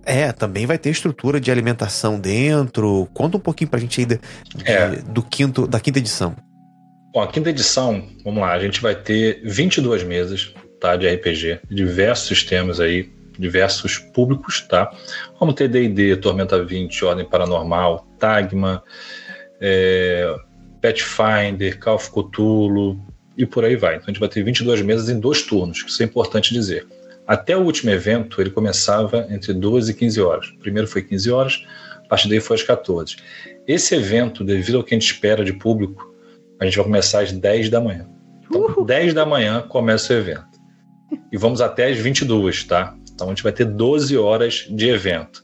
É, 0.06 0.32
também 0.32 0.66
vai 0.66 0.78
ter 0.78 0.90
estrutura 0.90 1.40
de 1.40 1.50
alimentação 1.50 2.18
dentro. 2.18 3.08
Conta 3.14 3.36
um 3.36 3.40
pouquinho 3.40 3.70
pra 3.70 3.80
gente 3.80 4.00
aí 4.00 4.06
de, 4.06 4.20
de, 4.54 4.70
é. 4.70 4.96
do 4.96 5.22
quinto, 5.22 5.66
da 5.66 5.80
quinta 5.80 5.98
edição. 5.98 6.36
Bom, 7.12 7.22
a 7.22 7.28
quinta 7.28 7.50
edição, 7.50 8.06
vamos 8.24 8.40
lá, 8.40 8.52
a 8.52 8.58
gente 8.58 8.82
vai 8.82 8.94
ter 8.94 9.40
22 9.44 10.02
mesas 10.02 10.52
tá, 10.80 10.96
de 10.96 11.08
RPG, 11.08 11.60
diversos 11.70 12.26
sistemas 12.26 12.80
aí, 12.80 13.08
diversos 13.38 13.98
públicos, 13.98 14.60
tá? 14.62 14.90
Vamos 15.38 15.54
ter 15.54 15.68
D&D, 15.68 16.16
Tormenta 16.16 16.62
20, 16.62 17.04
Ordem 17.04 17.28
Paranormal, 17.28 18.06
Tagma, 18.18 18.82
é, 19.60 20.34
Pathfinder, 20.80 21.78
Call 21.78 21.96
of 21.96 22.10
Cthulhu 22.10 23.00
e 23.36 23.46
por 23.46 23.64
aí 23.64 23.76
vai. 23.76 23.96
Então 23.96 24.06
a 24.06 24.10
gente 24.10 24.20
vai 24.20 24.28
ter 24.28 24.42
22 24.42 24.82
mesas 24.82 25.08
em 25.08 25.18
dois 25.18 25.42
turnos, 25.42 25.84
isso 25.86 26.02
é 26.02 26.06
importante 26.06 26.52
dizer. 26.52 26.86
Até 27.26 27.56
o 27.56 27.62
último 27.62 27.90
evento, 27.90 28.40
ele 28.40 28.50
começava 28.50 29.26
entre 29.30 29.54
12 29.54 29.90
e 29.90 29.94
15 29.94 30.20
horas. 30.20 30.48
O 30.48 30.58
primeiro 30.58 30.86
foi 30.86 31.02
15 31.02 31.30
horas, 31.30 31.66
a 32.04 32.08
partir 32.08 32.28
daí 32.28 32.38
foi 32.38 32.56
às 32.56 32.62
14. 32.62 33.16
Esse 33.66 33.94
evento, 33.94 34.44
devido 34.44 34.76
ao 34.76 34.84
que 34.84 34.94
a 34.94 34.98
gente 34.98 35.10
espera 35.10 35.42
de 35.42 35.54
público, 35.54 36.14
a 36.60 36.66
gente 36.66 36.76
vai 36.76 36.84
começar 36.84 37.20
às 37.20 37.32
10 37.32 37.70
da 37.70 37.80
manhã. 37.80 38.06
Então, 38.44 38.84
10 38.84 39.14
da 39.14 39.24
manhã 39.24 39.62
começa 39.62 40.12
o 40.12 40.16
evento. 40.16 40.44
E 41.32 41.36
vamos 41.38 41.60
até 41.62 41.90
às 41.90 41.96
22, 41.96 42.64
tá? 42.64 42.94
Então 43.14 43.28
a 43.28 43.30
gente 43.30 43.42
vai 43.42 43.52
ter 43.52 43.64
12 43.64 44.16
horas 44.16 44.66
de 44.68 44.88
evento. 44.88 45.42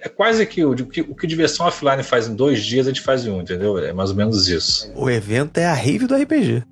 É 0.00 0.08
quase 0.08 0.44
que 0.46 0.64
o, 0.64 0.74
que 0.74 1.00
o 1.00 1.14
que 1.14 1.26
Diversão 1.26 1.66
Offline 1.66 2.02
faz 2.02 2.26
em 2.28 2.34
dois 2.34 2.62
dias, 2.64 2.86
a 2.86 2.90
gente 2.90 3.00
faz 3.00 3.24
em 3.24 3.30
um, 3.30 3.40
entendeu? 3.40 3.78
É 3.78 3.92
mais 3.92 4.10
ou 4.10 4.16
menos 4.16 4.48
isso. 4.48 4.92
O 4.94 5.08
evento 5.08 5.58
é 5.58 5.64
a 5.64 5.74
rave 5.74 6.06
do 6.06 6.14
RPG. 6.14 6.64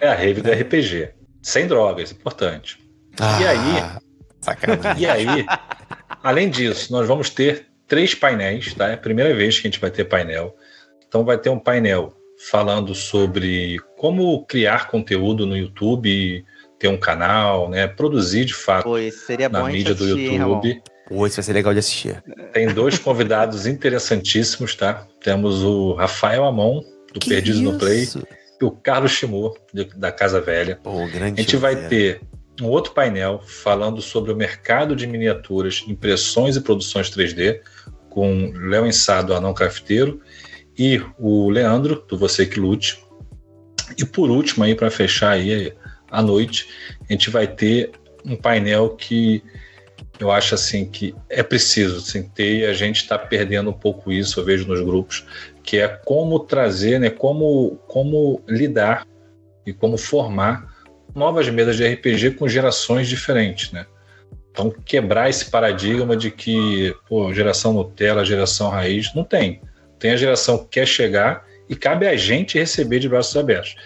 É 0.00 0.08
a 0.08 0.14
rave 0.14 0.42
do 0.42 0.50
RPG. 0.50 1.10
Sem 1.42 1.66
drogas, 1.66 2.12
importante. 2.12 2.78
Ah, 3.18 3.40
e 3.40 3.46
aí. 3.46 4.00
Sacanagem. 4.40 5.02
E 5.02 5.06
aí, 5.06 5.46
além 6.22 6.50
disso, 6.50 6.92
nós 6.92 7.08
vamos 7.08 7.30
ter 7.30 7.66
três 7.86 8.14
painéis, 8.14 8.74
tá? 8.74 8.88
É 8.88 8.94
a 8.94 8.98
primeira 8.98 9.34
vez 9.34 9.58
que 9.58 9.66
a 9.66 9.70
gente 9.70 9.80
vai 9.80 9.90
ter 9.90 10.04
painel. 10.04 10.54
Então 11.08 11.24
vai 11.24 11.38
ter 11.38 11.48
um 11.48 11.58
painel 11.58 12.14
falando 12.50 12.94
sobre 12.94 13.78
como 13.96 14.44
criar 14.44 14.88
conteúdo 14.88 15.46
no 15.46 15.56
YouTube, 15.56 16.44
ter 16.78 16.88
um 16.88 16.96
canal, 16.96 17.68
né? 17.68 17.86
Produzir 17.86 18.44
de 18.44 18.54
fato 18.54 18.84
Pô, 18.84 18.96
na 19.50 19.64
mídia 19.64 19.94
do 19.94 20.06
YouTube. 20.06 20.82
Pô, 21.08 21.26
isso 21.26 21.36
vai 21.36 21.42
ser 21.42 21.52
legal 21.54 21.72
de 21.72 21.78
assistir. 21.78 22.22
Tem 22.52 22.68
dois 22.68 22.98
convidados 22.98 23.66
interessantíssimos, 23.66 24.74
tá? 24.74 25.06
Temos 25.22 25.62
o 25.62 25.94
Rafael 25.94 26.44
Amon, 26.44 26.82
do 27.12 27.18
que 27.18 27.30
Perdido 27.30 27.60
isso? 27.60 27.72
no 27.72 27.78
Play, 27.78 28.06
e 28.60 28.64
o 28.64 28.70
Carlos 28.70 29.12
Chimur, 29.12 29.56
da 29.96 30.12
Casa 30.12 30.40
Velha. 30.40 30.78
Pô, 30.82 31.06
grande 31.06 31.40
a 31.40 31.42
gente 31.42 31.56
vai 31.56 31.88
ter 31.88 32.20
um 32.60 32.66
outro 32.66 32.92
painel 32.92 33.40
falando 33.44 34.02
sobre 34.02 34.32
o 34.32 34.36
mercado 34.36 34.94
de 34.94 35.06
miniaturas, 35.06 35.84
impressões 35.86 36.56
e 36.56 36.60
produções 36.60 37.08
3D, 37.10 37.60
com 38.10 38.52
Léo 38.54 38.86
Ensado, 38.86 39.34
anão 39.34 39.54
crafteiro, 39.54 40.20
e 40.76 41.00
o 41.18 41.48
Leandro, 41.48 42.04
do 42.08 42.18
Você 42.18 42.44
Que 42.44 42.60
Lute. 42.60 43.02
E 43.96 44.04
por 44.04 44.30
último, 44.30 44.64
aí 44.64 44.74
para 44.74 44.90
fechar 44.90 45.30
aí 45.30 45.72
a 46.10 46.22
noite, 46.22 46.68
a 47.08 47.12
gente 47.12 47.30
vai 47.30 47.46
ter 47.46 47.92
um 48.24 48.36
painel 48.36 48.90
que 48.90 49.42
eu 50.18 50.30
acho 50.30 50.54
assim 50.54 50.84
que 50.84 51.14
é 51.28 51.42
preciso 51.42 51.98
assim, 51.98 52.22
ter 52.22 52.60
e 52.60 52.66
a 52.66 52.72
gente 52.72 52.96
está 52.96 53.16
perdendo 53.16 53.70
um 53.70 53.74
pouco 53.74 54.10
isso, 54.10 54.40
eu 54.40 54.44
vejo 54.44 54.66
nos 54.66 54.80
grupos, 54.80 55.24
que 55.62 55.78
é 55.78 55.88
como 55.88 56.40
trazer, 56.40 56.98
né, 56.98 57.10
como, 57.10 57.78
como 57.86 58.42
lidar 58.48 59.06
e 59.64 59.72
como 59.72 59.96
formar 59.96 60.66
novas 61.14 61.48
mesas 61.48 61.76
de 61.76 61.86
RPG 61.86 62.32
com 62.32 62.48
gerações 62.48 63.08
diferentes, 63.08 63.70
né? 63.72 63.86
Então, 64.50 64.74
quebrar 64.84 65.30
esse 65.30 65.50
paradigma 65.50 66.16
de 66.16 66.30
que, 66.30 66.94
pô, 67.08 67.32
geração 67.32 67.72
Nutella, 67.72 68.24
geração 68.24 68.70
raiz, 68.70 69.14
não 69.14 69.22
tem. 69.22 69.60
Tem 69.98 70.10
a 70.10 70.16
geração 70.16 70.58
que 70.58 70.80
quer 70.80 70.86
chegar 70.86 71.44
e 71.68 71.76
cabe 71.76 72.08
a 72.08 72.16
gente 72.16 72.58
receber 72.58 72.98
de 72.98 73.08
braços 73.08 73.36
abertos. 73.36 73.76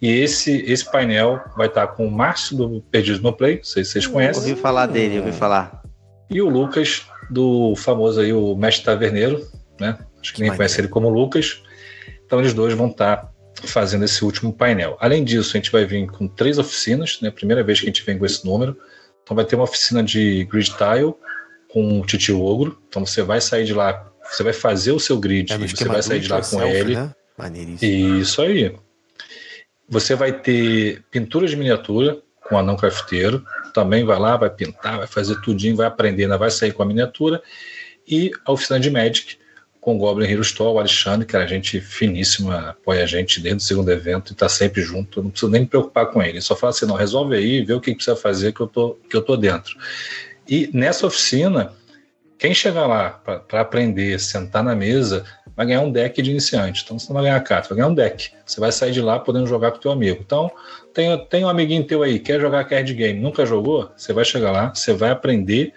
E 0.00 0.10
esse, 0.20 0.62
esse 0.70 0.90
painel 0.90 1.40
vai 1.56 1.66
estar 1.66 1.88
com 1.88 2.06
o 2.06 2.10
Márcio 2.10 2.56
do 2.56 2.80
Perdidos 2.82 3.20
no 3.20 3.32
Play, 3.32 3.60
vocês, 3.62 3.88
vocês 3.88 4.06
conhecem. 4.06 4.50
Ouvi 4.50 4.60
falar 4.60 4.86
dele, 4.86 5.18
ouvi 5.18 5.32
falar. 5.32 5.82
E 6.30 6.40
o 6.40 6.48
Lucas, 6.48 7.06
do 7.30 7.74
famoso 7.76 8.20
aí, 8.20 8.32
o 8.32 8.54
Mestre 8.54 8.84
Taverneiro, 8.84 9.46
né? 9.80 9.98
Acho 10.20 10.34
que 10.34 10.40
nem 10.40 10.54
conhece 10.54 10.80
ele 10.80 10.88
como 10.88 11.08
Lucas. 11.08 11.62
Então 12.24 12.40
eles 12.40 12.52
dois 12.52 12.74
vão 12.74 12.88
estar 12.88 13.32
fazendo 13.64 14.04
esse 14.04 14.24
último 14.24 14.52
painel. 14.52 14.96
Além 15.00 15.24
disso, 15.24 15.56
a 15.56 15.58
gente 15.58 15.72
vai 15.72 15.84
vir 15.84 16.06
com 16.08 16.28
três 16.28 16.58
oficinas, 16.58 17.18
né? 17.20 17.30
Primeira 17.30 17.62
vez 17.62 17.80
que 17.80 17.86
a 17.86 17.88
gente 17.88 18.04
vem 18.04 18.18
com 18.18 18.26
esse 18.26 18.44
número. 18.44 18.76
Então 19.22 19.34
vai 19.34 19.44
ter 19.44 19.56
uma 19.56 19.64
oficina 19.64 20.02
de 20.02 20.44
grid 20.44 20.70
tile 20.76 21.14
com 21.68 22.00
o 22.00 22.06
Titio 22.06 22.42
Ogro. 22.42 22.80
Então 22.88 23.04
você 23.04 23.22
vai 23.22 23.40
sair 23.40 23.64
de 23.64 23.74
lá, 23.74 24.10
você 24.30 24.42
vai 24.42 24.52
fazer 24.52 24.92
o 24.92 25.00
seu 25.00 25.18
grid, 25.18 25.52
é 25.52 25.58
você 25.58 25.84
vai 25.84 26.02
sair 26.02 26.20
de 26.20 26.28
lá 26.28 26.38
com 26.38 26.44
selfie, 26.44 26.76
ele. 26.76 26.96
Né? 26.96 27.14
Isso 27.82 28.42
aí. 28.42 28.74
Você 29.88 30.14
vai 30.14 30.32
ter 30.32 31.02
pintura 31.10 31.46
de 31.46 31.56
miniatura 31.56 32.18
com 32.48 32.58
anão 32.58 32.76
crafteiro. 32.76 33.44
Também 33.72 34.04
vai 34.04 34.18
lá, 34.18 34.36
vai 34.36 34.50
pintar, 34.50 34.98
vai 34.98 35.06
fazer 35.06 35.40
tudinho, 35.40 35.76
vai 35.76 35.86
aprender, 35.86 36.24
ainda 36.24 36.38
vai 36.38 36.50
sair 36.50 36.72
com 36.72 36.82
a 36.82 36.86
miniatura. 36.86 37.42
E 38.06 38.30
a 38.44 38.52
oficina 38.52 38.80
de 38.80 38.90
Magic 38.90 39.38
com 39.80 39.94
o 39.94 39.98
Goblin 39.98 40.28
Hero 40.28 40.42
Store, 40.42 40.74
o 40.74 40.78
Alexandre, 40.78 41.26
que 41.26 41.36
era 41.36 41.46
gente 41.46 41.80
finíssima, 41.80 42.70
apoia 42.70 43.04
a 43.04 43.06
gente 43.06 43.40
desde 43.40 43.62
o 43.62 43.66
segundo 43.66 43.90
evento 43.90 44.30
e 44.30 44.32
está 44.32 44.48
sempre 44.48 44.82
junto. 44.82 45.22
Não 45.22 45.30
preciso 45.30 45.50
nem 45.50 45.62
me 45.62 45.66
preocupar 45.66 46.06
com 46.06 46.22
ele. 46.22 46.40
Só 46.40 46.56
fala 46.56 46.70
assim: 46.70 46.86
não, 46.86 46.96
resolve 46.96 47.36
aí, 47.36 47.64
vê 47.64 47.72
o 47.72 47.80
que 47.80 47.94
precisa 47.94 48.16
fazer 48.16 48.52
que 48.52 48.60
eu 48.60 48.66
tô, 48.66 48.98
que 49.08 49.16
eu 49.16 49.22
tô 49.22 49.36
dentro. 49.36 49.78
E 50.48 50.68
nessa 50.72 51.06
oficina, 51.06 51.72
quem 52.38 52.54
chegar 52.54 52.86
lá 52.86 53.10
para 53.48 53.60
aprender, 53.60 54.18
sentar 54.20 54.62
na 54.62 54.74
mesa, 54.74 55.24
vai 55.56 55.66
ganhar 55.66 55.80
um 55.80 55.90
deck 55.90 56.22
de 56.22 56.30
iniciante. 56.30 56.82
Então 56.84 56.98
você 56.98 57.08
não 57.08 57.14
vai 57.14 57.24
ganhar 57.24 57.40
carta, 57.40 57.68
vai 57.68 57.78
ganhar 57.78 57.88
um 57.88 57.94
deck. 57.94 58.30
Você 58.46 58.60
vai 58.60 58.70
sair 58.70 58.92
de 58.92 59.00
lá 59.00 59.18
podendo 59.18 59.46
jogar 59.46 59.72
com 59.72 59.78
o 59.78 59.80
teu 59.80 59.90
amigo. 59.90 60.22
Então, 60.24 60.50
tem, 60.94 61.26
tem 61.26 61.44
um 61.44 61.48
amiguinho 61.48 61.84
teu 61.84 62.02
aí, 62.02 62.18
quer 62.18 62.40
jogar 62.40 62.64
card 62.64 62.94
game, 62.94 63.20
nunca 63.20 63.44
jogou? 63.44 63.90
Você 63.96 64.12
vai 64.12 64.24
chegar 64.24 64.52
lá, 64.52 64.72
você 64.72 64.92
vai 64.92 65.10
aprender 65.10 65.74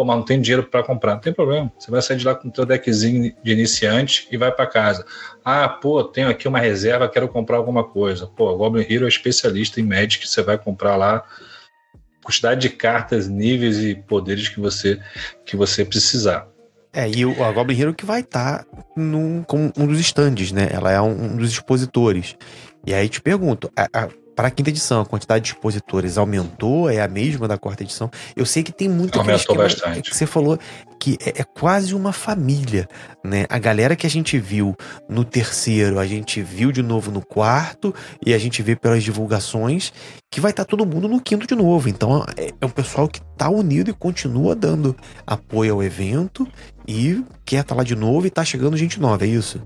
pô, 0.00 0.04
mas 0.04 0.16
não 0.16 0.24
tem 0.24 0.40
dinheiro 0.40 0.62
para 0.62 0.82
comprar. 0.82 1.14
Não 1.14 1.20
tem 1.20 1.32
problema. 1.32 1.70
Você 1.78 1.90
vai 1.90 2.00
sair 2.00 2.16
de 2.16 2.24
lá 2.24 2.34
com 2.34 2.48
o 2.48 2.50
teu 2.50 2.64
deckzinho 2.64 3.34
de 3.42 3.52
iniciante 3.52 4.26
e 4.30 4.36
vai 4.36 4.50
para 4.50 4.66
casa. 4.66 5.04
Ah, 5.44 5.68
pô, 5.68 6.02
tenho 6.02 6.28
aqui 6.28 6.48
uma 6.48 6.58
reserva, 6.58 7.08
quero 7.08 7.28
comprar 7.28 7.58
alguma 7.58 7.84
coisa. 7.84 8.26
Pô, 8.26 8.56
Goblin 8.56 8.86
Hero 8.88 9.04
é 9.04 9.08
especialista 9.08 9.80
em 9.80 9.84
Magic, 9.84 10.26
você 10.26 10.42
vai 10.42 10.56
comprar 10.56 10.96
lá 10.96 11.24
quantidade 12.30 12.60
de 12.60 12.70
cartas, 12.70 13.28
níveis 13.28 13.78
e 13.78 13.94
poderes 13.94 14.48
que 14.48 14.60
você 14.60 15.00
que 15.44 15.56
você 15.56 15.84
precisar. 15.84 16.46
É, 16.92 17.08
e 17.08 17.24
o, 17.24 17.44
a 17.44 17.52
Goblin 17.52 17.80
Hero 17.80 17.94
que 17.94 18.04
vai 18.04 18.20
estar 18.20 18.60
tá 18.60 18.66
como 19.46 19.72
um 19.76 19.86
dos 19.86 20.00
stands, 20.00 20.52
né? 20.52 20.68
Ela 20.70 20.92
é 20.92 21.00
um, 21.00 21.24
um 21.24 21.36
dos 21.36 21.50
expositores. 21.52 22.36
E 22.86 22.94
aí 22.94 23.08
te 23.08 23.20
pergunto, 23.20 23.70
a, 23.76 23.86
a, 23.92 24.08
para 24.40 24.48
a 24.48 24.50
quinta 24.50 24.70
edição, 24.70 25.02
a 25.02 25.04
quantidade 25.04 25.44
de 25.44 25.50
expositores 25.50 26.16
aumentou? 26.16 26.88
É 26.88 27.02
a 27.02 27.06
mesma 27.06 27.46
da 27.46 27.58
quarta 27.58 27.82
edição? 27.82 28.10
Eu 28.34 28.46
sei 28.46 28.62
que 28.62 28.72
tem 28.72 28.88
muito 28.88 29.18
Aumentou 29.18 29.54
bastante. 29.54 30.00
que 30.00 30.16
você 30.16 30.24
falou 30.24 30.58
que 30.98 31.18
é, 31.22 31.42
é, 31.42 31.44
quase 31.44 31.94
uma 31.94 32.10
família, 32.10 32.88
né? 33.22 33.44
A 33.50 33.58
galera 33.58 33.94
que 33.94 34.06
a 34.06 34.10
gente 34.10 34.38
viu 34.38 34.74
no 35.06 35.26
terceiro, 35.26 35.98
a 35.98 36.06
gente 36.06 36.40
viu 36.40 36.72
de 36.72 36.82
novo 36.82 37.10
no 37.10 37.20
quarto 37.20 37.94
e 38.24 38.32
a 38.32 38.38
gente 38.38 38.62
vê 38.62 38.74
pelas 38.74 39.04
divulgações 39.04 39.92
que 40.30 40.40
vai 40.40 40.52
estar 40.52 40.64
tá 40.64 40.70
todo 40.70 40.86
mundo 40.86 41.06
no 41.06 41.20
quinto 41.20 41.46
de 41.46 41.54
novo. 41.54 41.90
Então 41.90 42.24
é, 42.34 42.48
é 42.58 42.64
um 42.64 42.70
pessoal 42.70 43.08
que 43.08 43.20
está 43.20 43.50
unido 43.50 43.90
e 43.90 43.92
continua 43.92 44.56
dando 44.56 44.96
apoio 45.26 45.74
ao 45.74 45.82
evento 45.82 46.48
e 46.88 47.22
quer 47.44 47.56
estar 47.56 47.74
tá 47.74 47.74
lá 47.74 47.84
de 47.84 47.94
novo 47.94 48.24
e 48.24 48.28
está 48.28 48.42
chegando 48.42 48.74
gente 48.74 48.98
nova, 48.98 49.22
é 49.26 49.28
isso? 49.28 49.60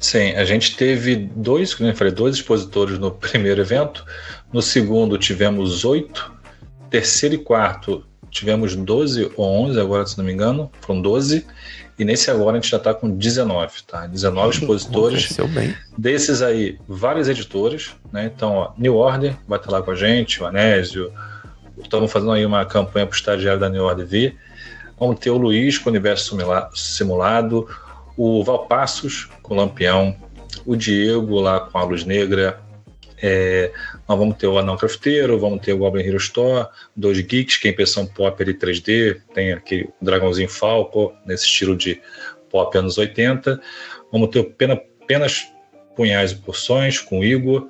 Sim, 0.00 0.32
a 0.32 0.44
gente 0.46 0.76
teve 0.76 1.14
dois, 1.14 1.74
como 1.74 1.88
eu 1.88 1.94
falei, 1.94 2.12
dois 2.12 2.36
expositores 2.36 2.98
no 2.98 3.12
primeiro 3.12 3.60
evento. 3.60 4.04
No 4.50 4.62
segundo 4.62 5.18
tivemos 5.18 5.84
oito. 5.84 6.32
Terceiro 6.88 7.36
e 7.36 7.38
quarto 7.38 8.04
tivemos 8.30 8.74
12 8.74 9.32
ou 9.36 9.66
11, 9.66 9.80
agora 9.80 10.06
se 10.06 10.16
não 10.16 10.24
me 10.24 10.32
engano, 10.32 10.70
foram 10.80 11.02
12. 11.02 11.44
E 11.98 12.04
nesse 12.04 12.30
agora 12.30 12.56
a 12.56 12.60
gente 12.60 12.70
já 12.70 12.78
está 12.78 12.94
com 12.94 13.10
19, 13.10 13.82
tá? 13.86 14.06
19 14.06 14.58
expositores. 14.58 15.36
Bem. 15.50 15.76
Desses 15.98 16.40
aí, 16.40 16.78
vários 16.88 17.28
editores, 17.28 17.94
né? 18.10 18.32
Então, 18.34 18.54
ó, 18.54 18.72
New 18.78 18.96
Order 18.96 19.36
vai 19.46 19.58
estar 19.58 19.70
lá 19.70 19.82
com 19.82 19.90
a 19.90 19.94
gente, 19.94 20.42
o 20.42 20.46
Anésio. 20.46 21.12
Estamos 21.82 22.10
fazendo 22.10 22.32
aí 22.32 22.46
uma 22.46 22.64
campanha 22.64 23.06
para 23.06 23.14
o 23.14 23.16
estagiário 23.16 23.60
da 23.60 23.68
New 23.68 23.84
Order 23.84 24.06
vir. 24.06 24.36
Vamos 24.98 25.18
ter 25.18 25.30
o 25.30 25.36
Luiz 25.36 25.76
com 25.76 25.90
o 25.90 25.92
Universo 25.92 26.36
Simulado, 26.74 27.68
o 28.22 28.44
Valpassos 28.44 29.30
com 29.40 29.54
o 29.54 29.56
Lampião, 29.56 30.14
o 30.66 30.76
Diego 30.76 31.40
lá 31.40 31.58
com 31.58 31.78
a 31.78 31.84
Luz 31.84 32.04
Negra, 32.04 32.60
é, 33.22 33.72
nós 34.06 34.18
vamos 34.18 34.36
ter 34.36 34.46
o 34.46 34.58
Anão 34.58 34.76
Crafteiro, 34.76 35.38
vamos 35.38 35.62
ter 35.62 35.72
o 35.72 35.78
Goblin 35.78 36.04
Hero 36.04 36.18
Store, 36.18 36.68
dois 36.94 37.18
Geeks, 37.18 37.56
que 37.56 37.68
é 37.68 37.70
impressão 37.70 38.04
pop 38.04 38.42
ali 38.42 38.52
3D, 38.52 39.22
tem 39.32 39.54
aquele 39.54 39.88
dragãozinho 40.02 40.50
Falco, 40.50 41.14
nesse 41.24 41.46
estilo 41.46 41.74
de 41.74 41.98
pop 42.50 42.76
anos 42.76 42.98
80. 42.98 43.58
Vamos 44.12 44.28
ter 44.28 44.40
o 44.40 44.44
Pena, 44.44 44.78
Penas, 45.06 45.46
Punhais 45.96 46.32
e 46.32 46.36
Porções, 46.36 47.00
com 47.00 47.20
o 47.20 47.24
Igor. 47.24 47.68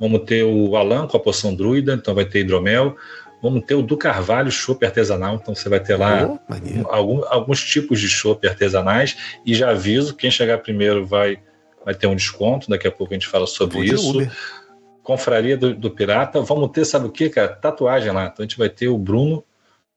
Vamos 0.00 0.24
ter 0.24 0.42
o 0.42 0.74
Alan 0.74 1.06
com 1.06 1.16
a 1.16 1.20
poção 1.20 1.54
druida, 1.54 1.94
então 1.94 2.12
vai 2.12 2.24
ter 2.24 2.40
hidromel. 2.40 2.96
Vamos 3.42 3.64
ter 3.66 3.74
o 3.74 3.82
do 3.82 3.96
Carvalho 3.96 4.52
chopp 4.52 4.86
artesanal, 4.86 5.34
então 5.34 5.52
você 5.52 5.68
vai 5.68 5.80
ter 5.80 5.96
lá 5.96 6.28
oh, 6.28 6.88
algum, 6.88 7.24
alguns 7.26 7.62
tipos 7.62 7.98
de 7.98 8.08
chopp 8.08 8.46
artesanais. 8.46 9.16
E 9.44 9.52
já 9.52 9.70
aviso, 9.70 10.14
quem 10.14 10.30
chegar 10.30 10.58
primeiro 10.58 11.04
vai, 11.04 11.40
vai 11.84 11.92
ter 11.92 12.06
um 12.06 12.14
desconto, 12.14 12.70
daqui 12.70 12.86
a 12.86 12.92
pouco 12.92 13.12
a 13.12 13.16
gente 13.16 13.26
fala 13.26 13.46
sobre 13.46 13.80
isso. 13.80 14.30
Confraria 15.02 15.56
do, 15.56 15.74
do, 15.74 15.90
Pirata. 15.90 16.40
Vamos 16.40 16.70
ter, 16.70 16.84
sabe 16.84 17.06
o 17.06 17.10
que, 17.10 17.28
cara? 17.28 17.48
Tatuagem 17.48 18.12
lá. 18.12 18.26
Então 18.26 18.36
a 18.38 18.42
gente 18.42 18.56
vai 18.56 18.68
ter 18.68 18.86
o 18.86 18.96
Bruno 18.96 19.44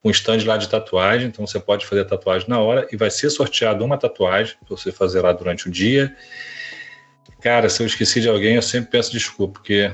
com 0.01 0.09
um 0.09 0.11
stand 0.11 0.43
lá 0.43 0.57
de 0.57 0.67
tatuagem, 0.67 1.27
então 1.27 1.45
você 1.45 1.59
pode 1.59 1.85
fazer 1.85 2.01
a 2.01 2.05
tatuagem 2.05 2.49
na 2.49 2.59
hora 2.59 2.87
e 2.91 2.97
vai 2.97 3.11
ser 3.11 3.29
sorteado 3.29 3.85
uma 3.85 3.97
tatuagem 3.97 4.55
para 4.57 4.75
você 4.75 4.91
fazer 4.91 5.21
lá 5.21 5.31
durante 5.31 5.67
o 5.67 5.71
dia. 5.71 6.15
Cara, 7.41 7.69
se 7.69 7.83
eu 7.83 7.85
esqueci 7.85 8.21
de 8.21 8.27
alguém, 8.27 8.55
eu 8.55 8.61
sempre 8.63 8.89
peço 8.89 9.11
desculpa, 9.11 9.59
porque 9.59 9.91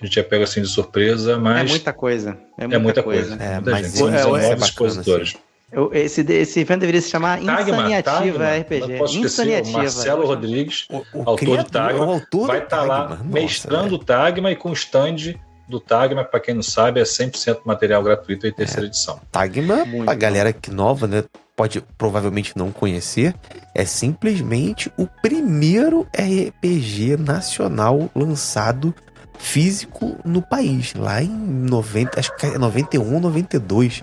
a 0.00 0.04
gente 0.04 0.14
já 0.16 0.24
pega 0.24 0.44
assim 0.44 0.60
de 0.60 0.68
surpresa, 0.68 1.38
mas. 1.38 1.68
É 1.68 1.72
muita 1.72 1.92
coisa. 1.92 2.36
É 2.58 2.62
muita, 2.62 2.76
é 2.76 2.78
muita 2.78 3.02
coisa. 3.02 3.36
coisa. 3.36 3.42
É, 3.42 3.54
muita 3.60 3.76
gente. 3.76 3.96
São 3.96 4.10
19 4.10 4.44
é, 4.44 4.54
expositores. 4.54 5.28
Assim. 5.28 5.38
Eu, 5.72 5.90
esse, 5.92 6.20
esse 6.20 6.60
evento 6.60 6.80
deveria 6.80 7.00
se 7.00 7.10
chamar 7.10 7.42
Insaniativa 7.42 8.56
RPG. 8.58 9.18
Insaniativa. 9.18 9.78
Marcelo 9.78 10.26
Rodrigues, 10.26 10.86
o, 10.88 10.98
o 11.12 11.18
autor 11.20 11.36
criador, 11.36 11.64
do 11.64 11.70
Tagma, 11.70 12.04
autor 12.04 12.46
vai 12.46 12.58
estar 12.58 12.76
tá 12.76 12.82
lá 12.84 13.08
Nossa, 13.08 13.24
mestrando 13.24 13.94
o 13.96 13.98
Tagma 13.98 14.52
e 14.52 14.56
com 14.56 14.70
o 14.70 14.72
stand 14.72 15.34
do 15.68 15.80
Tagma, 15.80 16.22
para 16.24 16.38
quem 16.38 16.54
não 16.54 16.62
sabe, 16.62 17.00
é 17.00 17.02
100% 17.02 17.60
material 17.64 18.02
gratuito 18.02 18.46
e 18.46 18.52
terceira 18.52 18.86
é, 18.86 18.88
edição. 18.88 19.20
Tagma, 19.32 19.84
Muito 19.84 20.08
a 20.08 20.14
galera 20.14 20.52
que 20.52 20.70
nova, 20.70 21.08
né, 21.08 21.24
pode 21.56 21.80
provavelmente 21.98 22.56
não 22.56 22.70
conhecer, 22.70 23.34
é 23.74 23.84
simplesmente 23.84 24.92
o 24.96 25.06
primeiro 25.06 26.06
RPG 26.16 27.16
nacional 27.16 28.10
lançado 28.14 28.94
físico 29.38 30.16
no 30.24 30.40
país, 30.40 30.94
lá 30.94 31.22
em 31.22 31.28
90, 31.28 32.18
acho 32.18 32.34
que 32.36 32.46
é 32.46 32.58
91, 32.58 33.20
92. 33.20 34.02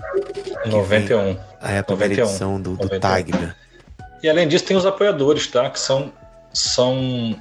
91. 0.66 1.36
É 1.60 1.78
a 1.78 1.82
primeira 1.82 2.14
91, 2.14 2.24
edição 2.24 2.60
do, 2.60 2.76
do 2.76 3.00
Tagma. 3.00 3.54
E 4.22 4.28
além 4.28 4.46
disso, 4.46 4.64
tem 4.64 4.76
os 4.76 4.86
apoiadores, 4.86 5.46
tá? 5.46 5.68
Que 5.68 5.80
são, 5.80 6.12
são 6.52 7.36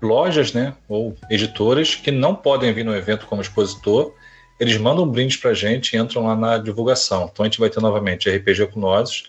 lojas, 0.00 0.52
né? 0.52 0.74
Ou 0.88 1.16
editoras 1.30 1.94
que 1.94 2.10
não 2.10 2.34
podem 2.34 2.72
vir 2.72 2.84
no 2.84 2.94
evento 2.94 3.26
como 3.26 3.40
expositor. 3.40 4.12
Eles 4.60 4.76
mandam 4.76 5.04
um 5.04 5.08
brinde 5.08 5.38
pra 5.38 5.54
gente 5.54 5.96
e 5.96 5.98
entram 5.98 6.26
lá 6.26 6.36
na 6.36 6.58
divulgação. 6.58 7.30
Então 7.32 7.44
a 7.44 7.48
gente 7.48 7.58
vai 7.58 7.70
ter 7.70 7.80
novamente 7.80 8.30
RPG 8.30 8.68
com 8.68 8.80
nós, 8.80 9.24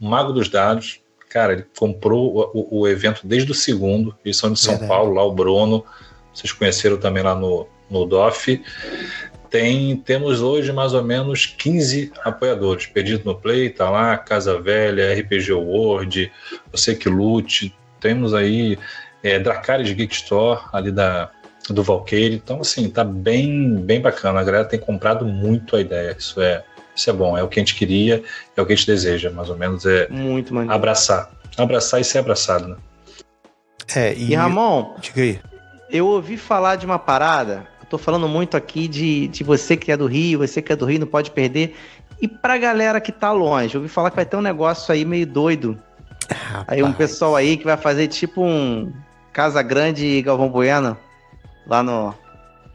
o 0.00 0.06
Mago 0.06 0.32
dos 0.32 0.48
Dados. 0.48 1.00
Cara, 1.30 1.52
ele 1.52 1.66
comprou 1.76 2.50
o, 2.54 2.80
o 2.80 2.88
evento 2.88 3.26
desde 3.26 3.50
o 3.50 3.54
segundo. 3.54 4.14
Eles 4.24 4.36
são 4.36 4.52
de 4.52 4.58
São 4.58 4.74
Verdade. 4.74 4.88
Paulo, 4.88 5.14
lá 5.14 5.24
o 5.24 5.32
Bruno 5.32 5.84
vocês 6.34 6.52
conheceram 6.52 6.96
também 6.96 7.22
lá 7.22 7.34
no, 7.34 7.66
no 7.88 8.04
DOF. 8.04 8.60
Tem, 9.48 9.96
temos 9.98 10.42
hoje 10.42 10.72
mais 10.72 10.94
ou 10.94 11.02
menos 11.04 11.46
15 11.46 12.12
apoiadores. 12.24 12.86
Perdido 12.86 13.22
no 13.24 13.36
Play, 13.36 13.70
tá 13.70 13.88
lá, 13.88 14.18
Casa 14.18 14.60
Velha, 14.60 15.14
RPG 15.14 15.52
World, 15.52 16.32
Você 16.72 16.94
Que 16.94 17.08
Lute. 17.08 17.74
Temos 18.00 18.34
aí 18.34 18.76
é, 19.22 19.38
Dracarys 19.38 19.92
Geek 19.92 20.12
Store, 20.12 20.60
ali 20.72 20.90
da, 20.90 21.30
do 21.70 21.84
Valkyrie. 21.84 22.34
Então, 22.34 22.60
assim, 22.60 22.90
tá 22.90 23.04
bem, 23.04 23.76
bem 23.76 24.00
bacana. 24.00 24.40
A 24.40 24.44
galera 24.44 24.64
tem 24.64 24.80
comprado 24.80 25.24
muito 25.24 25.76
a 25.76 25.80
ideia. 25.80 26.16
Isso 26.18 26.42
é, 26.42 26.64
isso 26.94 27.08
é 27.08 27.12
bom, 27.12 27.38
é 27.38 27.42
o 27.42 27.48
que 27.48 27.60
a 27.60 27.62
gente 27.62 27.76
queria, 27.76 28.24
é 28.56 28.60
o 28.60 28.66
que 28.66 28.72
a 28.72 28.76
gente 28.76 28.86
deseja, 28.86 29.30
mais 29.30 29.50
ou 29.50 29.56
menos, 29.56 29.86
é 29.86 30.08
muito 30.08 30.56
abraçar. 30.70 31.30
Abraçar 31.56 32.00
e 32.00 32.04
ser 32.04 32.18
abraçado, 32.18 32.68
né? 32.68 32.76
É, 33.94 34.14
e, 34.14 34.32
e 34.32 34.34
Ramon, 34.34 34.96
diga 35.00 35.22
aí 35.22 35.53
eu 35.94 36.08
ouvi 36.08 36.36
falar 36.36 36.74
de 36.74 36.84
uma 36.84 36.98
parada. 36.98 37.68
Eu 37.80 37.86
tô 37.86 37.96
falando 37.96 38.28
muito 38.28 38.56
aqui 38.56 38.88
de, 38.88 39.28
de 39.28 39.44
você 39.44 39.76
que 39.76 39.92
é 39.92 39.96
do 39.96 40.06
Rio, 40.06 40.40
você 40.40 40.60
que 40.60 40.72
é 40.72 40.76
do 40.76 40.84
Rio 40.84 40.98
não 40.98 41.06
pode 41.06 41.30
perder. 41.30 41.76
E 42.20 42.26
pra 42.26 42.58
galera 42.58 43.00
que 43.00 43.12
tá 43.12 43.30
longe, 43.30 43.76
eu 43.76 43.80
ouvi 43.80 43.88
falar 43.88 44.10
que 44.10 44.16
vai 44.16 44.26
ter 44.26 44.36
um 44.36 44.42
negócio 44.42 44.92
aí 44.92 45.04
meio 45.04 45.24
doido. 45.24 45.78
Rapaz. 46.28 46.64
Aí 46.66 46.82
um 46.82 46.92
pessoal 46.92 47.36
aí 47.36 47.56
que 47.56 47.64
vai 47.64 47.76
fazer 47.76 48.08
tipo 48.08 48.42
um 48.42 48.92
Casa 49.32 49.62
Grande 49.62 50.20
Galvão 50.22 50.48
Bueno 50.48 50.96
lá 51.64 51.80
no, 51.80 52.12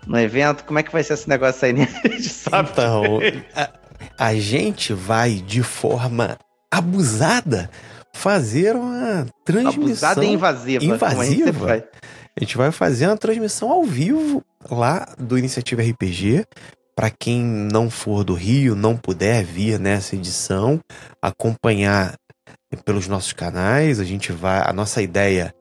no 0.08 0.18
evento. 0.18 0.64
Como 0.64 0.80
é 0.80 0.84
que 0.84 0.92
vai 0.92 1.04
ser 1.04 1.16
esse 1.16 1.28
negócio 1.28 1.68
aí? 1.68 1.76
Gente 2.08 2.30
sabe. 2.30 2.70
Então, 2.72 3.20
a, 3.54 3.70
a 4.18 4.34
gente 4.36 4.94
vai 4.94 5.36
de 5.36 5.62
forma 5.62 6.38
abusada 6.72 7.70
fazer 8.14 8.78
uma 8.78 9.26
transmissão. 9.44 9.84
Abusada 9.84 10.26
e 10.26 10.32
invasiva. 10.32 10.86
Invasiva. 10.86 11.84
A 12.40 12.42
gente 12.42 12.56
vai 12.56 12.72
fazer 12.72 13.06
uma 13.06 13.18
transmissão 13.18 13.70
ao 13.70 13.84
vivo 13.84 14.42
lá 14.72 15.14
do 15.20 15.38
Iniciativa 15.38 15.82
RPG. 15.82 16.46
Para 16.96 17.10
quem 17.10 17.44
não 17.44 17.90
for 17.90 18.24
do 18.24 18.34
Rio, 18.34 18.78
não 18.78 18.96
puder 18.96 19.44
vir 19.44 19.78
nessa 19.78 20.16
edição, 20.16 20.80
acompanhar 21.22 22.16
pelos 22.86 23.10
nossos 23.10 23.34
canais, 23.34 24.00
a 24.00 24.06
gente 24.06 24.32
vai. 24.32 24.62
A 24.66 24.72
nossa 24.72 25.02
ideia 25.02 25.54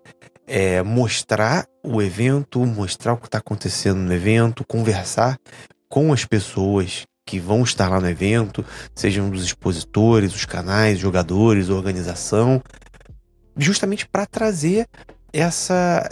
é 0.47 0.81
mostrar 0.81 1.67
o 1.83 2.01
evento, 2.01 2.65
mostrar 2.65 3.15
o 3.15 3.17
que 3.17 3.27
está 3.27 3.39
acontecendo 3.39 3.99
no 3.99 4.15
evento, 4.15 4.65
conversar 4.65 5.37
com 5.89 6.13
as 6.13 6.25
pessoas 6.25 7.07
que 7.27 7.41
vão 7.41 7.65
estar 7.65 7.89
lá 7.89 8.01
no 8.01 8.09
evento, 8.09 8.65
sejam 8.95 9.29
dos 9.29 9.43
expositores, 9.43 10.33
os 10.33 10.45
canais, 10.45 11.01
jogadores, 11.01 11.71
organização, 11.71 12.63
justamente 13.57 14.07
para 14.07 14.27
trazer 14.27 14.87
essa 15.33 16.09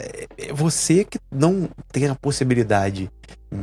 você 0.54 1.04
que 1.04 1.18
não 1.30 1.68
tem 1.90 2.06
a 2.06 2.14
possibilidade 2.14 3.10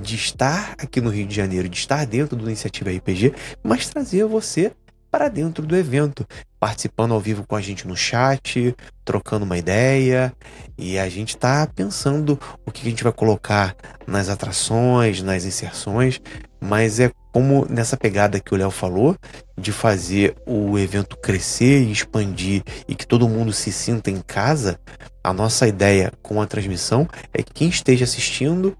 de 0.02 0.16
estar 0.16 0.76
aqui 0.78 1.00
no 1.02 1.10
Rio 1.10 1.28
de 1.28 1.36
Janeiro, 1.36 1.70
de 1.70 1.78
estar 1.78 2.06
dentro 2.06 2.36
do 2.36 2.46
Iniciativa 2.46 2.90
RPG, 2.90 3.34
mas 3.64 3.90
trazer 3.90 4.26
você 4.26 4.72
para 5.12 5.28
dentro 5.28 5.64
do 5.64 5.76
evento, 5.76 6.26
participando 6.60 7.14
ao 7.14 7.20
vivo 7.20 7.46
com 7.46 7.56
a 7.56 7.62
gente 7.62 7.88
no 7.88 7.96
chat, 7.96 8.76
trocando 9.06 9.46
uma 9.46 9.58
ideia, 9.58 10.34
e 10.76 10.98
a 10.98 11.08
gente 11.08 11.36
está 11.36 11.68
pensando 11.68 12.40
o 12.66 12.72
que 12.72 12.82
a 12.82 12.90
gente 12.90 13.04
vai 13.04 13.14
colocar 13.14 13.76
nas 14.08 14.28
atrações, 14.28 15.22
nas 15.22 15.46
inserções, 15.46 16.20
mas 16.60 17.00
é 17.00 17.12
como 17.34 17.66
nessa 17.68 17.98
pegada 17.98 18.40
que 18.40 18.54
o 18.54 18.58
Léo 18.58 18.70
falou, 18.70 19.18
de 19.58 19.72
fazer 19.72 20.36
o 20.46 20.78
evento 20.78 21.18
crescer 21.18 21.82
e 21.82 21.92
expandir 21.92 22.64
e 22.88 22.94
que 22.94 23.08
todo 23.08 23.28
mundo 23.28 23.52
se 23.52 23.72
sinta 23.72 24.12
em 24.12 24.22
casa, 24.22 24.80
a 25.24 25.34
nossa 25.34 25.68
ideia 25.68 26.14
com 26.22 26.40
a 26.40 26.46
transmissão 26.46 27.08
é 27.34 27.42
que 27.42 27.52
quem 27.52 27.70
esteja 27.70 28.06
assistindo 28.06 28.78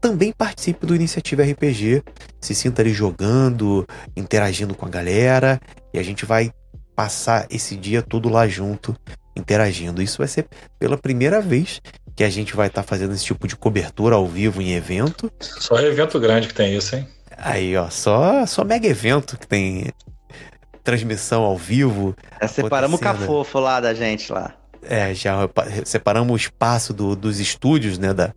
também 0.00 0.30
participe 0.30 0.86
do 0.86 0.94
Iniciativa 0.94 1.42
RPG, 1.42 2.02
se 2.40 2.54
sinta 2.54 2.80
ali 2.80 2.92
jogando, 2.92 3.84
interagindo 4.16 4.74
com 4.74 4.86
a 4.86 4.90
galera, 4.90 5.60
e 5.92 5.98
a 5.98 6.02
gente 6.02 6.24
vai 6.24 6.52
passar 6.94 7.46
esse 7.50 7.74
dia 7.74 8.02
todo 8.02 8.28
lá 8.28 8.46
junto, 8.46 8.94
interagindo. 9.34 10.00
Isso 10.00 10.18
vai 10.18 10.28
ser 10.28 10.46
pela 10.78 10.96
primeira 10.96 11.40
vez 11.40 11.80
que 12.14 12.22
a 12.22 12.30
gente 12.30 12.54
vai 12.54 12.68
estar 12.68 12.82
tá 12.82 12.88
fazendo 12.88 13.14
esse 13.14 13.24
tipo 13.24 13.48
de 13.48 13.56
cobertura 13.56 14.14
ao 14.14 14.26
vivo 14.26 14.62
em 14.62 14.74
evento. 14.74 15.30
Só 15.40 15.80
evento 15.80 16.20
grande 16.20 16.46
que 16.46 16.54
tem 16.54 16.76
isso, 16.76 16.94
hein? 16.94 17.15
Aí, 17.36 17.76
ó, 17.76 17.90
só, 17.90 18.46
só 18.46 18.64
mega 18.64 18.88
evento 18.88 19.38
que 19.38 19.46
tem 19.46 19.92
transmissão 20.82 21.42
ao 21.42 21.56
vivo. 21.56 22.16
É, 22.40 22.46
separamos 22.46 22.98
o 22.98 23.02
cafofo 23.02 23.58
lá 23.58 23.80
da 23.80 23.92
gente 23.92 24.32
lá. 24.32 24.54
É, 24.82 25.12
já 25.12 25.36
separamos 25.84 26.32
o 26.32 26.36
espaço 26.36 26.94
do, 26.94 27.16
dos 27.16 27.40
estúdios, 27.40 27.98
né, 27.98 28.14
da, 28.14 28.32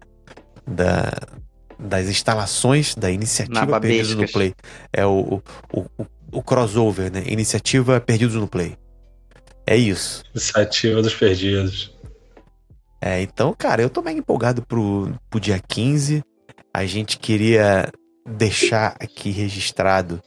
da, 0.65 1.11
das 1.77 2.07
instalações 2.07 2.95
da 2.95 3.11
iniciativa 3.11 3.79
Perdidos 3.79 4.15
no 4.15 4.27
Play. 4.27 4.55
É 4.91 5.05
o, 5.05 5.41
o, 5.71 5.85
o, 5.97 6.05
o, 6.31 6.43
crossover, 6.43 7.11
né? 7.11 7.23
Iniciativa 7.27 7.99
Perdidos 8.01 8.35
no 8.35 8.47
Play. 8.47 8.75
É 9.65 9.75
isso. 9.75 10.23
Iniciativa 10.33 11.03
dos 11.03 11.13
Perdidos. 11.13 11.95
É, 12.99 13.21
então, 13.21 13.53
cara, 13.55 13.81
eu 13.83 13.89
tô 13.89 14.01
bem 14.01 14.17
empolgado 14.17 14.63
pro, 14.65 15.13
pro 15.29 15.39
dia 15.39 15.59
15. 15.59 16.23
A 16.73 16.85
gente 16.85 17.19
queria 17.19 17.89
deixar 18.29 18.95
aqui 18.99 19.31
registrado 19.31 20.21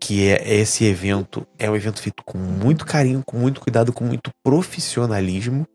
que 0.00 0.28
é 0.28 0.56
esse 0.56 0.84
evento 0.84 1.46
é 1.58 1.70
um 1.70 1.74
evento 1.76 2.02
feito 2.02 2.22
com 2.24 2.36
muito 2.36 2.84
carinho, 2.84 3.22
com 3.24 3.38
muito 3.38 3.58
cuidado, 3.58 3.90
com 3.90 4.04
muito 4.04 4.30
profissionalismo 4.42 5.66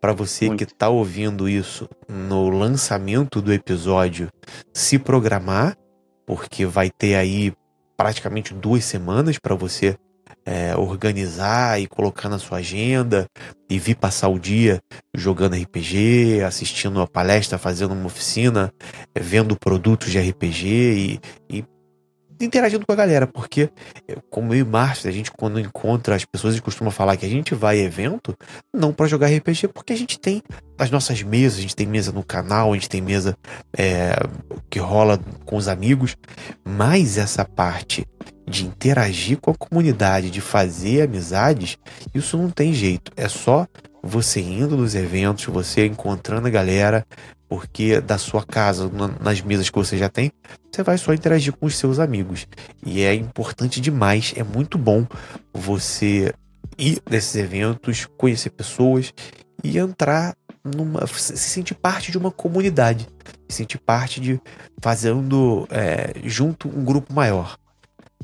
para 0.00 0.12
você 0.12 0.46
Muito. 0.46 0.58
que 0.58 0.72
está 0.72 0.88
ouvindo 0.88 1.48
isso 1.48 1.88
no 2.08 2.48
lançamento 2.48 3.40
do 3.40 3.52
episódio 3.52 4.28
se 4.72 4.98
programar, 4.98 5.76
porque 6.26 6.66
vai 6.66 6.90
ter 6.90 7.14
aí 7.14 7.52
praticamente 7.96 8.52
duas 8.52 8.84
semanas 8.84 9.38
para 9.38 9.54
você 9.54 9.96
é, 10.44 10.76
organizar 10.76 11.80
e 11.80 11.86
colocar 11.86 12.28
na 12.28 12.38
sua 12.38 12.58
agenda 12.58 13.26
e 13.70 13.78
vir 13.78 13.94
passar 13.94 14.28
o 14.28 14.38
dia 14.38 14.80
jogando 15.14 15.56
RPG, 15.56 16.42
assistindo 16.42 16.96
uma 16.96 17.06
palestra, 17.06 17.58
fazendo 17.58 17.92
uma 17.92 18.06
oficina, 18.06 18.72
vendo 19.18 19.56
produtos 19.56 20.10
de 20.10 20.18
RPG 20.18 20.66
e, 20.66 21.20
e 21.58 21.64
interagindo 22.44 22.84
com 22.84 22.92
a 22.92 22.96
galera, 22.96 23.26
porque 23.26 23.70
como 24.30 24.54
eu 24.54 24.60
e 24.60 24.64
Márcio, 24.64 25.08
a 25.08 25.12
gente 25.12 25.30
quando 25.30 25.60
encontra 25.60 26.14
as 26.14 26.24
pessoas, 26.24 26.58
costuma 26.60 26.90
falar 26.90 27.16
que 27.16 27.26
a 27.26 27.28
gente 27.28 27.54
vai 27.54 27.78
a 27.78 27.82
evento 27.82 28.36
não 28.74 28.92
para 28.92 29.06
jogar 29.06 29.28
RPG, 29.28 29.68
porque 29.68 29.92
a 29.92 29.96
gente 29.96 30.18
tem 30.18 30.42
as 30.78 30.90
nossas 30.90 31.22
mesas, 31.22 31.58
a 31.58 31.62
gente 31.62 31.76
tem 31.76 31.86
mesa 31.86 32.12
no 32.12 32.24
canal, 32.24 32.72
a 32.72 32.74
gente 32.74 32.88
tem 32.88 33.00
mesa 33.00 33.36
é, 33.76 34.16
que 34.68 34.78
rola 34.78 35.20
com 35.44 35.56
os 35.56 35.68
amigos, 35.68 36.16
mas 36.64 37.18
essa 37.18 37.44
parte 37.44 38.06
de 38.52 38.66
interagir 38.66 39.38
com 39.40 39.50
a 39.50 39.54
comunidade, 39.54 40.30
de 40.30 40.42
fazer 40.42 41.00
amizades, 41.00 41.78
isso 42.14 42.36
não 42.36 42.50
tem 42.50 42.74
jeito. 42.74 43.10
É 43.16 43.26
só 43.26 43.66
você 44.02 44.40
indo 44.40 44.76
nos 44.76 44.94
eventos, 44.94 45.46
você 45.46 45.86
encontrando 45.86 46.46
a 46.46 46.50
galera, 46.50 47.06
porque 47.48 47.98
da 47.98 48.18
sua 48.18 48.44
casa, 48.44 48.90
nas 49.20 49.40
mesas 49.40 49.70
que 49.70 49.78
você 49.78 49.96
já 49.96 50.10
tem, 50.10 50.30
você 50.70 50.82
vai 50.82 50.98
só 50.98 51.14
interagir 51.14 51.54
com 51.54 51.64
os 51.64 51.76
seus 51.76 51.98
amigos. 51.98 52.46
E 52.84 53.00
é 53.00 53.14
importante 53.14 53.80
demais, 53.80 54.34
é 54.36 54.42
muito 54.42 54.76
bom 54.76 55.06
você 55.52 56.34
ir 56.78 57.00
nesses 57.08 57.34
eventos, 57.36 58.06
conhecer 58.18 58.50
pessoas 58.50 59.14
e 59.64 59.78
entrar 59.78 60.34
numa. 60.62 61.06
se 61.06 61.38
sentir 61.38 61.74
parte 61.74 62.12
de 62.12 62.18
uma 62.18 62.30
comunidade, 62.30 63.08
se 63.48 63.56
sentir 63.56 63.78
parte 63.78 64.20
de 64.20 64.38
fazendo 64.82 65.66
é, 65.70 66.12
junto 66.24 66.68
um 66.68 66.84
grupo 66.84 67.14
maior. 67.14 67.56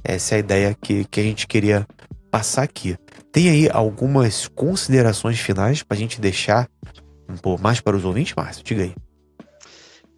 Essa 0.04 0.34
é 0.34 0.36
a 0.36 0.38
ideia 0.40 0.76
que, 0.80 1.04
que 1.04 1.20
a 1.20 1.22
gente 1.22 1.46
queria 1.46 1.86
passar 2.30 2.62
aqui. 2.62 2.96
Tem 3.32 3.48
aí 3.48 3.68
algumas 3.70 4.48
considerações 4.48 5.38
finais 5.38 5.82
para 5.82 5.96
a 5.96 6.00
gente 6.00 6.20
deixar 6.20 6.68
um 7.28 7.36
pouco 7.36 7.62
mais 7.62 7.80
para 7.80 7.96
os 7.96 8.04
ouvintes, 8.04 8.34
Márcio? 8.34 8.64
Diga 8.64 8.82
aí. 8.82 8.94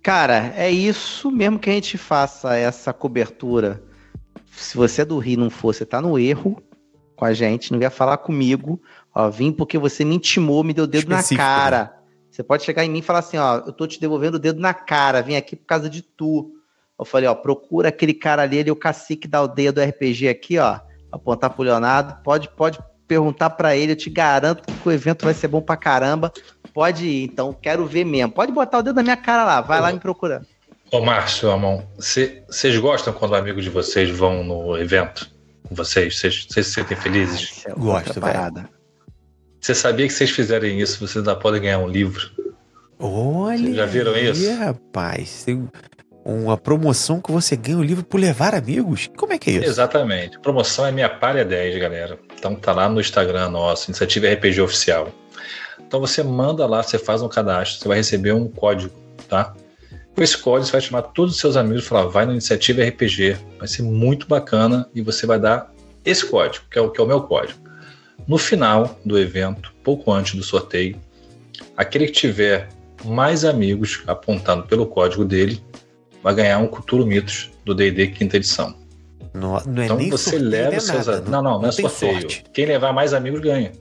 Cara, 0.02 0.52
é 0.56 0.70
isso 0.70 1.30
mesmo 1.30 1.58
que 1.58 1.68
a 1.68 1.72
gente 1.72 1.98
faça 1.98 2.56
essa 2.56 2.92
cobertura. 2.92 3.82
Se 4.56 4.76
você 4.76 5.02
é 5.02 5.04
do 5.04 5.18
Rio 5.18 5.40
não 5.40 5.50
for, 5.50 5.74
você 5.74 5.84
tá 5.84 6.00
no 6.00 6.18
erro 6.18 6.62
com 7.16 7.24
a 7.24 7.32
gente, 7.34 7.72
não 7.72 7.80
ia 7.80 7.90
falar 7.90 8.16
comigo. 8.18 8.80
Ó, 9.14 9.28
vim 9.28 9.52
porque 9.52 9.76
você 9.76 10.04
me 10.04 10.14
intimou, 10.14 10.64
me 10.64 10.72
deu 10.72 10.84
o 10.84 10.86
dedo 10.86 11.12
Específico, 11.12 11.40
na 11.42 11.46
cara. 11.46 11.82
Né? 11.82 11.90
Você 12.30 12.42
pode 12.42 12.64
chegar 12.64 12.84
em 12.84 12.90
mim 12.90 13.00
e 13.00 13.02
falar 13.02 13.18
assim, 13.18 13.36
ó, 13.36 13.56
eu 13.58 13.72
tô 13.72 13.86
te 13.86 14.00
devolvendo 14.00 14.36
o 14.36 14.38
dedo 14.38 14.60
na 14.60 14.72
cara, 14.72 15.20
vim 15.20 15.34
aqui 15.34 15.56
por 15.56 15.66
causa 15.66 15.90
de 15.90 16.00
tu. 16.00 16.52
Eu 17.00 17.04
falei, 17.06 17.26
ó, 17.26 17.34
procura 17.34 17.88
aquele 17.88 18.12
cara 18.12 18.42
ali, 18.42 18.58
ele 18.58 18.68
é 18.68 18.72
o 18.72 18.76
cacique 18.76 19.26
da 19.26 19.38
aldeia 19.38 19.72
do 19.72 19.82
RPG 19.82 20.28
aqui, 20.28 20.58
ó, 20.58 20.78
apontar 21.10 21.48
pro 21.48 21.62
Leonardo, 21.62 22.22
pode, 22.22 22.48
pode 22.50 22.78
perguntar 23.08 23.50
para 23.50 23.74
ele, 23.74 23.92
eu 23.92 23.96
te 23.96 24.10
garanto 24.10 24.62
que 24.62 24.88
o 24.88 24.92
evento 24.92 25.24
vai 25.24 25.32
ser 25.32 25.48
bom 25.48 25.62
pra 25.62 25.76
caramba. 25.76 26.30
Pode 26.74 27.06
ir, 27.06 27.24
então 27.24 27.52
quero 27.52 27.86
ver 27.86 28.04
mesmo. 28.04 28.30
Pode 28.32 28.52
botar 28.52 28.78
o 28.78 28.82
dedo 28.82 28.96
na 28.96 29.02
minha 29.02 29.16
cara 29.16 29.44
lá, 29.44 29.60
vai 29.62 29.80
Ô, 29.80 29.82
lá 29.82 29.92
me 29.92 29.98
procurando. 29.98 30.46
Ô, 30.92 31.00
Márcio, 31.00 31.50
Amon, 31.50 31.82
vocês 31.96 32.78
gostam 32.78 33.12
quando 33.14 33.34
amigos 33.34 33.64
de 33.64 33.70
vocês 33.70 34.10
vão 34.10 34.44
no 34.44 34.76
evento 34.76 35.28
com 35.66 35.74
vocês? 35.74 36.18
Vocês 36.18 36.46
se 36.50 36.62
sentem 36.62 36.96
felizes? 36.96 37.64
Ah, 37.66 37.70
é 37.70 37.74
Gosto, 37.74 38.20
velho. 38.20 38.68
Você 39.58 39.74
sabia 39.74 40.06
que 40.06 40.12
vocês 40.12 40.30
fizerem 40.30 40.80
isso, 40.80 40.98
vocês 40.98 41.16
ainda 41.16 41.34
podem 41.34 41.62
ganhar 41.62 41.78
um 41.78 41.88
livro? 41.88 42.30
Olha! 42.98 43.58
Vocês 43.58 43.76
já 43.76 43.86
viram 43.86 44.12
aí, 44.12 44.30
isso? 44.30 44.54
rapaz. 44.54 45.46
Uma 46.30 46.56
promoção 46.56 47.20
que 47.20 47.32
você 47.32 47.56
ganha 47.56 47.76
o 47.76 47.82
livro 47.82 48.04
por 48.04 48.20
levar 48.20 48.54
amigos? 48.54 49.10
Como 49.16 49.32
é 49.32 49.38
que 49.38 49.50
é 49.50 49.52
isso? 49.54 49.64
Exatamente. 49.64 50.38
Promoção 50.38 50.86
é 50.86 50.92
minha 50.92 51.08
palha 51.08 51.44
10, 51.44 51.80
galera. 51.80 52.20
Então 52.38 52.54
tá 52.54 52.72
lá 52.72 52.88
no 52.88 53.00
Instagram 53.00 53.48
nosso, 53.48 53.90
Iniciativa 53.90 54.32
RPG 54.32 54.60
Oficial. 54.60 55.08
Então 55.84 55.98
você 55.98 56.22
manda 56.22 56.64
lá, 56.66 56.84
você 56.84 57.00
faz 57.00 57.20
um 57.20 57.28
cadastro, 57.28 57.80
você 57.80 57.88
vai 57.88 57.96
receber 57.96 58.30
um 58.30 58.46
código, 58.46 58.94
tá? 59.28 59.56
Com 60.14 60.22
esse 60.22 60.38
código 60.38 60.66
você 60.66 60.72
vai 60.72 60.80
chamar 60.80 61.02
todos 61.02 61.34
os 61.34 61.40
seus 61.40 61.56
amigos 61.56 61.82
e 61.82 61.88
falar, 61.88 62.06
vai 62.06 62.24
na 62.24 62.30
Iniciativa 62.30 62.80
RPG. 62.84 63.36
Vai 63.58 63.66
ser 63.66 63.82
muito 63.82 64.28
bacana 64.28 64.88
e 64.94 65.02
você 65.02 65.26
vai 65.26 65.40
dar 65.40 65.72
esse 66.04 66.24
código, 66.24 66.64
que 66.70 66.78
é 66.78 66.80
o, 66.80 66.90
que 66.90 67.00
é 67.00 67.02
o 67.02 67.08
meu 67.08 67.22
código. 67.22 67.58
No 68.28 68.38
final 68.38 69.00
do 69.04 69.18
evento, 69.18 69.74
pouco 69.82 70.12
antes 70.12 70.36
do 70.36 70.44
sorteio, 70.44 70.96
aquele 71.76 72.06
que 72.06 72.12
tiver 72.12 72.68
mais 73.04 73.44
amigos 73.44 74.04
apontando 74.06 74.62
pelo 74.68 74.86
código 74.86 75.24
dele 75.24 75.60
vai 76.22 76.34
ganhar 76.34 76.58
um 76.58 76.66
Cthulhu 76.66 77.06
Mitos 77.06 77.50
do 77.64 77.74
D&D 77.74 78.08
quinta 78.08 78.36
edição. 78.36 78.74
Não, 79.32 79.60
não 79.64 79.82
é 79.82 79.84
então 79.84 79.96
nem 79.96 80.10
você 80.10 80.38
leva 80.38 80.74
é 80.74 80.80
seus 80.80 81.06
nada, 81.06 81.20
não, 81.22 81.42
não, 81.42 81.42
não, 81.42 81.62
não 81.62 81.68
é 81.68 81.72
sorteio. 81.72 82.20
Sorte. 82.20 82.44
Quem 82.52 82.66
levar 82.66 82.92
mais 82.92 83.14
amigos 83.14 83.40
ganha. 83.40 83.72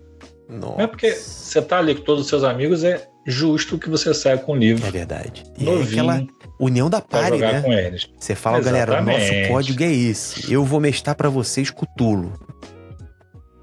Nossa. 0.48 0.76
Não 0.78 0.84
é 0.84 0.88
porque 0.88 1.12
você 1.14 1.62
tá 1.62 1.80
ali 1.80 1.96
com 1.96 2.02
todos 2.02 2.24
os 2.24 2.30
seus 2.30 2.44
amigos, 2.44 2.84
é 2.84 3.08
justo 3.26 3.78
que 3.78 3.90
você 3.90 4.14
saia 4.14 4.38
com 4.38 4.54
o 4.54 4.56
livro. 4.56 4.86
É 4.86 4.92
verdade. 4.92 5.44
E 5.58 5.64
novinho, 5.64 6.12
é 6.12 6.14
aquela 6.14 6.28
união 6.60 6.90
da 6.90 7.02
pare, 7.02 7.38
né? 7.38 7.62
Com 7.62 7.74
eles. 7.74 8.08
Você 8.20 8.36
fala, 8.36 8.60
Exatamente. 8.60 8.88
galera, 8.88 9.42
nosso 9.42 9.52
código 9.54 9.84
é 9.84 9.92
esse. 9.92 10.52
Eu 10.52 10.64
vou 10.64 10.80
mestrar 10.80 11.16
para 11.16 11.30
vocês 11.30 11.70
Cutulo. 11.70 12.34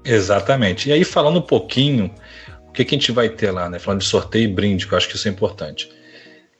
Exatamente. 0.03 0.89
E 0.89 0.93
aí, 0.93 1.03
falando 1.03 1.39
um 1.39 1.41
pouquinho, 1.41 2.11
o 2.67 2.71
que, 2.71 2.85
que 2.85 2.95
a 2.95 2.97
gente 2.97 3.11
vai 3.11 3.29
ter 3.29 3.51
lá, 3.51 3.69
né? 3.69 3.79
Falando 3.79 4.01
de 4.01 4.07
sorteio 4.07 4.45
e 4.45 4.53
brinde, 4.53 4.87
que 4.87 4.93
eu 4.93 4.97
acho 4.97 5.09
que 5.09 5.15
isso 5.15 5.27
é 5.27 5.31
importante. 5.31 5.89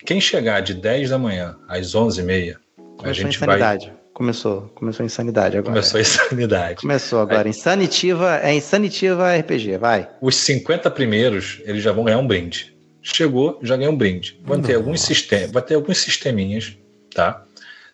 Quem 0.08 0.22
chegar 0.22 0.62
de 0.62 0.74
10 0.74 1.10
da 1.10 1.20
manhã 1.20 1.58
às 1.68 1.88
11h30, 1.88 2.56
a 3.04 3.12
gente 3.12 3.38
vai. 3.40 3.78
Começou, 4.14 4.62
começou 4.74 5.04
a 5.04 5.06
insanidade 5.06 5.58
agora. 5.58 5.74
Começou 5.74 5.98
a 5.98 6.02
insanidade. 6.02 6.76
Começou 6.78 7.20
agora. 7.20 7.44
Aí, 7.44 7.50
insanitiva, 7.50 8.38
é 8.38 8.56
insanitiva 8.56 9.36
RPG, 9.36 9.78
vai. 9.78 10.10
Os 10.22 10.38
50 10.38 10.90
primeiros, 10.92 11.62
eles 11.66 11.84
já 11.84 11.92
vão 11.92 12.06
ganhar 12.06 12.20
um 12.20 12.26
brinde. 12.26 12.74
Chegou, 13.02 13.60
já 13.62 13.76
ganhou 13.76 13.92
um 13.92 13.98
brinde. 13.98 14.40
Vai 14.46 14.62
ter 14.62 14.76
alguns 14.76 15.02
sistemas, 15.02 15.52
vai 15.52 15.62
ter 15.62 15.76
alguns 15.76 15.98
sisteminhas, 15.98 16.78
tá? 17.14 17.44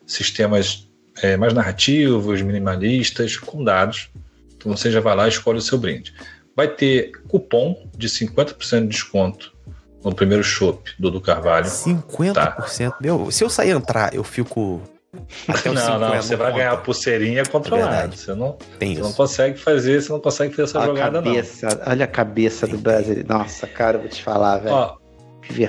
Sistemas 0.06 0.88
é, 1.20 1.36
mais 1.36 1.52
narrativos, 1.52 2.44
minimalistas, 2.44 3.38
com 3.38 3.64
dados. 3.64 4.12
Então 4.56 4.78
você 4.78 4.92
já 4.92 5.00
vai 5.00 5.16
lá 5.16 5.26
e 5.26 5.30
escolhe 5.30 5.58
o 5.58 5.62
seu 5.62 5.80
brinde. 5.80 6.14
vai 6.56 6.68
ter 6.68 7.12
cupom 7.28 7.90
de 7.98 8.08
50% 8.08 8.82
de 8.82 8.88
desconto 8.90 9.53
no 10.04 10.14
primeiro 10.14 10.44
do 11.00 11.12
do 11.12 11.22
Carvalho. 11.22 11.66
50%? 11.66 12.34
Tá. 12.34 12.98
Meu, 13.00 13.32
se 13.32 13.44
eu 13.44 13.50
sair 13.50 13.72
entrar, 13.72 14.14
eu 14.14 14.24
fico. 14.24 14.82
Até 15.48 15.72
não, 15.72 16.00
não, 16.00 16.16
você 16.16 16.36
vai 16.36 16.48
conta. 16.48 16.58
ganhar 16.58 16.74
a 16.74 16.78
pulseirinha 16.78 17.44
controlada. 17.46 18.14
É 18.14 18.18
você 18.18 18.34
não, 18.34 18.58
Tem 18.80 18.90
você 18.90 18.94
isso. 18.94 19.10
não 19.10 19.14
consegue 19.14 19.60
fazer, 19.60 20.02
você 20.02 20.12
não 20.12 20.20
consegue 20.20 20.56
fazer 20.56 20.64
essa 20.64 20.80
olha 20.80 20.88
jogada, 20.88 21.22
cabeça, 21.22 21.68
não. 21.68 21.92
Olha 21.92 22.06
a 22.06 22.08
cabeça 22.08 22.66
Tem 22.66 22.76
do 22.76 22.82
Brasil. 22.82 23.24
Nossa, 23.28 23.68
cara, 23.68 23.98
eu 23.98 24.02
vou 24.02 24.10
te 24.10 24.24
falar, 24.24 24.58
velho. 24.58 24.74
Ó, 24.74 24.98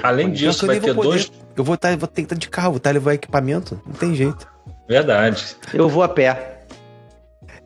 além 0.02 0.32
disso, 0.32 0.66
vai 0.66 0.80
ter 0.80 0.94
dois. 0.94 1.30
Eu 1.56 1.62
vou, 1.62 1.76
tá, 1.76 1.94
vou 1.94 2.08
ter 2.08 2.22
que 2.22 2.26
estar 2.26 2.36
de 2.36 2.48
carro, 2.48 2.70
vou 2.70 2.76
estar 2.78 2.90
levar 2.90 3.14
equipamento. 3.14 3.80
Não 3.86 3.92
tem 3.92 4.14
jeito. 4.14 4.48
Verdade. 4.88 5.56
Eu 5.72 5.88
vou 5.88 6.02
a 6.02 6.08
pé. 6.08 6.62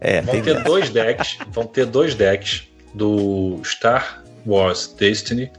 É, 0.00 0.20
vão 0.20 0.40
ter 0.42 0.62
dois 0.62 0.90
decks. 0.90 1.38
Vão 1.50 1.64
ter 1.64 1.86
dois 1.86 2.14
decks 2.14 2.68
do 2.94 3.60
Star 3.64 4.22
Wars 4.46 4.94
Destiny. 4.98 5.50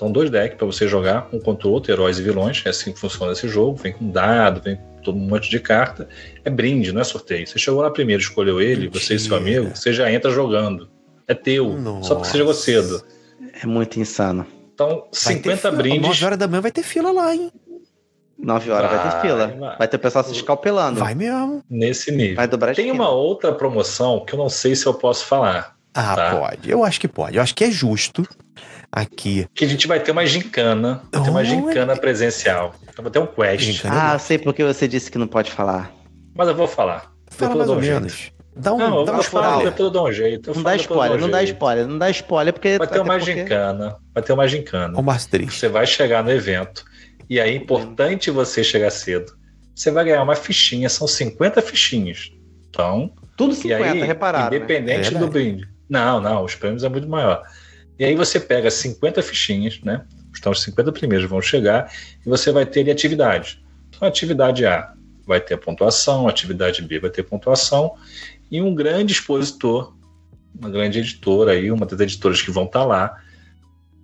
Então, 0.00 0.10
dois 0.10 0.30
decks 0.30 0.56
para 0.56 0.66
você 0.66 0.88
jogar 0.88 1.28
um 1.30 1.38
contra 1.38 1.68
o 1.68 1.70
outro, 1.70 1.92
heróis 1.92 2.18
e 2.18 2.22
vilões. 2.22 2.62
É 2.64 2.70
assim 2.70 2.90
que 2.90 2.98
funciona 2.98 3.32
esse 3.32 3.46
jogo. 3.46 3.76
Vem 3.76 3.92
com 3.92 4.10
dado, 4.10 4.62
vem 4.62 4.76
com 4.76 5.02
todo 5.02 5.18
um 5.18 5.28
monte 5.28 5.50
de 5.50 5.60
carta. 5.60 6.08
É 6.42 6.48
brinde, 6.48 6.90
não 6.90 7.02
é 7.02 7.04
sorteio. 7.04 7.46
Você 7.46 7.58
chegou 7.58 7.82
lá 7.82 7.90
primeiro, 7.90 8.22
escolheu 8.22 8.62
ele, 8.62 8.86
Mentira. 8.86 8.98
você 8.98 9.14
e 9.16 9.18
seu 9.18 9.36
amigo, 9.36 9.76
você 9.76 9.92
já 9.92 10.10
entra 10.10 10.30
jogando. 10.30 10.88
É 11.28 11.34
teu. 11.34 11.76
Nossa. 11.76 12.08
Só 12.08 12.14
porque 12.14 12.30
você 12.30 12.38
jogou 12.38 12.54
cedo. 12.54 13.04
É 13.62 13.66
muito 13.66 14.00
insano. 14.00 14.46
Então, 14.72 15.06
50 15.12 15.70
brindes. 15.72 16.00
9 16.00 16.24
horas 16.24 16.38
da 16.38 16.48
manhã 16.48 16.62
vai 16.62 16.72
ter 16.72 16.82
fila 16.82 17.12
lá, 17.12 17.34
hein? 17.34 17.52
9 18.38 18.70
horas 18.70 18.90
vai, 18.90 18.98
vai 19.00 19.10
ter 19.10 19.20
fila. 19.20 19.46
Vai. 19.48 19.76
vai 19.76 19.88
ter 19.88 19.96
o 19.98 20.00
pessoal 20.00 20.24
se 20.24 20.32
escalpelando. 20.32 20.98
Vai 20.98 21.14
mesmo. 21.14 21.62
Nesse 21.68 22.10
nível. 22.10 22.36
Vai 22.36 22.48
dobrar 22.48 22.74
Tem 22.74 22.90
uma 22.90 23.10
outra 23.10 23.52
promoção 23.52 24.24
que 24.24 24.32
eu 24.32 24.38
não 24.38 24.48
sei 24.48 24.74
se 24.74 24.86
eu 24.86 24.94
posso 24.94 25.26
falar. 25.26 25.76
Ah, 25.92 26.16
tá? 26.16 26.36
pode. 26.36 26.70
Eu 26.70 26.84
acho 26.84 26.98
que 26.98 27.08
pode. 27.08 27.36
Eu 27.36 27.42
acho 27.42 27.54
que 27.54 27.64
é 27.64 27.70
justo 27.70 28.26
aqui. 28.90 29.46
Que 29.54 29.64
a 29.64 29.68
gente 29.68 29.86
vai 29.86 30.00
ter 30.00 30.10
uma 30.10 30.26
gincana. 30.26 31.02
Vai 31.12 31.22
ter 31.22 31.30
uma 31.30 31.44
gincana 31.44 31.96
presencial. 31.96 32.74
Vai 32.96 33.10
ter 33.10 33.18
um 33.18 33.26
quest. 33.26 33.64
Gincana 33.64 34.12
ah, 34.12 34.18
sei 34.18 34.38
porque 34.38 34.64
você 34.64 34.88
disse 34.88 35.10
que 35.10 35.18
não 35.18 35.26
pode 35.26 35.50
falar. 35.50 35.92
Mas 36.34 36.48
eu 36.48 36.54
vou 36.54 36.66
falar. 36.66 37.12
Fala 37.28 37.56
mais 37.56 37.68
ou 37.68 37.80
menos. 37.80 38.32
Dá 38.56 38.74
um, 38.74 38.78
não, 38.78 39.04
dá 39.04 39.16
um 39.16 39.20
spoiler. 39.20 39.74
Eu 39.78 39.90
dou 39.90 40.08
um 40.08 40.12
jeito. 40.12 40.52
não 40.54 40.62
dá 40.62 40.76
spoiler, 40.76 41.18
não 41.18 41.30
dá 41.30 41.42
spoiler, 41.42 41.86
não 41.86 41.98
dá 41.98 42.10
spoiler, 42.10 42.52
porque. 42.52 42.78
Vai 42.78 42.86
ter 42.86 43.00
uma 43.00 43.16
porque... 43.16 43.32
gincana. 43.32 43.96
Vai 44.12 44.22
ter 44.22 44.32
uma 44.32 44.48
gincana. 44.48 44.98
Triste. 45.30 45.60
Você 45.60 45.68
vai 45.68 45.86
chegar 45.86 46.24
no 46.24 46.30
evento. 46.30 46.84
E 47.28 47.40
aí 47.40 47.52
é 47.52 47.54
importante 47.54 48.30
você 48.30 48.64
chegar 48.64 48.90
cedo. 48.90 49.32
Você 49.74 49.90
vai 49.90 50.04
ganhar 50.04 50.22
uma 50.22 50.34
fichinha, 50.34 50.88
são 50.88 51.06
50 51.06 51.62
fichinhas. 51.62 52.32
Então. 52.68 53.12
Tudo 53.36 53.54
50, 53.54 53.84
aí, 53.84 54.02
reparado. 54.02 54.50
Né? 54.50 54.56
Independente 54.56 55.14
né? 55.14 55.20
do 55.20 55.28
brinde. 55.28 55.66
Não, 55.88 56.20
não, 56.20 56.44
os 56.44 56.54
prêmios 56.54 56.84
é 56.84 56.88
muito 56.88 57.08
maior. 57.08 57.42
E 58.00 58.04
aí 58.06 58.14
você 58.14 58.40
pega 58.40 58.70
50 58.70 59.22
fichinhas, 59.22 59.78
né? 59.82 60.06
Então 60.38 60.50
os 60.52 60.62
50 60.62 60.90
primeiros 60.90 61.28
vão 61.28 61.42
chegar 61.42 61.92
e 62.24 62.28
você 62.30 62.50
vai 62.50 62.64
ter 62.64 62.90
atividade. 62.90 63.62
Então, 63.90 64.08
atividade 64.08 64.64
A 64.64 64.94
vai 65.26 65.38
ter 65.38 65.58
pontuação, 65.58 66.26
atividade 66.26 66.80
B 66.80 66.98
vai 66.98 67.10
ter 67.10 67.22
pontuação, 67.24 67.94
e 68.50 68.62
um 68.62 68.74
grande 68.74 69.12
expositor, 69.12 69.94
uma 70.58 70.70
grande 70.70 70.98
editora 70.98 71.52
aí, 71.52 71.70
uma 71.70 71.84
das 71.84 72.00
editoras 72.00 72.40
que 72.40 72.50
vão 72.50 72.64
estar 72.64 72.86
lá, 72.86 73.20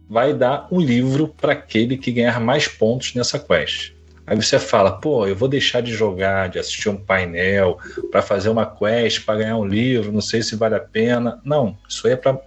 vai 0.07 0.35
dar 0.35 0.69
um 0.71 0.79
livro 0.79 1.29
para 1.29 1.55
aquele 1.55 1.97
que 1.97 2.13
ganhar 2.13 2.39
mais 2.39 2.69
pontos 2.69 3.15
nessa 3.15 3.39
quest. 3.39 3.93
Aí 4.27 4.37
você 4.37 4.59
fala, 4.59 5.01
pô, 5.01 5.27
eu 5.27 5.35
vou 5.35 5.49
deixar 5.49 5.81
de 5.81 5.95
jogar, 5.95 6.51
de 6.51 6.59
assistir 6.59 6.91
um 6.91 6.97
painel, 6.99 7.79
para 8.13 8.21
fazer 8.21 8.51
uma 8.51 8.67
quest, 8.67 9.25
para 9.25 9.39
ganhar 9.39 9.57
um 9.57 9.65
livro, 9.65 10.13
não 10.13 10.21
sei 10.21 10.43
se 10.43 10.55
vale 10.55 10.75
a 10.75 10.81
pena. 10.81 11.41
Não, 11.43 11.79
isso 11.89 12.07
aí 12.07 12.13
é 12.13 12.17
para 12.17 12.39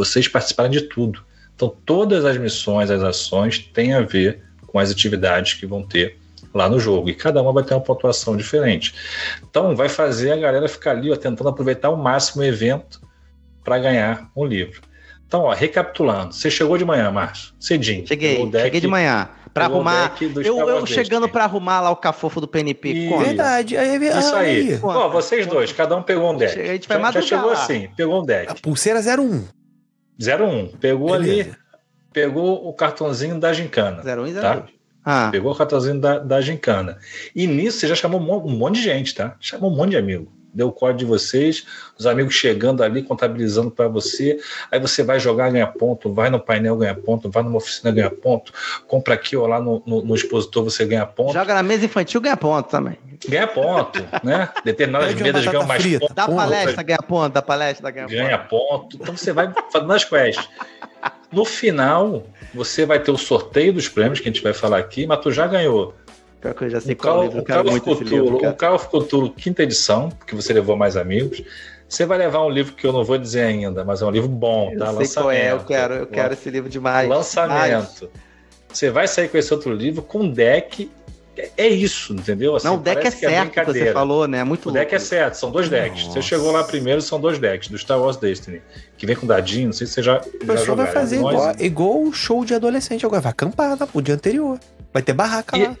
vocês 0.00 0.26
participarem 0.26 0.70
de 0.70 0.82
tudo. 0.82 1.22
Então, 1.54 1.74
todas 1.84 2.24
as 2.24 2.38
missões, 2.38 2.90
as 2.90 3.02
ações 3.02 3.58
têm 3.58 3.92
a 3.92 4.00
ver 4.00 4.42
com 4.66 4.78
as 4.78 4.90
atividades 4.90 5.54
que 5.54 5.66
vão 5.66 5.82
ter 5.82 6.16
lá 6.54 6.68
no 6.68 6.80
jogo. 6.80 7.10
E 7.10 7.14
cada 7.14 7.42
uma 7.42 7.52
vai 7.52 7.62
ter 7.62 7.74
uma 7.74 7.82
pontuação 7.82 8.34
diferente. 8.36 8.94
Então, 9.42 9.76
vai 9.76 9.88
fazer 9.88 10.32
a 10.32 10.36
galera 10.36 10.66
ficar 10.68 10.92
ali 10.92 11.10
ó, 11.10 11.16
tentando 11.16 11.50
aproveitar 11.50 11.88
ao 11.88 11.96
máximo 11.96 12.42
o 12.42 12.44
evento 12.44 13.00
para 13.62 13.78
ganhar 13.78 14.30
um 14.34 14.44
livro. 14.44 14.80
Então, 15.26 15.42
ó, 15.42 15.52
recapitulando, 15.52 16.32
você 16.34 16.50
chegou 16.50 16.78
de 16.78 16.84
manhã, 16.84 17.10
Márcio, 17.10 17.52
cedinho. 17.60 18.06
Cheguei, 18.06 18.44
deck, 18.46 18.64
cheguei 18.64 18.80
de 18.80 18.88
manhã. 18.88 19.28
Pra 19.52 19.66
arrumar. 19.66 20.16
Eu, 20.42 20.68
eu 20.68 20.86
chegando 20.86 21.28
para 21.28 21.44
arrumar 21.44 21.80
lá 21.80 21.90
o 21.90 21.96
cafofo 21.96 22.40
do 22.40 22.48
PNP. 22.48 22.88
E... 22.88 23.08
Verdade. 23.18 23.76
Aí, 23.76 23.90
aí, 23.90 24.18
Isso 24.18 24.34
aí. 24.34 24.80
Ó, 24.82 25.08
vocês 25.08 25.46
dois, 25.46 25.72
cada 25.72 25.94
um 25.94 26.02
pegou 26.02 26.32
um 26.32 26.36
deck. 26.36 26.58
A 26.58 26.72
gente 26.72 26.88
vai 26.88 27.00
já, 27.00 27.10
já 27.12 27.22
chegou 27.22 27.46
lá. 27.48 27.52
assim, 27.52 27.88
pegou 27.96 28.22
um 28.22 28.24
deck. 28.24 28.50
A 28.50 28.54
pulseira 28.54 29.00
01. 29.00 29.59
01. 30.20 30.76
Pegou 30.78 31.12
Beleza. 31.12 31.50
ali, 31.50 31.56
pegou 32.12 32.68
o 32.68 32.72
cartãozinho 32.72 33.38
da 33.38 33.52
gincana. 33.52 34.02
01 34.02 34.26
e 34.26 34.32
02. 34.32 34.34
Tá? 34.34 34.66
Ah. 35.04 35.28
Pegou 35.30 35.52
o 35.52 35.56
cartãozinho 35.56 35.98
da, 35.98 36.18
da 36.18 36.40
gincana. 36.40 36.98
E 37.34 37.46
nisso 37.46 37.78
você 37.78 37.88
já 37.88 37.94
chamou 37.94 38.20
um 38.20 38.50
monte 38.50 38.76
de 38.76 38.82
gente, 38.82 39.14
tá? 39.14 39.36
Chamou 39.40 39.72
um 39.72 39.76
monte 39.76 39.90
de 39.90 39.96
amigo 39.96 40.39
deu 40.52 40.68
o 40.68 40.72
código 40.72 40.98
de 40.98 41.04
vocês, 41.04 41.66
os 41.98 42.06
amigos 42.06 42.34
chegando 42.34 42.82
ali, 42.82 43.02
contabilizando 43.02 43.70
para 43.70 43.88
você, 43.88 44.38
aí 44.70 44.78
você 44.78 45.02
vai 45.02 45.18
jogar, 45.20 45.50
ganha 45.50 45.66
ponto, 45.66 46.12
vai 46.12 46.30
no 46.30 46.40
painel, 46.40 46.76
ganha 46.76 46.94
ponto, 46.94 47.30
vai 47.30 47.42
numa 47.42 47.56
oficina, 47.56 47.90
ganha 47.90 48.10
ponto, 48.10 48.52
compra 48.86 49.14
aqui 49.14 49.36
ou 49.36 49.46
lá 49.46 49.60
no, 49.60 49.82
no, 49.86 50.02
no 50.02 50.14
expositor, 50.14 50.64
você 50.64 50.84
ganha 50.84 51.06
ponto. 51.06 51.32
Joga 51.32 51.54
na 51.54 51.62
mesa 51.62 51.84
infantil, 51.84 52.20
ganha 52.20 52.36
ponto 52.36 52.68
também. 52.68 52.98
Ganha 53.28 53.46
ponto, 53.46 54.02
né? 54.24 54.48
Determinadas 54.64 55.14
mesas 55.14 55.44
ganham 55.44 55.66
mais 55.66 55.82
frita. 55.82 56.00
ponto. 56.00 56.14
Dá 56.14 56.26
palestra, 56.26 56.82
ganha 56.82 56.98
ponto, 56.98 57.32
dá 57.32 57.42
palestra, 57.42 57.90
ganha, 57.90 58.06
ganha 58.06 58.38
ponto. 58.38 58.96
ponto. 58.96 58.96
Então 59.00 59.16
você 59.16 59.32
vai 59.32 59.52
fazendo 59.70 59.92
as 59.92 60.04
quests. 60.04 60.48
No 61.32 61.44
final, 61.44 62.26
você 62.52 62.84
vai 62.84 62.98
ter 62.98 63.10
o 63.10 63.16
sorteio 63.16 63.72
dos 63.72 63.88
prêmios 63.88 64.18
que 64.18 64.28
a 64.28 64.32
gente 64.32 64.42
vai 64.42 64.52
falar 64.52 64.78
aqui, 64.78 65.06
mas 65.06 65.20
tu 65.20 65.30
já 65.30 65.46
ganhou 65.46 65.94
que 66.40 66.64
eu 66.64 66.70
já 66.70 66.80
sei 66.80 66.94
o 66.94 66.96
qual 66.96 67.22
livro. 67.24 67.40
O 67.40 67.44
Call, 67.44 67.66
of 67.66 67.80
Cthulhu, 67.80 68.36
o 68.36 68.54
Call 68.54 68.74
of 68.74 68.88
Cthulhu, 68.88 69.30
quinta 69.30 69.62
edição, 69.62 70.08
porque 70.08 70.34
você 70.34 70.52
levou 70.52 70.76
mais 70.76 70.96
amigos. 70.96 71.42
Você 71.88 72.06
vai 72.06 72.18
levar 72.18 72.44
um 72.44 72.48
livro 72.48 72.74
que 72.74 72.86
eu 72.86 72.92
não 72.92 73.04
vou 73.04 73.18
dizer 73.18 73.42
ainda, 73.42 73.84
mas 73.84 74.00
é 74.00 74.06
um 74.06 74.10
livro 74.10 74.28
bom, 74.28 74.70
eu 74.72 74.78
tá? 74.78 74.86
Sei 74.86 74.94
Lançamento. 74.94 75.22
Qual 75.22 75.32
é, 75.32 75.52
eu 75.52 75.60
quero, 75.60 75.94
eu 75.94 76.06
quero 76.06 76.32
esse 76.34 76.48
livro 76.48 76.70
demais. 76.70 77.08
Lançamento. 77.08 78.08
Você 78.72 78.90
vai 78.90 79.08
sair 79.08 79.28
com 79.28 79.36
esse 79.36 79.52
outro 79.52 79.72
livro 79.72 80.00
com 80.00 80.28
deck. 80.28 80.90
É 81.56 81.66
isso, 81.66 82.12
entendeu? 82.12 82.54
Assim, 82.54 82.66
não, 82.66 82.74
o 82.74 82.78
deck 82.78 83.04
é, 83.04 83.08
é 83.08 83.10
certo 83.10 83.50
que 83.50 83.64
você 83.64 83.92
falou, 83.92 84.28
né? 84.28 84.44
Muito 84.44 84.68
O 84.68 84.72
deck 84.72 84.94
é 84.94 84.98
certo, 84.98 85.34
são 85.34 85.50
dois 85.50 85.68
decks. 85.68 86.04
Nossa. 86.04 86.20
Você 86.20 86.22
chegou 86.22 86.52
lá 86.52 86.62
primeiro, 86.62 87.00
são 87.00 87.20
dois 87.20 87.38
decks, 87.38 87.68
do 87.68 87.78
Star 87.78 88.00
Wars 88.00 88.16
Destiny, 88.16 88.60
que 88.96 89.06
vem 89.06 89.16
com 89.16 89.26
dadinho, 89.26 89.66
não 89.66 89.72
sei 89.72 89.86
se 89.86 89.94
você 89.94 90.02
já. 90.02 90.18
O 90.18 90.46
pessoal 90.46 90.76
vai 90.76 90.86
fazer 90.92 91.16
igual, 91.16 91.54
igual 91.58 92.02
o 92.02 92.12
show 92.12 92.44
de 92.44 92.54
adolescente 92.54 93.04
agora, 93.06 93.22
vai 93.22 93.32
acampar 93.32 93.76
o 93.92 94.02
dia 94.02 94.14
anterior. 94.14 94.60
Vai 94.92 95.02
ter 95.02 95.12
barraca 95.12 95.56
e, 95.56 95.64
lá. 95.64 95.76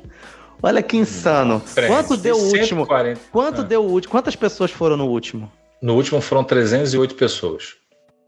Olha 0.62 0.82
que 0.82 0.96
insano. 0.96 1.62
Quanto 1.86 2.16
deu 2.16 2.36
o 2.36 2.42
último? 2.42 2.88
Quanto 3.30 3.60
ah. 3.60 3.64
deu 3.64 3.84
o 3.84 3.90
último? 3.90 4.10
Quantas 4.10 4.34
pessoas 4.34 4.70
foram 4.70 4.96
no 4.96 5.06
último? 5.06 5.52
No 5.82 5.94
último 5.94 6.20
foram 6.20 6.44
308 6.44 7.14
pessoas. 7.14 7.76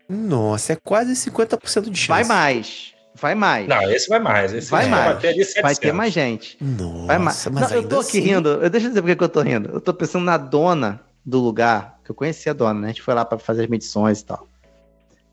Nossa, 0.09 0.72
é 0.74 0.76
quase 0.76 1.14
50% 1.14 1.90
de 1.90 1.98
chance. 1.98 2.09
Vai 2.09 2.24
mais. 2.24 2.92
Vai 3.14 3.34
mais. 3.34 3.68
Não, 3.68 3.82
esse 3.90 4.09
vai 4.09 4.18
mais. 4.18 4.53
Esse 4.53 4.70
vai 4.70 4.86
mais. 4.86 5.05
Vai 5.05 5.34
ter, 5.34 5.62
vai 5.62 5.74
ter 5.74 5.92
mais 5.92 6.12
gente. 6.12 6.57
Nossa, 6.61 7.07
vai 7.07 7.18
mais. 7.18 7.46
mas 7.46 7.70
Não, 7.70 7.76
eu 7.76 7.88
tô 7.88 8.00
aqui 8.00 8.18
assim... 8.18 8.20
rindo. 8.20 8.48
Eu, 8.48 8.70
deixa 8.70 8.86
eu 8.86 8.90
dizer 8.90 9.03
por 9.03 9.16
que 9.16 9.24
eu 9.24 9.28
tô 9.28 9.40
rindo. 9.40 9.70
Eu 9.72 9.80
tô 9.80 9.92
pensando 9.92 10.24
na 10.24 10.36
dona 10.36 11.00
do 11.24 11.38
lugar, 11.38 11.98
eu 12.12 12.14
conheci 12.14 12.48
a 12.48 12.52
dona, 12.52 12.80
né? 12.80 12.86
A 12.86 12.90
gente 12.90 13.02
foi 13.02 13.14
lá 13.14 13.24
para 13.24 13.38
fazer 13.38 13.62
as 13.62 13.68
medições 13.68 14.20
e 14.20 14.24
tal. 14.24 14.46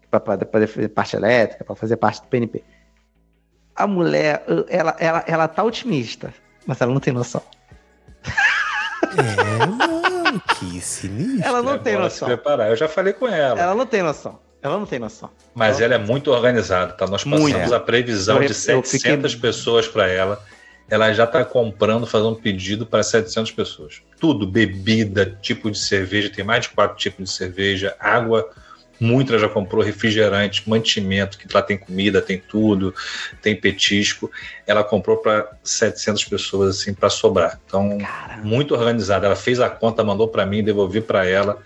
Para 0.09 0.21
fazer 0.51 0.89
parte 0.89 1.15
elétrica, 1.15 1.63
para 1.63 1.75
fazer 1.75 1.97
parte 1.97 2.21
do 2.21 2.27
PNP. 2.27 2.63
A 3.75 3.85
mulher, 3.85 4.43
ela, 4.67 4.95
ela, 4.99 5.23
ela 5.27 5.47
tá 5.47 5.63
otimista, 5.63 6.33
mas 6.65 6.81
ela 6.81 6.91
não 6.91 6.99
tem 6.99 7.13
noção. 7.13 7.43
É, 9.17 9.65
mano, 9.65 10.41
que 10.57 10.81
sinistro. 10.81 11.47
Ela 11.47 11.61
não 11.61 11.77
tem 11.79 11.95
noção. 11.95 12.27
Se 12.27 12.35
preparar. 12.35 12.69
Eu 12.69 12.75
já 12.75 12.87
falei 12.87 13.13
com 13.13 13.27
ela. 13.27 13.59
Ela 13.59 13.75
não 13.75 13.85
tem 13.85 14.01
noção. 14.01 14.39
Ela 14.61 14.77
não 14.77 14.85
tem 14.85 14.99
noção. 14.99 15.29
Mas 15.55 15.79
ela, 15.79 15.95
ela 15.95 16.03
é 16.03 16.05
muito 16.05 16.31
organizada, 16.31 16.93
tá? 16.93 17.07
Nós 17.07 17.23
passamos 17.23 17.51
muito. 17.51 17.73
a 17.73 17.79
previsão 17.79 18.41
eu, 18.41 18.47
de 18.47 18.53
700 18.53 19.31
fiquei... 19.31 19.49
pessoas 19.49 19.87
para 19.87 20.07
ela 20.07 20.43
ela 20.89 21.13
já 21.13 21.23
está 21.23 21.45
comprando, 21.45 22.07
fazendo 22.07 22.31
um 22.31 22.35
pedido 22.35 22.85
para 22.85 23.03
700 23.03 23.51
pessoas. 23.51 24.01
Tudo, 24.19 24.47
bebida, 24.47 25.37
tipo 25.41 25.69
de 25.69 25.77
cerveja, 25.77 26.29
tem 26.29 26.43
mais 26.43 26.63
de 26.63 26.69
quatro 26.69 26.97
tipos 26.97 27.29
de 27.29 27.31
cerveja, 27.31 27.95
água, 27.99 28.49
muita 28.99 29.37
já 29.39 29.47
comprou, 29.47 29.83
refrigerante, 29.83 30.67
mantimento, 30.69 31.37
que 31.37 31.47
lá 31.53 31.61
tem 31.61 31.77
comida, 31.77 32.21
tem 32.21 32.37
tudo, 32.37 32.93
tem 33.41 33.55
petisco. 33.55 34.29
Ela 34.67 34.83
comprou 34.83 35.17
para 35.17 35.49
700 35.63 36.25
pessoas, 36.25 36.77
assim, 36.77 36.93
para 36.93 37.09
sobrar. 37.09 37.59
Então, 37.65 37.97
Caramba. 37.97 38.45
muito 38.45 38.73
organizada. 38.73 39.25
Ela 39.25 39.35
fez 39.35 39.59
a 39.59 39.69
conta, 39.69 40.03
mandou 40.03 40.27
para 40.27 40.45
mim, 40.45 40.63
devolvi 40.63 41.01
para 41.01 41.25
ela. 41.25 41.61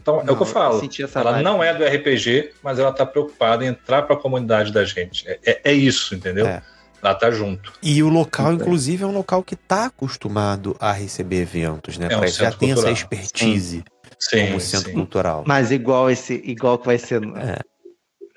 Então, 0.00 0.24
não, 0.24 0.28
é 0.28 0.32
o 0.32 0.36
que 0.36 0.42
eu 0.42 0.46
falo. 0.46 0.80
Eu 0.98 1.08
ela 1.14 1.32
vibe. 1.32 1.44
não 1.44 1.62
é 1.62 1.74
do 1.74 1.84
RPG, 1.84 2.52
mas 2.62 2.78
ela 2.78 2.90
está 2.90 3.04
preocupada 3.04 3.64
em 3.64 3.68
entrar 3.68 4.02
para 4.02 4.14
a 4.16 4.18
comunidade 4.18 4.72
da 4.72 4.84
gente. 4.84 5.28
É, 5.28 5.38
é, 5.44 5.60
é 5.64 5.72
isso, 5.72 6.14
entendeu? 6.14 6.46
É. 6.46 6.62
Lá 7.02 7.14
tá 7.14 7.30
junto. 7.30 7.72
E 7.82 8.02
o 8.02 8.08
local, 8.08 8.52
inclusive, 8.52 9.04
é 9.04 9.06
um 9.06 9.12
local 9.12 9.42
que 9.42 9.54
tá 9.54 9.86
acostumado 9.86 10.76
a 10.80 10.92
receber 10.92 11.42
eventos, 11.42 11.96
né? 11.96 12.08
É 12.10 12.16
um 12.16 12.26
já 12.26 12.50
tem 12.50 12.72
essa 12.72 12.82
cultural. 12.82 12.92
expertise 12.92 13.84
Sim, 14.18 14.46
como 14.48 14.60
centro 14.60 14.88
sim. 14.88 14.94
cultural. 14.94 15.44
Mas 15.46 15.70
igual 15.70 16.10
esse, 16.10 16.34
igual 16.44 16.78
que 16.78 16.86
vai 16.86 16.98
ser. 16.98 17.22
É. 17.22 17.58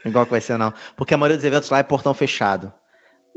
Igual 0.07 0.25
que 0.25 0.31
vai 0.31 0.41
ser, 0.41 0.57
não. 0.57 0.73
Porque 0.95 1.13
a 1.13 1.17
maioria 1.17 1.37
dos 1.37 1.45
eventos 1.45 1.69
lá 1.69 1.79
é 1.79 1.83
portão 1.83 2.13
fechado. 2.13 2.71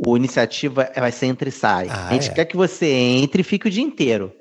O 0.07 0.17
iniciativa 0.17 0.91
é- 0.95 1.01
vai 1.01 1.13
ser 1.13 1.27
entre 1.27 1.49
e 1.49 1.53
sai. 1.53 1.89
Ah, 1.89 2.09
a 2.09 2.13
gente 2.15 2.31
é? 2.31 2.33
quer 2.35 2.45
que 2.45 2.57
você 2.57 2.87
entre 2.87 3.41
e 3.41 3.45
fique 3.45 3.69
o 3.69 3.71
dia 3.71 3.83
inteiro. 3.83 4.33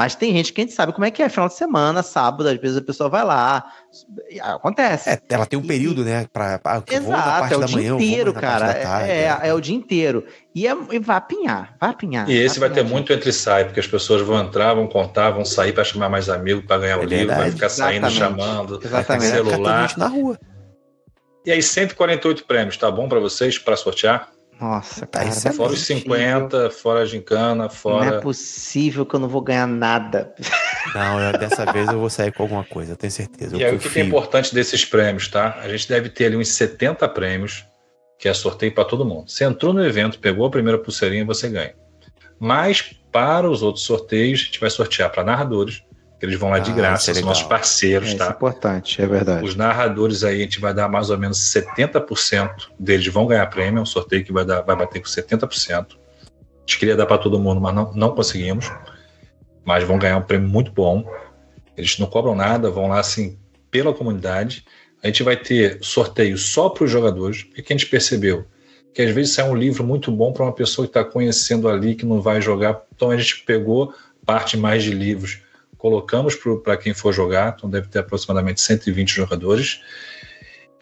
Mas 0.00 0.14
tem 0.14 0.32
gente 0.32 0.50
que 0.54 0.62
a 0.62 0.64
gente 0.64 0.72
sabe 0.72 0.94
como 0.94 1.04
é 1.04 1.10
que 1.10 1.22
é. 1.22 1.28
Final 1.28 1.48
de 1.48 1.52
semana, 1.52 2.02
sábado, 2.02 2.48
às 2.48 2.56
vezes 2.58 2.78
a 2.78 2.80
pessoa 2.80 3.10
vai 3.10 3.22
lá. 3.22 3.70
Acontece. 4.40 5.10
É, 5.10 5.20
ela 5.28 5.44
tem 5.44 5.58
um 5.58 5.62
E- 5.62 5.66
período, 5.68 6.02
né? 6.02 6.26
Pra, 6.32 6.58
eu 6.90 7.02
vou 7.02 7.12
na 7.12 7.18
Exato, 7.18 7.38
parte 7.40 7.52
é 7.52 7.56
o 7.58 7.60
da 7.60 7.66
dia 7.66 7.76
manhã, 7.76 7.94
inteiro, 7.96 8.32
cara. 8.32 8.72
tarde, 8.72 9.10
é, 9.10 9.28
né? 9.28 9.40
é, 9.48 9.52
o 9.52 9.60
dia 9.60 9.76
inteiro. 9.76 10.24
E, 10.54 10.66
é, 10.66 10.74
e 10.90 10.98
vai 10.98 11.16
apinhar, 11.18 11.76
vai 11.78 11.90
apinhar. 11.90 12.30
E 12.30 12.34
esse 12.34 12.58
vai 12.58 12.70
ter 12.70 12.80
apinhar, 12.80 12.90
muito 12.94 13.12
entre 13.12 13.28
e 13.28 13.32
sai, 13.34 13.66
porque 13.66 13.78
as 13.80 13.86
pessoas 13.86 14.22
vão 14.22 14.40
entrar, 14.40 14.72
vão 14.72 14.86
contar, 14.86 15.32
vão 15.32 15.44
sair 15.44 15.74
para 15.74 15.84
chamar 15.84 16.08
mais 16.08 16.30
amigos, 16.30 16.64
para 16.64 16.78
ganhar 16.80 16.98
o 16.98 17.02
É 17.02 17.04
livro, 17.04 17.36
vai 17.36 17.50
ficar 17.50 17.68
saindo, 17.68 18.06
Exatamente. 18.06 18.40
chamando, 18.40 18.78
Vai 18.80 18.88
Exatamente. 19.02 19.26
ficar 19.32 19.44
celular. 19.50 19.98
na 19.98 20.06
rua. 20.08 20.38
E 21.44 21.52
aí, 21.52 21.62
148 21.62 22.46
prêmios, 22.46 22.78
tá 22.78 22.90
bom 22.90 23.06
para 23.06 23.20
vocês 23.20 23.58
para 23.58 23.76
sortear? 23.76 24.30
Nossa, 24.60 25.06
Tá, 25.06 25.20
cara. 25.20 25.30
isso 25.30 25.48
é 25.48 25.52
Fora 25.52 25.72
os 25.72 25.78
possível. 25.78 26.02
50, 26.02 26.70
fora 26.70 27.00
a 27.00 27.04
gincana, 27.06 27.54
Não 27.54 27.64
é 27.64 27.68
fora. 27.70 28.20
possível 28.20 29.06
que 29.06 29.14
eu 29.14 29.20
não 29.20 29.28
vou 29.28 29.40
ganhar 29.40 29.66
nada. 29.66 30.34
Não, 30.94 31.20
eu- 31.20 31.38
dessa 31.38 31.64
vez 31.72 31.88
eu 31.88 31.98
vou 31.98 32.10
sair 32.10 32.32
com 32.32 32.42
alguma 32.42 32.64
coisa, 32.64 32.92
eu 32.92 32.96
tenho 32.96 33.10
certeza. 33.12 33.56
E 33.56 33.62
Eu 33.62 33.68
aí, 33.68 33.76
o 33.76 33.78
que, 33.78 33.98
é 34.00 34.02
importante 34.02 34.52
desses 34.54 34.84
prêmios, 34.84 35.28
tá? 35.28 35.58
A 35.62 35.68
gente 35.68 35.88
deve 35.88 36.08
ter 36.08 36.26
ali 36.26 36.36
uns 36.36 36.48
70 36.48 37.08
prêmios, 37.08 37.64
que 38.18 38.28
é 38.28 38.34
sorteio 38.34 38.72
para 38.74 38.84
todo 38.84 39.04
mundo. 39.04 39.30
Você 39.30 39.44
entrou 39.44 39.72
no 39.72 39.84
evento, 39.84 40.18
pegou 40.18 40.46
a 40.46 40.50
primeira 40.50 40.78
pulseirinha, 40.78 41.24
você 41.24 41.48
ganha. 41.48 41.74
Mas 42.38 42.82
para 43.12 43.48
os 43.48 43.62
outros 43.62 43.84
sorteios, 43.84 44.40
a 44.40 44.44
gente 44.44 44.60
vai 44.60 44.70
sortear 44.70 45.10
para 45.10 45.22
narradores, 45.24 45.82
que 46.20 46.26
eles 46.26 46.38
vão 46.38 46.50
lá 46.50 46.58
de 46.58 46.70
Ah, 46.70 46.74
graça, 46.74 47.10
isso 47.10 47.18
é 47.18 47.22
são 47.22 47.28
nossos 47.30 47.44
parceiros, 47.44 48.08
Isso 48.08 48.16
é 48.16 48.18
tá? 48.18 48.30
importante, 48.30 49.00
é 49.00 49.06
verdade. 49.06 49.42
Os 49.42 49.56
narradores 49.56 50.22
aí, 50.22 50.40
a 50.40 50.42
gente 50.42 50.60
vai 50.60 50.74
dar 50.74 50.86
mais 50.86 51.08
ou 51.08 51.16
menos 51.16 51.38
70% 51.38 52.68
deles 52.78 53.06
vão 53.06 53.26
ganhar 53.26 53.46
prêmio, 53.46 53.78
é 53.78 53.82
um 53.82 53.86
sorteio 53.86 54.22
que 54.22 54.30
vai, 54.30 54.44
dar, 54.44 54.60
vai 54.60 54.76
bater 54.76 55.00
com 55.00 55.08
70%. 55.08 55.46
A 55.72 55.86
gente 56.60 56.78
queria 56.78 56.94
dar 56.94 57.06
para 57.06 57.16
todo 57.16 57.40
mundo, 57.40 57.58
mas 57.58 57.74
não, 57.74 57.90
não 57.94 58.14
conseguimos. 58.14 58.70
Mas 59.64 59.82
vão 59.82 59.98
ganhar 59.98 60.18
um 60.18 60.22
prêmio 60.22 60.46
muito 60.46 60.70
bom. 60.70 61.10
Eles 61.74 61.98
não 61.98 62.06
cobram 62.06 62.34
nada, 62.34 62.70
vão 62.70 62.88
lá 62.88 63.00
assim 63.00 63.38
pela 63.70 63.94
comunidade. 63.94 64.66
A 65.02 65.06
gente 65.06 65.22
vai 65.22 65.38
ter 65.38 65.78
sorteio 65.80 66.36
só 66.36 66.68
para 66.68 66.84
os 66.84 66.90
jogadores, 66.90 67.44
porque 67.44 67.72
a 67.72 67.76
gente 67.76 67.86
percebeu 67.86 68.44
que 68.92 69.00
às 69.00 69.10
vezes 69.10 69.32
sai 69.32 69.48
um 69.48 69.54
livro 69.54 69.82
muito 69.82 70.12
bom 70.12 70.34
para 70.34 70.44
uma 70.44 70.52
pessoa 70.52 70.86
que 70.86 70.90
está 70.90 71.02
conhecendo 71.02 71.66
ali, 71.66 71.94
que 71.94 72.04
não 72.04 72.20
vai 72.20 72.42
jogar. 72.42 72.82
Então 72.94 73.10
a 73.10 73.16
gente 73.16 73.42
pegou 73.44 73.94
parte 74.26 74.58
mais 74.58 74.82
de 74.82 74.90
livros 74.90 75.40
colocamos 75.80 76.36
para 76.62 76.76
quem 76.76 76.92
for 76.92 77.12
jogar, 77.12 77.54
então 77.56 77.68
deve 77.68 77.88
ter 77.88 78.00
aproximadamente 78.00 78.60
120 78.60 79.08
jogadores. 79.08 79.80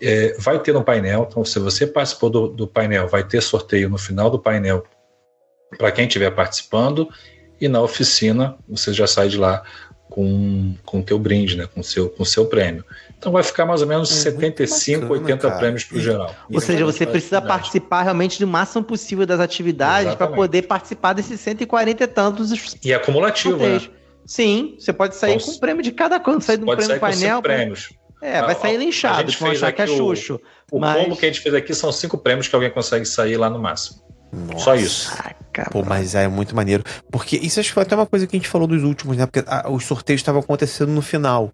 É, 0.01 0.37
vai 0.39 0.59
ter 0.59 0.77
um 0.77 0.83
painel, 0.83 1.27
então 1.29 1.45
se 1.45 1.59
você 1.59 1.87
participou 1.87 2.31
do, 2.31 2.49
do 2.49 2.67
painel, 2.67 3.09
vai 3.09 3.23
ter 3.23 3.41
sorteio 3.41 3.89
no 3.89 3.99
final 3.99 4.31
do 4.31 4.39
painel 4.39 4.85
para 5.77 5.93
quem 5.93 6.07
estiver 6.07 6.31
participando, 6.31 7.09
e 7.61 7.69
na 7.69 7.81
oficina 7.81 8.57
você 8.69 8.93
já 8.93 9.07
sai 9.07 9.29
de 9.29 9.37
lá 9.37 9.63
com 10.09 10.75
o 10.93 11.03
teu 11.03 11.19
brinde, 11.19 11.57
né, 11.57 11.69
com 11.73 11.83
seu, 11.83 12.09
com 12.09 12.25
seu 12.25 12.47
prêmio. 12.47 12.85
Então 13.19 13.31
vai 13.31 13.43
ficar 13.43 13.67
mais 13.67 13.83
ou 13.83 13.87
menos 13.87 14.11
É 14.27 14.31
muito 14.31 14.67
75, 14.67 15.01
bacana, 15.03 15.21
80 15.21 15.49
cara. 15.49 15.59
prêmios 15.59 15.85
para 15.85 15.99
o 15.99 16.01
geral. 16.01 16.35
Ou 16.53 16.61
seja, 16.61 16.85
você 16.85 17.07
precisa 17.07 17.43
participar. 17.43 18.03
realmente 18.03 18.39
do 18.39 18.47
máximo 18.47 18.83
possível 18.83 19.27
das 19.27 19.41
atividades 19.41 20.15
para 20.15 20.29
poder 20.29 20.63
participar 20.63 21.13
desses 21.13 21.41
140 21.41 22.03
e 22.03 22.07
tantos 22.07 22.77
E 22.85 22.93
é 22.93 22.95
acumulativo, 22.95 23.59
né? 23.59 23.81
Sim, 24.29 24.77
você 24.79 24.93
pode 24.93 25.17
sair 25.17 25.35
Então, 25.37 25.47
com 25.47 25.53
um 25.53 25.59
prêmio 25.59 25.83
de 25.83 25.91
cada 25.91 26.21
quanto, 26.21 26.45
sair 26.45 26.59
de 26.59 26.63
um 26.63 26.67
Pode 26.67 26.85
prêmio 26.85 27.01
sair 27.01 27.01
com 27.01 27.07
painel. 27.19 27.37
cinco 27.37 27.43
prêmios. 27.43 27.89
É, 28.21 28.43
vai 28.43 28.53
A- 28.53 28.59
sair 28.59 28.77
a 28.77 28.79
linchado, 28.79 29.19
gente 29.23 29.35
que 29.37 29.41
vão 29.41 29.51
fez 29.51 29.63
achar 29.63 29.73
que 29.73 29.81
é 29.83 29.85
o- 29.87 29.97
Xuxo. 29.97 30.41
O 30.71 30.79
Mas- 30.79 31.03
combo 31.03 31.17
que 31.17 31.25
a 31.25 31.29
gente 31.29 31.41
fez 31.41 31.55
aqui 31.55 31.75
são 31.75 31.91
cinco 31.91 32.19
prêmios 32.19 32.47
que 32.47 32.55
alguém 32.55 32.71
consegue 32.71 33.07
sair 33.07 33.37
lá 33.39 33.49
no 33.49 33.59
máximo. 33.59 34.03
Nossa. 34.31 34.65
Só 34.65 34.75
isso. 34.75 35.17
Caraca, 35.17 35.71
Pô, 35.71 35.83
mas 35.83 36.15
é 36.15 36.29
muito 36.29 36.55
maneiro. 36.55 36.85
Porque 37.11 37.37
isso 37.37 37.59
acho 37.59 37.71
que 37.71 37.75
foi 37.75 37.83
até 37.85 37.95
uma 37.95 38.05
coisa 38.07 38.27
que 38.27 38.37
a 38.37 38.39
gente 38.39 38.49
falou 38.49 38.67
dos 38.69 38.83
últimos, 38.85 39.17
né? 39.17 39.25
Porque 39.25 39.43
ah, 39.49 39.71
os 39.71 39.87
sorteios 39.87 40.21
estavam 40.21 40.43
acontecendo 40.43 40.91
no 40.93 41.01
final. 41.01 41.51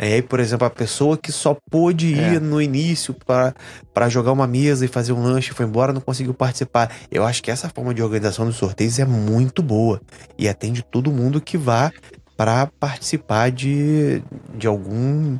E 0.00 0.14
aí, 0.14 0.22
por 0.22 0.40
exemplo, 0.40 0.66
a 0.66 0.70
pessoa 0.70 1.18
que 1.18 1.30
só 1.30 1.56
pôde 1.70 2.14
ir 2.14 2.36
É. 2.36 2.40
no 2.40 2.60
início 2.60 3.12
para 3.26 3.54
para 3.92 4.08
jogar 4.08 4.32
uma 4.32 4.46
mesa 4.46 4.84
e 4.84 4.88
fazer 4.88 5.12
um 5.12 5.22
lanche, 5.22 5.52
foi 5.52 5.66
embora, 5.66 5.92
não 5.92 6.00
conseguiu 6.00 6.32
participar. 6.32 6.90
Eu 7.10 7.24
acho 7.24 7.42
que 7.42 7.50
essa 7.50 7.68
forma 7.68 7.92
de 7.92 8.02
organização 8.02 8.46
dos 8.46 8.56
sorteios 8.56 8.98
é 8.98 9.04
muito 9.04 9.62
boa. 9.62 10.00
E 10.38 10.48
atende 10.48 10.82
todo 10.82 11.12
mundo 11.12 11.40
que 11.40 11.58
vá 11.58 11.92
para 12.36 12.66
participar 12.80 13.50
de, 13.50 14.22
de 14.56 14.66
algum. 14.66 15.34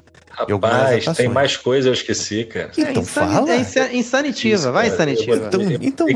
De 0.47 0.53
Rapaz, 0.53 0.85
atrações. 0.99 1.17
tem 1.17 1.29
mais 1.29 1.57
coisa, 1.57 1.89
eu 1.89 1.93
esqueci, 1.95 2.45
cara. 2.45 2.71
É, 2.77 2.81
Então 2.83 3.03
insani- 3.03 3.33
fala. 3.35 3.51
é 3.53 3.57
insa- 3.61 3.93
insanitiva, 3.93 4.55
Isso, 4.55 4.73
vai 4.73 4.89
insanitiva. 4.89 5.37
Então- 5.37 5.61
então, 5.81 6.07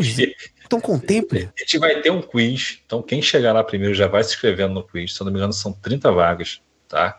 Então 0.67 0.81
contemple. 0.81 1.49
A 1.57 1.61
gente 1.61 1.79
vai 1.79 2.01
ter 2.03 2.11
um 2.11 2.21
quiz, 2.21 2.81
então 2.85 3.01
quem 3.03 3.23
chegar 3.23 3.53
lá 3.55 3.65
primeiro 3.65 3.95
já 3.95 4.07
vai 4.07 4.23
se 4.23 4.31
inscrevendo 4.31 4.75
no 4.75 4.83
quiz. 4.83 5.15
Se 5.15 5.21
eu 5.23 5.25
não 5.25 5.33
me 5.33 5.39
engano, 5.39 5.53
são 5.55 5.73
30 5.73 6.13
vagas, 6.13 6.61
tá? 6.89 7.19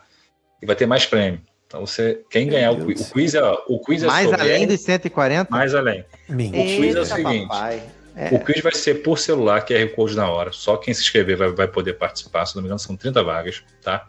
E 0.62 0.66
vai 0.66 0.76
ter 0.76 0.86
mais 0.86 1.06
prêmio. 1.06 1.40
Então 1.66 1.84
você, 1.84 2.22
quem 2.30 2.46
ganhar 2.46 2.70
o 2.70 2.86
quiz, 2.86 3.00
o 3.00 3.12
quiz 3.12 3.34
é, 3.34 3.42
o 3.66 3.80
quiz 3.80 4.02
é 4.02 4.06
Mais 4.06 4.28
sobre 4.28 4.40
além 4.40 4.66
dos 4.66 4.80
140? 4.80 5.50
mais 5.50 5.74
além. 5.74 6.04
Mentira. 6.28 6.62
O 6.62 6.66
quiz 6.66 6.94
é 6.94 7.00
o 7.00 7.04
seguinte. 7.04 7.48
papai. 7.48 7.82
É. 8.14 8.34
O 8.34 8.40
quiz 8.40 8.62
vai 8.62 8.74
ser 8.74 9.02
por 9.02 9.18
celular, 9.18 9.66
QR 9.66 9.86
Code 9.94 10.16
na 10.16 10.30
hora. 10.30 10.50
Só 10.52 10.76
quem 10.76 10.94
se 10.94 11.02
inscrever 11.02 11.36
vai, 11.36 11.50
vai 11.50 11.68
poder 11.68 11.94
participar. 11.94 12.46
Se 12.46 12.56
não 12.56 12.62
me 12.62 12.68
engano, 12.68 12.78
são 12.78 12.96
30 12.96 13.22
vagas, 13.22 13.62
tá? 13.82 14.08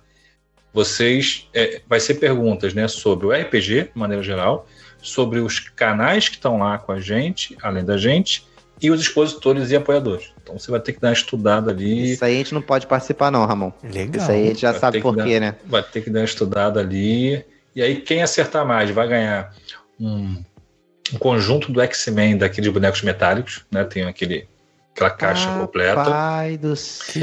Vocês. 0.74 1.50
é, 1.54 1.82
vai 1.88 2.00
ser 2.00 2.16
perguntas 2.16 2.74
né, 2.74 2.88
sobre 2.88 3.26
o 3.26 3.32
RPG, 3.32 3.84
de 3.84 3.92
maneira 3.96 4.24
geral, 4.24 4.68
sobre 5.02 5.40
os 5.40 5.60
canais 5.60 6.30
que 6.30 6.36
estão 6.36 6.60
lá 6.60 6.78
com 6.78 6.92
a 6.92 7.00
gente, 7.00 7.58
além 7.62 7.84
da 7.84 7.98
gente, 7.98 8.48
e 8.82 8.92
os 8.92 9.02
expositores 9.02 9.72
e 9.72 9.76
apoiadores. 9.76 10.32
Então 10.42 10.58
você 10.58 10.70
vai 10.70 10.80
ter 10.80 10.94
que 10.94 11.00
dar 11.00 11.10
uma 11.10 11.14
estudada 11.14 11.72
ali. 11.72 12.14
Isso 12.14 12.24
aí 12.24 12.36
a 12.36 12.38
gente 12.38 12.54
não 12.54 12.62
pode 12.62 12.86
participar, 12.88 13.32
não, 13.32 13.46
Ramon. 13.46 13.72
Legal. 13.84 14.22
Isso 14.22 14.32
aí 14.32 14.44
a 14.44 14.48
gente 14.48 14.62
já 14.62 14.72
Vai 14.72 14.80
sabe 14.80 15.02
por 15.02 15.16
quê, 15.16 15.40
né? 15.40 15.56
vai 15.66 15.84
ter 15.84 16.02
que 16.02 16.10
dar 16.10 16.20
uma 16.20 16.26
estudada 16.26 16.80
ali. 16.80 17.44
E 17.76 17.82
aí, 17.82 17.98
quem 17.98 18.24
acertar 18.24 18.66
mais 18.66 18.90
vai 18.90 19.08
ganhar 19.08 19.54
um, 20.00 20.44
um 21.14 21.18
conjunto 21.20 21.72
do 21.72 21.80
X-Men 21.82 22.38
daqueles 22.38 22.72
bonecos 22.72 23.04
metálicos, 23.04 23.66
né? 23.72 23.84
Tem 23.84 24.04
aquele, 24.04 24.48
aquela 24.96 25.12
caixa 25.12 25.48
completa. 25.60 26.04
Pai 26.04 26.58
do 26.58 26.76
céu. 26.76 27.22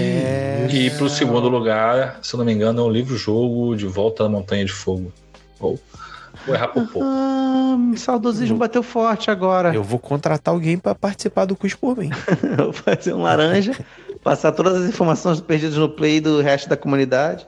E 0.71 0.91
para 0.91 1.05
o 1.05 1.11
segundo 1.11 1.49
lugar, 1.49 2.21
se 2.23 2.35
eu 2.35 2.39
não 2.39 2.45
me 2.45 2.53
engano, 2.53 2.81
é 2.81 2.85
um 2.85 2.91
livro-jogo 2.91 3.75
de 3.75 3.87
Volta 3.87 4.25
à 4.25 4.29
Montanha 4.29 4.65
de 4.65 4.73
Fogo. 4.73 5.13
Ou 5.59 5.77
vou 6.47 6.55
errar 6.55 6.69
por 6.69 6.87
pouco. 6.89 7.01
Ah, 7.03 7.77
saudosismo 7.97 8.57
bateu 8.57 8.83
forte 8.83 9.31
agora. 9.31 9.75
Eu 9.75 9.83
vou 9.83 9.99
contratar 9.99 10.53
alguém 10.55 10.79
para 10.79 10.95
participar 10.95 11.45
do 11.45 11.57
quiz 11.57 11.75
por 11.75 11.97
mim. 11.97 12.11
Eu 12.59 12.71
vou 12.71 12.73
fazer 12.73 13.15
um 13.15 13.23
laranja, 13.23 13.73
passar 14.23 14.53
todas 14.53 14.83
as 14.83 14.89
informações 14.89 15.41
perdidas 15.41 15.77
no 15.77 15.89
play 15.89 16.21
do 16.21 16.41
resto 16.41 16.69
da 16.69 16.77
comunidade. 16.77 17.47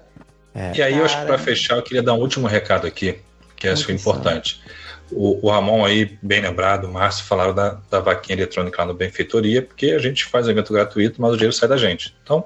E 0.74 0.82
aí, 0.82 0.96
eu 0.96 1.04
acho 1.04 1.14
que 1.14 1.20
Cara. 1.22 1.34
para 1.34 1.38
fechar, 1.38 1.76
eu 1.76 1.82
queria 1.82 2.02
dar 2.02 2.14
um 2.14 2.20
último 2.20 2.46
recado 2.46 2.86
aqui, 2.86 3.18
que 3.56 3.68
acho 3.68 3.84
Atenção. 3.84 4.12
importante. 4.12 4.62
O, 5.12 5.46
o 5.46 5.50
Ramon 5.50 5.84
aí, 5.84 6.16
bem 6.22 6.40
lembrado, 6.40 6.84
o 6.86 6.92
Márcio 6.92 7.24
falaram 7.26 7.54
da, 7.54 7.78
da 7.90 8.00
vaquinha 8.00 8.38
eletrônica 8.38 8.80
lá 8.80 8.86
no 8.86 8.94
Benfeitoria, 8.94 9.62
porque 9.62 9.90
a 9.90 9.98
gente 9.98 10.24
faz 10.24 10.48
evento 10.48 10.72
gratuito, 10.72 11.20
mas 11.20 11.32
o 11.32 11.36
dinheiro 11.36 11.52
sai 11.52 11.68
da 11.68 11.76
gente. 11.76 12.16
Então, 12.22 12.44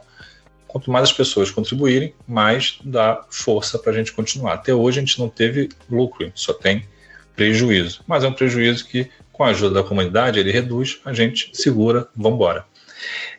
quanto 0.70 0.90
mais 0.90 1.04
as 1.04 1.12
pessoas 1.12 1.50
contribuírem, 1.50 2.14
mais 2.26 2.78
dá 2.84 3.24
força 3.28 3.78
para 3.78 3.92
a 3.92 3.94
gente 3.94 4.12
continuar. 4.12 4.54
Até 4.54 4.72
hoje 4.72 4.98
a 4.98 5.02
gente 5.02 5.18
não 5.18 5.28
teve 5.28 5.68
lucro, 5.90 6.30
só 6.34 6.52
tem 6.52 6.86
prejuízo. 7.34 8.02
Mas 8.06 8.22
é 8.22 8.28
um 8.28 8.32
prejuízo 8.32 8.86
que, 8.86 9.10
com 9.32 9.42
a 9.42 9.48
ajuda 9.48 9.82
da 9.82 9.88
comunidade, 9.88 10.38
ele 10.38 10.52
reduz, 10.52 11.00
a 11.04 11.12
gente 11.12 11.50
segura, 11.52 12.08
vamos 12.14 12.36
embora. 12.36 12.64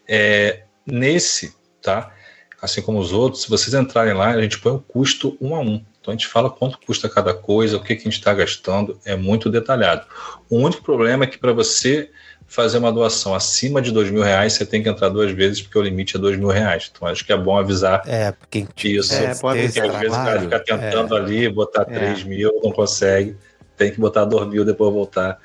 É, 0.08 0.64
nesse, 0.86 1.56
tá? 1.82 2.14
Assim 2.62 2.82
como 2.82 3.00
os 3.00 3.14
outros, 3.14 3.44
se 3.44 3.50
vocês 3.50 3.74
entrarem 3.74 4.14
lá, 4.14 4.32
a 4.32 4.42
gente 4.42 4.60
põe 4.60 4.74
o 4.74 4.80
custo 4.80 5.38
um 5.40 5.56
a 5.56 5.60
um. 5.62 5.84
Então 6.00 6.12
a 6.12 6.18
gente 6.18 6.28
fala 6.28 6.50
quanto 6.50 6.80
custa 6.80 7.08
cada 7.08 7.34
coisa, 7.34 7.78
o 7.78 7.84
que, 7.84 7.96
que 7.96 8.02
a 8.02 8.04
gente 8.06 8.20
está 8.20 8.34
gastando, 8.34 9.00
é 9.06 9.16
muito 9.16 9.50
detalhado. 9.50 10.06
O 10.50 10.58
único 10.58 10.84
problema 10.84 11.24
é 11.24 11.28
que 11.28 11.38
para 11.38 11.54
você 11.54 12.10
fazer 12.52 12.80
uma 12.80 12.92
doação 12.92 13.34
acima 13.34 13.82
de 13.82 13.94
dois 13.94 14.12
mil 14.12 14.22
reais, 14.22 14.52
você 14.52 14.66
tem 14.66 14.84
que 14.84 14.90
entrar 14.90 15.08
duas 15.08 15.32
vezes, 15.32 15.62
porque 15.62 15.80
o 15.80 15.82
limite 15.82 16.18
é 16.18 16.20
dois 16.20 16.38
mil 16.38 16.50
reais. 16.50 16.92
Então 16.94 17.08
acho 17.08 17.26
que 17.26 17.32
é 17.32 17.38
bom 17.38 17.58
avisar 17.58 18.02
É, 18.06 18.34
porque 18.34 18.68
isso. 18.90 19.14
É, 19.14 19.34
pode. 19.36 19.62
Porque 19.64 19.80
às 19.80 19.96
vezes 19.96 20.18
o 20.18 20.22
cara 20.22 20.42
fica 20.42 20.60
tentando 20.60 21.16
ali, 21.16 21.48
botar 21.48 21.84
É. 21.84 21.86
3 21.86 22.26
mil, 22.26 22.60
não 22.62 22.74
consegue. 22.74 23.38
Tem 23.78 23.90
que 23.90 24.02
botar 24.02 24.26
2 24.26 24.50
mil, 24.50 24.66
depois 24.66 24.94
voltar 24.94 25.40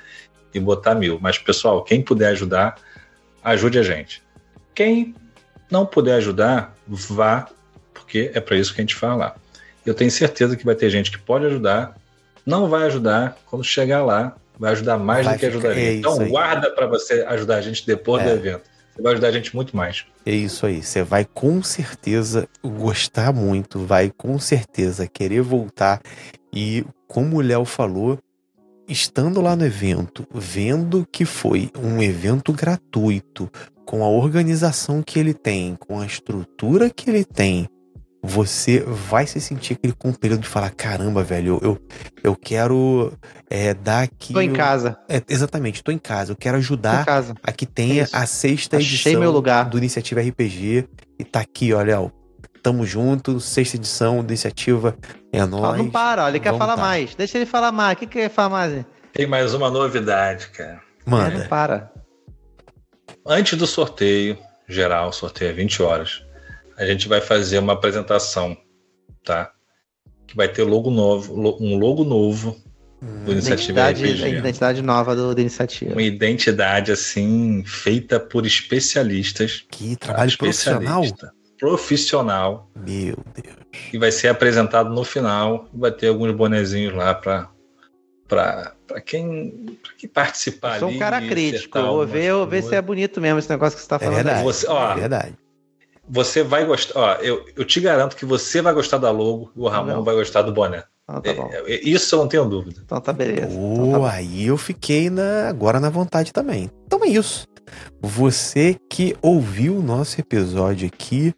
e 0.52 0.58
botar 0.58 0.96
mil. 0.96 1.20
Mas, 1.22 1.38
pessoal, 1.38 1.84
quem 1.84 2.02
puder 2.02 2.30
ajudar, 2.30 2.74
ajude 3.40 3.78
a 3.78 3.84
gente. 3.84 4.20
Quem 4.74 5.14
não 5.70 5.86
puder 5.86 6.14
ajudar, 6.14 6.74
vá, 6.88 7.48
porque 7.94 8.32
é 8.34 8.40
para 8.40 8.56
isso 8.56 8.74
que 8.74 8.80
a 8.80 8.82
gente 8.82 8.96
fala. 8.96 9.36
Eu 9.84 9.94
tenho 9.94 10.10
certeza 10.10 10.56
que 10.56 10.64
vai 10.64 10.74
ter 10.74 10.90
gente 10.90 11.12
que 11.12 11.18
pode 11.18 11.46
ajudar, 11.46 11.96
não 12.44 12.68
vai 12.68 12.82
ajudar, 12.86 13.38
quando 13.46 13.62
chegar 13.62 14.04
lá, 14.04 14.36
vai 14.58 14.72
ajudar 14.72 14.98
mais 14.98 15.24
Vai 15.24 15.34
do 15.36 15.40
que 15.40 15.46
ficar- 15.46 15.58
ajudaria. 15.68 15.90
é 15.90 15.94
então 15.96 16.28
guarda 16.28 16.70
para 16.70 16.86
você 16.86 17.24
ajudar 17.28 17.56
a 17.56 17.60
gente 17.60 17.86
depois 17.86 18.22
do 18.22 18.28
É. 18.30 18.32
evento. 18.32 18.62
Você 18.94 19.02
vai 19.02 19.12
ajudar 19.12 19.28
a 19.28 19.32
gente 19.32 19.54
muito 19.54 19.76
mais. 19.76 20.06
É 20.24 20.30
isso 20.32 20.64
aí. 20.64 20.82
Você 20.82 21.02
vai 21.02 21.24
com 21.26 21.62
certeza 21.62 22.48
gostar 22.64 23.32
muito, 23.32 23.80
vai 23.84 24.10
com 24.16 24.38
certeza 24.38 25.06
querer 25.06 25.42
voltar. 25.42 26.00
E 26.52 26.84
como 27.06 27.36
o 27.36 27.40
Léo 27.42 27.66
falou, 27.66 28.18
estando 28.88 29.40
lá 29.42 29.54
no 29.54 29.66
evento, 29.66 30.26
vendo 30.32 31.06
que 31.12 31.24
foi 31.26 31.70
um 31.78 32.02
evento 32.02 32.52
gratuito, 32.52 33.50
com 33.84 34.02
a 34.02 34.08
organização 34.08 35.02
que 35.02 35.18
ele 35.18 35.34
tem, 35.34 35.76
com 35.76 36.00
a 36.00 36.06
estrutura 36.06 36.88
que 36.90 37.08
ele 37.10 37.24
tem, 37.24 37.68
você 38.26 38.80
vai 38.80 39.26
se 39.26 39.40
sentir 39.40 39.74
aquele 39.74 39.92
compelido 39.92 40.40
de 40.40 40.48
falar: 40.48 40.70
caramba, 40.70 41.22
velho, 41.22 41.58
eu, 41.62 41.70
eu, 41.70 41.78
eu 42.24 42.36
quero 42.36 43.12
é, 43.48 43.72
dar 43.72 44.02
aqui. 44.02 44.32
Tô 44.32 44.40
em 44.40 44.52
casa. 44.52 44.98
É, 45.08 45.22
exatamente, 45.28 45.82
tô 45.82 45.92
em 45.92 45.98
casa. 45.98 46.32
Eu 46.32 46.36
quero 46.36 46.56
ajudar 46.56 47.06
casa. 47.06 47.34
a 47.42 47.52
que 47.52 47.64
tenha 47.64 48.02
Isso. 48.02 48.16
a 48.16 48.26
sexta 48.26 48.76
Achei 48.78 48.94
edição 48.94 49.20
meu 49.20 49.30
lugar. 49.30 49.68
do 49.68 49.78
Iniciativa 49.78 50.20
RPG. 50.20 50.88
E 51.18 51.24
tá 51.24 51.40
aqui, 51.40 51.72
olha, 51.72 52.00
ó, 52.00 52.10
tamo 52.62 52.84
junto, 52.84 53.38
sexta 53.38 53.76
edição 53.76 54.22
do 54.22 54.30
Iniciativa 54.32 54.96
é 55.32 55.44
nóis. 55.46 55.78
não 55.78 55.88
para, 55.88 56.24
ó, 56.24 56.28
ele 56.28 56.40
quer 56.40 56.56
falar 56.58 56.74
tá. 56.74 56.82
mais. 56.82 57.14
Deixa 57.14 57.38
ele 57.38 57.46
falar 57.46 57.70
mais. 57.70 57.96
O 57.96 57.98
que, 58.00 58.06
que 58.06 58.18
ele 58.18 58.28
quer 58.28 58.34
falar 58.34 58.48
mais? 58.50 58.84
Tem 59.12 59.26
mais 59.26 59.54
uma 59.54 59.70
novidade, 59.70 60.48
cara. 60.48 60.80
É, 61.06 61.10
não 61.10 61.18
Manda. 61.18 61.46
para. 61.48 61.92
Antes 63.24 63.56
do 63.56 63.66
sorteio 63.66 64.36
geral, 64.68 65.12
sorteio 65.12 65.50
é 65.50 65.54
20 65.54 65.82
horas, 65.82 66.22
a 66.76 66.84
gente 66.86 67.08
vai 67.08 67.20
fazer 67.20 67.58
uma 67.58 67.72
apresentação, 67.72 68.56
tá? 69.24 69.50
Que 70.26 70.36
vai 70.36 70.48
ter 70.48 70.62
logo 70.64 70.90
novo, 70.90 71.34
um 71.60 71.76
logo 71.78 72.04
novo 72.04 72.56
do 73.24 73.32
Iniciativa 73.32 73.80
Identidade, 73.90 74.04
RPG. 74.24 74.38
identidade 74.38 74.82
nova 74.82 75.14
do, 75.14 75.34
da 75.34 75.40
iniciativa. 75.40 75.92
Uma 75.92 76.02
identidade 76.02 76.90
assim 76.90 77.62
feita 77.64 78.18
por 78.18 78.46
especialistas. 78.46 79.64
Que 79.70 79.96
tá? 79.96 80.06
trabalho 80.08 80.36
profissional. 80.38 81.02
Especialista, 81.04 81.32
Profissional. 81.58 82.70
Meu 82.76 83.16
Deus. 83.34 83.56
E 83.92 83.96
vai 83.98 84.12
ser 84.12 84.28
apresentado 84.28 84.90
no 84.90 85.04
final. 85.04 85.68
Vai 85.72 85.90
ter 85.92 86.08
alguns 86.08 86.32
bonezinhos 86.34 86.94
lá 86.94 87.14
para 87.14 87.48
para 88.28 89.00
quem, 89.04 89.78
pra 89.82 89.92
quem 89.96 90.08
participar 90.08 90.74
Eu 90.74 90.80
sou 90.80 90.88
um 90.88 90.90
ali, 90.90 90.98
cara 90.98 91.20
crítico. 91.20 91.80
vou 91.80 92.04
ver, 92.06 92.32
vou 92.32 92.46
ver 92.46 92.62
se 92.62 92.74
é 92.74 92.82
bonito 92.82 93.20
mesmo 93.20 93.38
esse 93.38 93.48
negócio 93.48 93.76
que 93.76 93.82
você 93.82 93.88
tá 93.88 93.96
É 93.96 93.98
falando. 94.00 94.14
verdade. 94.16 94.38
aí. 94.40 94.44
Você- 94.44 94.66
ó, 94.68 94.92
é 94.92 94.94
verdade. 94.96 95.34
Você 96.08 96.42
vai 96.42 96.64
gostar. 96.64 96.98
Ó, 96.98 97.14
eu, 97.16 97.44
eu 97.56 97.64
te 97.64 97.80
garanto 97.80 98.16
que 98.16 98.24
você 98.24 98.62
vai 98.62 98.72
gostar 98.72 98.98
da 98.98 99.10
logo 99.10 99.50
e 99.56 99.60
o 99.60 99.68
Ramon 99.68 99.94
Não. 99.94 100.04
vai 100.04 100.14
gostar 100.14 100.42
do 100.42 100.52
boné. 100.52 100.84
Então 101.08 101.20
tá 101.20 101.34
bom. 101.34 101.50
É, 101.52 101.74
é, 101.74 101.80
isso 101.88 102.14
eu 102.14 102.20
não 102.20 102.28
tenho 102.28 102.44
dúvida. 102.44 102.80
Então 102.84 103.00
tá 103.00 103.12
beleza. 103.12 103.52
Então 103.52 104.00
Pô, 104.00 104.06
tá 104.06 104.12
aí 104.12 104.46
eu 104.46 104.56
fiquei 104.56 105.08
na, 105.08 105.48
agora 105.48 105.78
na 105.78 105.90
vontade 105.90 106.32
também. 106.32 106.70
Então 106.86 107.04
é 107.04 107.08
isso. 107.08 107.46
Você 108.00 108.76
que 108.90 109.16
ouviu 109.22 109.76
o 109.76 109.82
nosso 109.82 110.20
episódio 110.20 110.86
aqui 110.86 111.34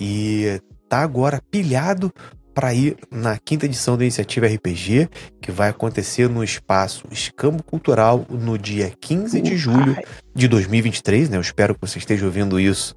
e 0.00 0.60
tá 0.88 0.98
agora 0.98 1.40
pilhado 1.50 2.12
para 2.54 2.74
ir 2.74 2.96
na 3.10 3.38
quinta 3.38 3.64
edição 3.64 3.96
da 3.96 4.04
Iniciativa 4.04 4.46
RPG, 4.46 5.08
que 5.40 5.50
vai 5.50 5.70
acontecer 5.70 6.28
no 6.28 6.44
espaço 6.44 7.04
Escambo 7.10 7.62
Cultural 7.62 8.26
no 8.28 8.58
dia 8.58 8.92
15 9.00 9.40
de 9.40 9.56
julho 9.56 9.96
de 10.34 10.48
2023, 10.48 11.30
né? 11.30 11.38
Eu 11.38 11.40
espero 11.40 11.74
que 11.74 11.80
você 11.80 11.98
esteja 11.98 12.26
ouvindo 12.26 12.60
isso 12.60 12.94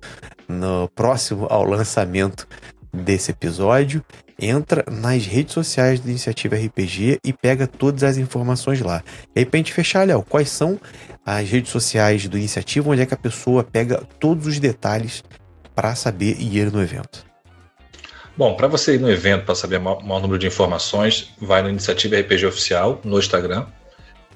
no 0.47 0.89
próximo 0.89 1.47
ao 1.49 1.63
lançamento 1.63 2.47
desse 2.93 3.31
episódio. 3.31 4.03
Entra 4.39 4.83
nas 4.91 5.25
redes 5.25 5.53
sociais 5.53 5.99
da 5.99 6.09
Iniciativa 6.09 6.55
RPG 6.55 7.19
e 7.23 7.31
pega 7.31 7.65
todas 7.65 8.03
as 8.03 8.17
informações 8.17 8.81
lá. 8.81 9.01
E 9.35 9.39
aí, 9.39 9.45
pra 9.45 9.57
gente 9.57 9.73
fechar, 9.73 10.05
Léo, 10.05 10.23
quais 10.27 10.49
são 10.49 10.79
as 11.25 11.49
redes 11.49 11.71
sociais 11.71 12.27
do 12.27 12.37
Iniciativa, 12.37 12.89
onde 12.89 13.01
é 13.01 13.05
que 13.05 13.13
a 13.13 13.17
pessoa 13.17 13.63
pega 13.63 14.03
todos 14.19 14.45
os 14.45 14.59
detalhes 14.59 15.23
para 15.73 15.95
saber 15.95 16.35
e 16.37 16.57
ir 16.57 16.71
no 16.71 16.81
evento? 16.81 17.25
Bom, 18.37 18.55
para 18.55 18.67
você 18.67 18.95
ir 18.95 18.99
no 18.99 19.09
evento 19.09 19.45
para 19.45 19.55
saber 19.55 19.77
o 19.77 19.81
maior, 19.81 20.03
maior 20.03 20.21
número 20.21 20.37
de 20.37 20.47
informações, 20.47 21.33
vai 21.39 21.61
no 21.63 21.69
Iniciativa 21.69 22.19
RPG 22.19 22.45
Oficial 22.45 22.99
no 23.05 23.17
Instagram. 23.17 23.65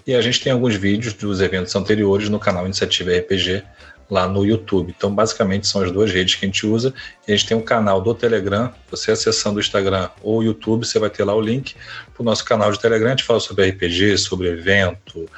E 0.08 0.16
a 0.16 0.22
gente 0.22 0.42
tem 0.42 0.54
alguns 0.54 0.76
vídeos 0.76 1.14
dos 1.14 1.42
eventos 1.42 1.76
anteriores 1.76 2.30
no 2.30 2.40
canal 2.40 2.66
Iniciativa 2.66 3.12
RPG 3.12 3.64
lá 4.10 4.28
no 4.28 4.46
YouTube. 4.46 4.94
Então, 4.98 5.14
basicamente, 5.14 5.68
são 5.68 5.84
as 5.84 5.92
duas 5.92 6.12
redes 6.12 6.36
que 6.36 6.46
a 6.46 6.48
gente 6.48 6.66
usa. 6.66 6.94
E 7.28 7.32
a 7.32 7.36
gente 7.36 7.48
tem 7.48 7.56
um 7.56 7.62
canal 7.62 8.02
do 8.02 8.14
Telegram. 8.16 8.74
Você 8.90 9.12
acessando 9.12 9.58
o 9.58 9.60
Instagram 9.60 10.10
ou 10.24 10.40
o 10.40 10.44
YouTube, 10.44 10.86
você 10.86 10.98
vai 10.98 11.10
ter 11.10 11.24
lá 11.24 11.36
o 11.36 11.42
link 11.42 11.76
para 12.14 12.22
o 12.22 12.26
nosso 12.26 12.44
canal 12.44 12.72
de 12.72 12.80
Telegram. 12.80 13.08
A 13.08 13.12
gente 13.12 13.24
fala 13.24 13.40
sobre 13.40 13.70
RPG, 13.70 14.18
sobre 14.18 14.50
evento, 14.50 15.30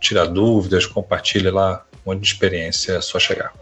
tira 0.00 0.26
dúvidas, 0.26 0.86
compartilha 0.86 1.52
lá 1.52 1.84
um 2.04 2.10
monte 2.10 2.20
de 2.20 2.26
experiência, 2.26 2.92
é 2.92 3.00
só 3.00 3.18
chegar. 3.18 3.52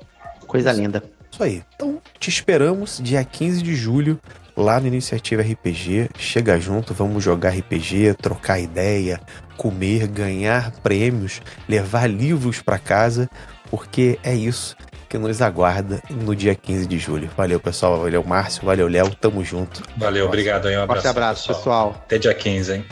Coisa 0.46 0.72
linda. 0.72 1.02
Isso 1.30 1.42
aí. 1.42 1.62
Então, 1.74 2.00
te 2.18 2.28
esperamos 2.28 3.00
dia 3.02 3.24
15 3.24 3.62
de 3.62 3.74
julho 3.74 4.20
lá 4.56 4.80
no 4.80 4.86
Iniciativa 4.86 5.42
RPG. 5.42 6.10
Chega 6.18 6.58
junto, 6.58 6.92
vamos 6.92 7.22
jogar 7.22 7.50
RPG, 7.50 8.14
trocar 8.20 8.58
ideia, 8.58 9.20
comer, 9.56 10.06
ganhar 10.06 10.72
prêmios, 10.82 11.40
levar 11.68 12.08
livros 12.08 12.60
para 12.60 12.78
casa, 12.78 13.28
porque 13.70 14.18
é 14.22 14.34
isso 14.34 14.76
que 15.08 15.18
nos 15.18 15.42
aguarda 15.42 16.00
no 16.08 16.36
dia 16.36 16.54
15 16.54 16.86
de 16.86 16.98
julho. 16.98 17.30
Valeu, 17.36 17.58
pessoal. 17.58 17.98
Valeu, 18.00 18.22
Márcio. 18.22 18.64
Valeu, 18.64 18.86
Léo. 18.86 19.14
Tamo 19.14 19.44
junto. 19.44 19.82
Valeu, 19.96 20.26
obrigado 20.26 20.68
aí. 20.68 20.76
Um 20.76 20.82
abraço. 20.82 21.02
Forte 21.02 21.08
abraço, 21.08 21.48
pessoal. 21.48 22.02
Até 22.04 22.18
dia 22.18 22.32
15, 22.32 22.74
hein? 22.74 22.84